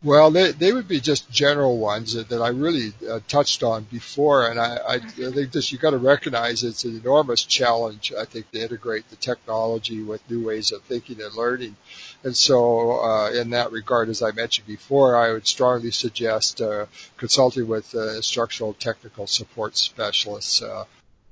Well, 0.02 0.30
they, 0.30 0.52
they 0.52 0.72
would 0.72 0.86
be 0.86 1.00
just 1.00 1.30
general 1.30 1.78
ones 1.78 2.12
that, 2.12 2.28
that 2.28 2.42
I 2.42 2.48
really 2.48 2.92
uh, 3.08 3.20
touched 3.26 3.62
on 3.62 3.84
before, 3.84 4.48
and 4.48 4.60
I, 4.60 4.76
I, 4.76 4.94
I 4.94 5.00
think 5.00 5.52
this 5.52 5.72
you 5.72 5.78
got 5.78 5.90
to 5.90 5.98
recognize 5.98 6.62
it's 6.62 6.84
an 6.84 7.00
enormous 7.00 7.42
challenge. 7.42 8.12
I 8.16 8.26
think 8.26 8.50
to 8.52 8.62
integrate 8.62 9.08
the 9.08 9.16
technology 9.16 10.02
with 10.02 10.28
new 10.30 10.46
ways 10.46 10.70
of 10.70 10.82
thinking 10.82 11.20
and 11.22 11.34
learning, 11.34 11.76
and 12.26 12.36
so 12.36 13.04
uh, 13.04 13.30
in 13.30 13.50
that 13.50 13.70
regard, 13.70 14.08
as 14.08 14.20
I 14.20 14.32
mentioned 14.32 14.66
before, 14.66 15.14
I 15.14 15.30
would 15.30 15.46
strongly 15.46 15.92
suggest 15.92 16.60
uh, 16.60 16.86
consulting 17.16 17.68
with 17.68 17.94
uh, 17.94 18.16
instructional 18.16 18.74
technical 18.74 19.28
support 19.28 19.76
specialists 19.76 20.60
uh, 20.60 20.86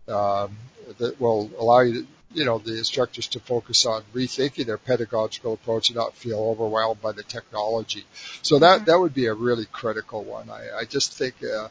um, 0.06 0.56
that 0.98 1.20
will 1.20 1.50
allow 1.58 1.80
you 1.80 2.02
to 2.02 2.06
you 2.32 2.44
know, 2.44 2.58
the 2.58 2.78
instructors 2.78 3.26
to 3.28 3.40
focus 3.40 3.86
on 3.86 4.04
rethinking 4.12 4.66
their 4.66 4.78
pedagogical 4.78 5.54
approach 5.54 5.88
and 5.88 5.96
not 5.96 6.14
feel 6.14 6.38
overwhelmed 6.38 7.02
by 7.02 7.10
the 7.10 7.24
technology. 7.24 8.04
So 8.42 8.60
that, 8.60 8.76
mm-hmm. 8.76 8.84
that 8.84 9.00
would 9.00 9.14
be 9.14 9.26
a 9.26 9.34
really 9.34 9.66
critical 9.66 10.22
one. 10.22 10.48
I, 10.48 10.78
I 10.80 10.84
just 10.84 11.12
think, 11.12 11.34
uh, 11.42 11.68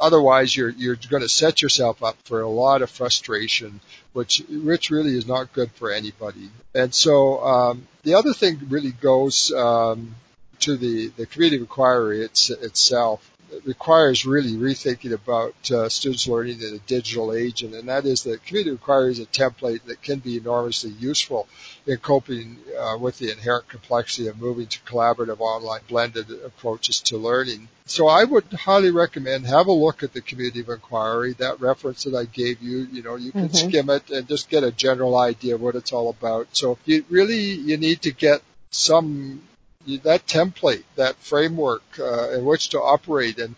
otherwise 0.00 0.56
you're, 0.56 0.70
you're 0.70 0.96
going 1.08 1.22
to 1.22 1.28
set 1.28 1.62
yourself 1.62 2.02
up 2.02 2.16
for 2.24 2.40
a 2.40 2.48
lot 2.48 2.82
of 2.82 2.90
frustration, 2.90 3.80
which, 4.12 4.42
which 4.48 4.90
really 4.90 5.16
is 5.16 5.26
not 5.26 5.52
good 5.52 5.70
for 5.72 5.92
anybody. 5.92 6.50
And 6.74 6.94
so, 6.94 7.44
um, 7.44 7.86
the 8.02 8.14
other 8.14 8.32
thing 8.32 8.58
really 8.68 8.92
goes, 8.92 9.52
um, 9.52 10.16
to 10.60 10.76
the, 10.76 11.08
the 11.16 11.26
community 11.26 11.60
inquiry 11.60 12.22
it's, 12.22 12.50
itself 12.50 13.29
inquiry's 13.66 14.26
really 14.26 14.52
rethinking 14.52 15.12
about 15.12 15.54
uh, 15.70 15.88
students 15.88 16.26
learning 16.26 16.60
in 16.60 16.74
a 16.74 16.78
digital 16.78 17.32
age, 17.32 17.62
and, 17.62 17.74
and 17.74 17.88
that 17.88 18.04
is 18.06 18.24
that 18.24 18.44
community 18.44 18.70
requires 18.70 19.18
a 19.18 19.26
template 19.26 19.82
that 19.84 20.02
can 20.02 20.18
be 20.18 20.36
enormously 20.36 20.90
useful 20.90 21.48
in 21.86 21.96
coping 21.98 22.56
uh, 22.78 22.96
with 22.98 23.18
the 23.18 23.30
inherent 23.30 23.68
complexity 23.68 24.28
of 24.28 24.40
moving 24.40 24.66
to 24.66 24.80
collaborative 24.80 25.40
online 25.40 25.80
blended 25.88 26.30
approaches 26.44 27.00
to 27.00 27.16
learning. 27.16 27.68
So 27.86 28.06
I 28.06 28.22
would 28.22 28.44
highly 28.52 28.90
recommend 28.90 29.46
have 29.46 29.66
a 29.66 29.72
look 29.72 30.02
at 30.02 30.12
the 30.12 30.20
community 30.20 30.60
of 30.60 30.68
inquiry, 30.68 31.32
that 31.34 31.60
reference 31.60 32.04
that 32.04 32.14
I 32.14 32.24
gave 32.24 32.62
you, 32.62 32.86
you 32.92 33.02
know, 33.02 33.16
you 33.16 33.32
can 33.32 33.48
mm-hmm. 33.48 33.68
skim 33.68 33.90
it 33.90 34.10
and 34.10 34.28
just 34.28 34.48
get 34.48 34.62
a 34.62 34.70
general 34.70 35.18
idea 35.18 35.56
of 35.56 35.60
what 35.60 35.74
it's 35.74 35.92
all 35.92 36.08
about. 36.08 36.48
So 36.52 36.72
if 36.72 36.78
you 36.84 37.04
really, 37.10 37.40
you 37.40 37.76
need 37.76 38.02
to 38.02 38.12
get 38.12 38.42
some 38.70 39.42
that 40.02 40.26
template, 40.26 40.84
that 40.96 41.16
framework 41.16 41.82
uh, 41.98 42.30
in 42.30 42.44
which 42.44 42.70
to 42.70 42.80
operate. 42.80 43.38
And 43.38 43.54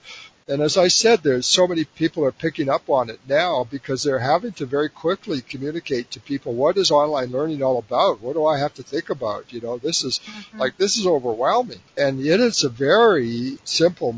and 0.49 0.61
as 0.61 0.77
I 0.77 0.89
said, 0.89 1.23
there's 1.23 1.47
so 1.47 1.69
many 1.69 1.85
people 1.85 2.25
are 2.25 2.33
picking 2.33 2.69
up 2.69 2.91
on 2.91 3.11
it 3.11 3.21
now 3.29 3.65
because 3.71 4.03
they're 4.03 4.19
having 4.19 4.53
to 4.55 4.67
very 4.67 4.89
quickly 4.89 5.41
communicate 5.41 6.11
to 6.11 6.21
people 6.21 6.53
what 6.53 6.77
is 6.77 6.91
online 6.91 7.31
learning 7.31 7.63
all 7.63 7.79
about? 7.79 8.21
What 8.21 8.35
do 8.35 8.45
I 8.45 8.59
have 8.59 8.75
to 8.75 8.83
think 8.83 9.09
about? 9.09 9.53
You 9.53 9.61
know, 9.61 9.79
this 9.79 10.03
is 10.03 10.19
mm-hmm. 10.19 10.59
like 10.59 10.77
this 10.77 10.97
is 10.97 11.07
overwhelming, 11.07 11.81
and 11.97 12.21
yet 12.21 12.41
it's 12.41 12.65
a 12.65 12.69
very 12.69 13.59
simple, 13.65 14.17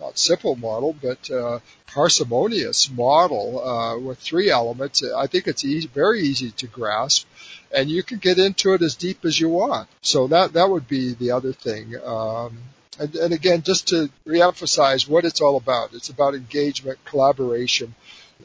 not 0.00 0.18
simple 0.18 0.56
model, 0.56 0.94
but 1.00 1.30
uh, 1.30 1.60
parsimonious 1.86 2.90
model 2.90 3.62
uh, 3.62 3.98
with 3.98 4.18
three 4.18 4.50
elements. 4.50 5.02
I 5.04 5.26
think 5.26 5.46
it's 5.46 5.64
easy, 5.64 5.88
very 5.88 6.20
easy 6.20 6.50
to 6.52 6.66
grasp 6.66 7.26
and 7.72 7.90
you 7.90 8.02
can 8.02 8.18
get 8.18 8.38
into 8.38 8.74
it 8.74 8.82
as 8.82 8.94
deep 8.96 9.24
as 9.24 9.38
you 9.38 9.48
want. 9.48 9.88
So 10.02 10.26
that 10.28 10.54
that 10.54 10.68
would 10.68 10.88
be 10.88 11.14
the 11.14 11.32
other 11.32 11.52
thing. 11.52 11.96
Um, 12.04 12.58
and, 12.98 13.14
and 13.16 13.32
again, 13.32 13.62
just 13.62 13.88
to 13.88 14.10
reemphasize 14.26 15.08
what 15.08 15.24
it's 15.24 15.40
all 15.40 15.56
about. 15.56 15.94
It's 15.94 16.10
about 16.10 16.34
engagement, 16.34 16.98
collaboration, 17.04 17.94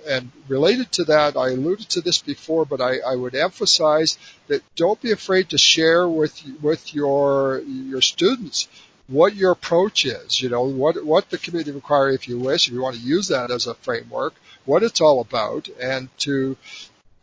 and 0.08 0.32
related 0.48 0.92
to 0.94 1.06
that, 1.06 1.36
I 1.36 1.50
alluded 1.50 1.90
to 1.90 2.02
this 2.02 2.20
before, 2.20 2.66
but 2.66 2.82
I, 2.82 3.00
I 3.00 3.16
would 3.16 3.36
emphasize 3.36 4.18
that 4.48 4.62
don't 4.76 5.02
be 5.02 5.12
afraid 5.12 5.50
to 5.50 5.58
share 5.58 6.08
with 6.08 6.42
with 6.62 6.94
your 6.94 7.62
your 7.62 8.02
students 8.02 8.68
what 9.08 9.36
your 9.36 9.52
approach 9.52 10.06
is. 10.06 10.42
You 10.42 10.50
know 10.50 10.64
what 10.64 11.04
what 11.06 11.30
the 11.30 11.38
community 11.38 11.72
inquiry, 11.72 12.16
if 12.16 12.28
you 12.28 12.40
wish, 12.40 12.68
if 12.68 12.74
you 12.74 12.82
want 12.82 12.96
to 12.96 13.02
use 13.02 13.28
that 13.30 13.52
as 13.52 13.68
a 13.68 13.76
framework, 13.76 14.34
what 14.66 14.84
it's 14.84 15.02
all 15.02 15.22
about, 15.22 15.70
and 15.80 16.10
to 16.20 16.58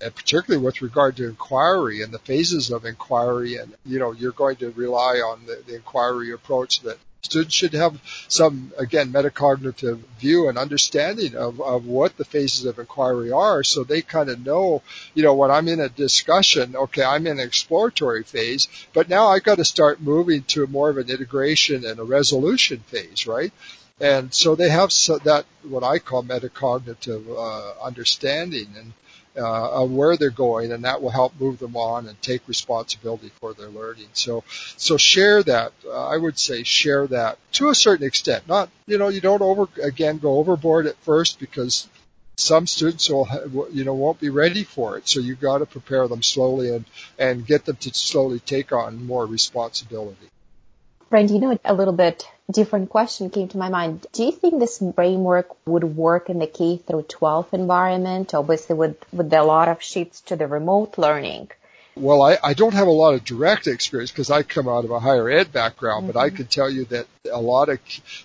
and 0.03 0.14
particularly 0.14 0.64
with 0.64 0.83
regard 0.83 1.16
to 1.16 1.28
inquiry 1.28 2.03
and 2.03 2.12
the 2.12 2.18
phases 2.18 2.70
of 2.70 2.85
inquiry. 2.85 3.57
And, 3.57 3.74
you 3.87 3.99
know, 3.99 4.12
you're 4.12 4.33
going 4.33 4.57
to 4.57 4.70
rely 4.70 5.18
on 5.18 5.47
the, 5.47 5.62
the 5.66 5.76
inquiry 5.76 6.33
approach 6.33 6.80
that 6.80 6.99
students 7.22 7.54
should 7.54 7.72
have 7.72 8.00
some, 8.26 8.72
again, 8.76 9.12
metacognitive 9.12 10.00
view 10.18 10.48
and 10.48 10.58
understanding 10.58 11.36
of, 11.36 11.60
of 11.60 11.86
what 11.86 12.16
the 12.16 12.24
phases 12.24 12.64
of 12.64 12.80
inquiry 12.80 13.30
are 13.30 13.62
so 13.62 13.84
they 13.84 14.02
kind 14.02 14.28
of 14.28 14.44
know, 14.44 14.82
you 15.14 15.22
know, 15.22 15.34
when 15.34 15.50
I'm 15.50 15.68
in 15.68 15.78
a 15.78 15.88
discussion, 15.88 16.74
okay, 16.74 17.04
I'm 17.04 17.26
in 17.28 17.38
an 17.38 17.46
exploratory 17.46 18.24
phase, 18.24 18.66
but 18.92 19.08
now 19.08 19.28
I've 19.28 19.44
got 19.44 19.58
to 19.58 19.64
start 19.64 20.00
moving 20.00 20.42
to 20.48 20.66
more 20.66 20.90
of 20.90 20.98
an 20.98 21.10
integration 21.10 21.84
and 21.84 22.00
a 22.00 22.04
resolution 22.04 22.80
phase, 22.88 23.26
right? 23.26 23.52
And 24.00 24.34
so 24.34 24.56
they 24.56 24.68
have 24.68 24.92
so 24.92 25.18
that, 25.18 25.46
what 25.62 25.84
I 25.84 26.00
call 26.00 26.24
metacognitive 26.24 27.24
uh, 27.28 27.84
understanding. 27.84 28.66
And, 28.76 28.92
uh, 29.37 29.85
where 29.85 30.16
they're 30.16 30.30
going, 30.30 30.72
and 30.72 30.85
that 30.85 31.03
will 31.03 31.11
help 31.11 31.33
move 31.41 31.59
them 31.59 31.76
on 31.76 32.07
and 32.07 32.20
take 32.22 32.47
responsibility 32.47 33.30
for 33.41 33.55
their 33.55 33.68
learning. 33.68 34.09
So, 34.12 34.45
so 34.76 34.97
share 34.97 35.43
that. 35.43 35.72
Uh, 35.85 36.09
I 36.09 36.16
would 36.16 36.39
say 36.39 36.62
share 36.62 37.07
that 37.09 37.39
to 37.53 37.70
a 37.70 37.74
certain 37.74 38.07
extent. 38.07 38.47
Not, 38.49 38.70
you 38.87 38.99
know, 38.99 39.09
you 39.09 39.20
don't 39.20 39.43
over 39.43 39.68
again 39.83 40.18
go 40.18 40.39
overboard 40.39 40.87
at 40.87 40.97
first 40.99 41.41
because 41.41 41.89
some 42.37 42.66
students 42.66 43.09
will, 43.09 43.28
you 43.70 43.85
know, 43.85 43.95
won't 43.95 44.20
be 44.20 44.30
ready 44.30 44.64
for 44.64 44.97
it. 44.99 45.09
So 45.09 45.20
you've 45.20 45.41
got 45.41 45.59
to 45.59 45.66
prepare 45.66 46.09
them 46.09 46.22
slowly 46.22 46.74
and 46.74 46.85
and 47.18 47.47
get 47.47 47.64
them 47.64 47.76
to 47.76 47.95
slowly 47.95 48.41
take 48.41 48.72
on 48.72 49.07
more 49.07 49.26
responsibility. 49.26 50.28
Randy, 51.11 51.35
you 51.35 51.41
know, 51.41 51.59
a 51.64 51.74
little 51.74 51.93
bit 51.93 52.26
different 52.53 52.90
question 52.90 53.30
came 53.30 53.48
to 53.48 53.59
my 53.59 53.68
mind. 53.68 54.07
Do 54.12 54.24
you 54.24 54.32
think 54.32 54.59
this 54.59 54.82
framework 54.94 55.48
would 55.66 55.84
work 55.84 56.30
in 56.30 56.38
the 56.38 56.46
K 56.46 56.76
through 56.76 57.03
12 57.03 57.55
environment, 57.55 58.34
obviously 58.34 58.76
with, 58.76 58.96
with 59.12 59.32
a 59.32 59.42
lot 59.42 59.68
of 59.68 59.82
shifts 59.82 60.20
to 60.22 60.36
the 60.36 60.46
remote 60.46 60.98
learning? 60.98 61.50
Well, 61.94 62.22
I, 62.22 62.38
I 62.42 62.55
don't 62.55 62.72
have 62.72 62.86
a 62.86 62.92
lot 62.92 63.14
of 63.14 63.24
direct 63.24 63.66
experience 63.66 64.11
because 64.11 64.30
I 64.30 64.42
come 64.42 64.66
out 64.66 64.84
of 64.84 64.90
a 64.90 65.00
higher 65.00 65.28
ed 65.28 65.53
background, 65.53 66.05
mm-hmm. 66.05 66.12
but 66.12 66.20
I 66.20 66.28
mm-hmm. 66.28 66.36
can 66.36 66.46
tell 66.46 66.70
you 66.70 66.84
that 66.86 67.07
a 67.30 67.40
lot 67.40 67.68
of 67.68 67.78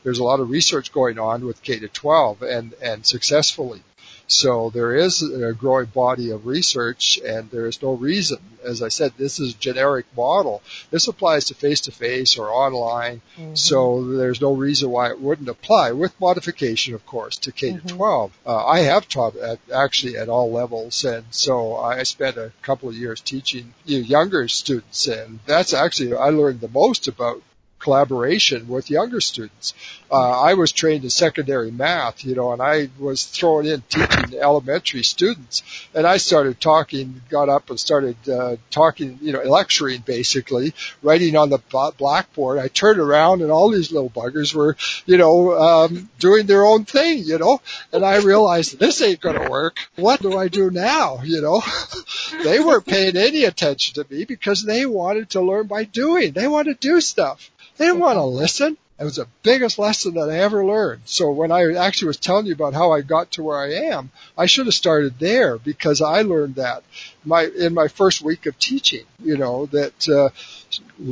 there's 0.04 0.20
a 0.20 0.24
lot 0.24 0.40
of 0.40 0.50
research 0.50 0.92
going 0.94 1.20
on 1.20 1.46
with 1.46 1.62
K 1.62 1.80
to 1.80 1.88
12 1.88 2.44
and 2.44 2.74
and 2.82 3.06
successfully. 3.06 3.82
So 4.28 4.70
there 4.70 4.94
is 4.94 5.22
a 5.22 5.54
growing 5.54 5.86
body 5.86 6.32
of 6.32 6.46
research 6.46 7.18
and 7.26 7.50
there 7.50 7.66
is 7.66 7.82
no 7.82 7.94
reason, 7.94 8.40
as 8.64 8.84
I 8.84 8.90
said, 8.90 9.14
this 9.18 9.40
is 9.40 9.54
a 9.54 9.58
generic 9.58 10.06
model. 10.16 10.62
This 10.92 11.08
applies 11.08 11.46
to 11.46 11.56
face 11.56 11.82
to 11.82 11.92
face 11.92 12.38
or 12.38 12.50
online. 12.50 13.22
Mm-hmm. 13.38 13.56
So 13.56 14.04
there's 14.04 14.42
no 14.42 14.54
reason 14.54 14.90
why 14.90 15.10
it 15.10 15.22
wouldn't 15.22 15.48
apply 15.48 15.94
with 15.94 16.20
modification, 16.20 16.94
of 16.94 17.06
course, 17.06 17.38
to 17.38 17.54
K 17.54 17.72
to 17.72 17.78
mm-hmm. 17.78 17.96
12. 17.96 18.32
Uh, 18.46 18.66
I 18.66 18.80
have 18.80 19.08
taught 19.08 19.38
at, 19.38 19.60
actually 19.74 20.18
at 20.18 20.28
all 20.28 20.52
levels 20.52 21.06
and 21.06 21.26
so 21.32 21.78
I 21.78 22.04
spent 22.04 22.38
a 22.38 22.52
couple 22.62 22.90
of 22.90 22.96
years 22.96 23.22
teaching 23.22 23.74
you 23.86 24.00
know, 24.00 24.06
younger 24.06 24.48
students 24.50 25.08
and 25.08 25.40
that's 25.46 25.74
actually, 25.74 26.16
I 26.16 26.30
learned 26.30 26.60
the 26.60 26.68
most 26.68 27.08
about 27.08 27.42
collaboration 27.80 28.68
with 28.68 28.90
younger 28.90 29.22
students. 29.22 29.74
Uh, 30.10 30.42
I 30.42 30.54
was 30.54 30.72
trained 30.72 31.04
in 31.04 31.10
secondary 31.10 31.70
math, 31.70 32.24
you 32.24 32.36
know, 32.36 32.54
and 32.54 32.62
I 32.62 32.90
was 32.98 33.26
thrown 33.26 33.66
in 33.66 33.82
teaching 33.90 34.40
elementary 34.40 35.04
students, 35.04 35.64
and 35.94 36.08
I 36.08 36.18
started 36.18 36.62
talking, 36.62 37.22
got 37.30 37.50
up 37.50 37.70
and 37.70 37.80
started 37.80 38.18
uh, 38.30 38.56
talking, 38.72 39.20
you 39.22 39.34
know, 39.34 39.42
lecturing 39.44 40.02
basically, 40.06 40.74
writing 41.04 41.36
on 41.36 41.50
the 41.50 41.60
blackboard. 41.98 42.60
I 42.60 42.68
turned 42.70 43.00
around 43.00 43.42
and 43.42 43.52
all 43.52 43.70
these 43.70 43.92
little 43.92 44.10
buggers 44.10 44.54
were, 44.54 44.78
you 45.06 45.18
know, 45.18 45.58
um, 45.58 46.10
doing 46.20 46.46
their 46.46 46.66
own 46.66 46.86
thing, 46.86 47.24
you 47.24 47.38
know, 47.38 47.62
and 47.92 48.06
I 48.06 48.18
realized 48.18 48.80
this 48.80 49.02
ain't 49.02 49.22
going 49.22 49.42
to 49.42 49.50
work. 49.50 49.78
What 49.96 50.22
do 50.22 50.38
I 50.38 50.48
do 50.48 50.72
now? 50.72 51.20
You 51.24 51.42
know, 51.42 51.62
they 52.44 52.60
weren't 52.60 52.86
paying 52.86 53.18
any 53.18 53.44
attention 53.44 53.96
to 53.96 54.14
me 54.14 54.24
because 54.24 54.64
they 54.64 54.86
wanted 54.86 55.32
to 55.32 55.42
learn 55.42 55.68
by 55.68 55.84
doing. 55.84 56.32
They 56.32 56.48
want 56.48 56.68
to 56.68 56.74
do 56.74 57.02
stuff. 57.02 57.52
They 57.78 57.86
didn't 57.86 58.00
want 58.00 58.18
to 58.18 58.24
listen. 58.24 58.78
It 59.00 59.04
was 59.04 59.18
the 59.18 59.28
biggest 59.44 59.78
lesson 59.78 60.16
that 60.16 60.32
I 60.32 60.40
ever 60.40 60.66
learned. 60.66 61.02
So 61.06 61.30
when 61.32 61.52
I 61.52 61.76
actually 61.76 62.08
was 62.08 62.18
telling 62.18 62.48
you 62.48 62.54
about 62.54 62.74
how 62.74 62.92
I 62.92 63.02
got 63.02 63.32
to 63.34 63.44
where 63.44 63.60
I 63.60 63.94
am, 63.94 64.10
I 64.36 64.48
should 64.48 64.66
have 64.66 64.74
started 64.74 65.20
there 65.20 65.60
because 65.60 66.02
I 66.02 66.24
learned 66.24 66.56
that 66.56 66.84
my 67.24 67.44
in 67.44 67.76
my 67.76 67.90
first 67.90 68.24
week 68.24 68.48
of 68.48 68.58
teaching. 68.58 69.06
You 69.20 69.38
know 69.38 69.68
that 69.68 70.10
uh, 70.10 70.30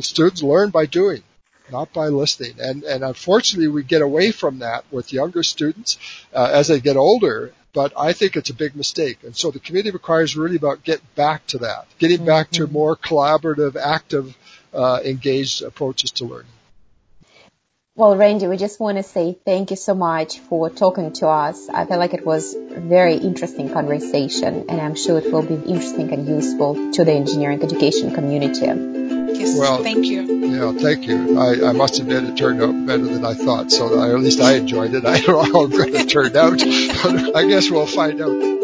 students 0.01 0.41
learn 0.41 0.71
by 0.71 0.87
doing, 0.87 1.21
not 1.71 1.93
by 1.93 2.07
listening. 2.07 2.55
And 2.59 2.83
and 2.83 3.03
unfortunately, 3.03 3.67
we 3.67 3.83
get 3.83 4.01
away 4.01 4.31
from 4.31 4.59
that 4.59 4.85
with 4.89 5.13
younger 5.13 5.43
students 5.43 5.99
uh, 6.33 6.49
as 6.51 6.69
they 6.69 6.79
get 6.79 6.97
older. 6.97 7.53
But 7.71 7.93
I 7.95 8.13
think 8.13 8.35
it's 8.35 8.49
a 8.49 8.55
big 8.55 8.75
mistake. 8.75 9.19
And 9.23 9.35
so 9.35 9.51
the 9.51 9.59
community 9.59 9.89
inquiry's 9.89 10.37
really 10.37 10.55
about 10.55 10.83
get 10.83 11.01
back 11.13 11.45
to 11.47 11.59
that, 11.59 11.85
getting 11.99 12.25
back 12.25 12.49
to 12.51 12.63
mm-hmm. 12.63 12.73
more 12.73 12.95
collaborative, 12.95 13.75
active, 13.75 14.35
uh, 14.73 15.01
engaged 15.03 15.61
approaches 15.61 16.11
to 16.11 16.25
learning. 16.25 16.54
Well, 17.97 18.17
Randy, 18.17 18.47
we 18.47 18.57
just 18.57 18.77
want 18.77 18.97
to 18.97 19.03
say 19.03 19.37
thank 19.45 19.71
you 19.71 19.77
so 19.77 19.95
much 19.95 20.39
for 20.39 20.69
talking 20.69 21.13
to 21.13 21.29
us. 21.29 21.69
I 21.69 21.85
feel 21.85 21.97
like 21.97 22.13
it 22.13 22.25
was 22.25 22.53
a 22.53 22.81
very 22.81 23.15
interesting 23.15 23.69
conversation, 23.69 24.65
and 24.67 24.81
I'm 24.81 24.95
sure 24.95 25.17
it 25.19 25.31
will 25.31 25.43
be 25.43 25.55
interesting 25.55 26.11
and 26.11 26.27
useful 26.27 26.91
to 26.91 27.05
the 27.05 27.13
engineering 27.13 27.63
education 27.63 28.13
community. 28.13 28.65
Yes, 28.65 29.57
well, 29.57 29.81
thank 29.81 30.07
you. 30.07 30.23
Yeah, 30.23 30.73
thank 30.73 31.07
you. 31.07 31.39
I, 31.39 31.69
I 31.69 31.71
must 31.71 31.97
admit 31.99 32.25
it 32.25 32.35
turned 32.35 32.61
out 32.61 32.85
better 32.85 33.05
than 33.05 33.23
I 33.23 33.33
thought, 33.33 33.71
so 33.71 33.97
I, 33.97 34.09
at 34.09 34.19
least 34.19 34.41
I 34.41 34.55
enjoyed 34.55 34.93
it. 34.93 35.05
I 35.15 35.21
don't 35.21 35.53
know 35.53 35.61
how 35.61 35.67
good 35.67 35.95
it 35.95 36.09
turned 36.17 36.35
out, 36.35 36.59
but 36.59 37.35
I 37.37 37.47
guess 37.47 37.71
we'll 37.71 37.87
find 37.87 38.21
out. 38.21 38.54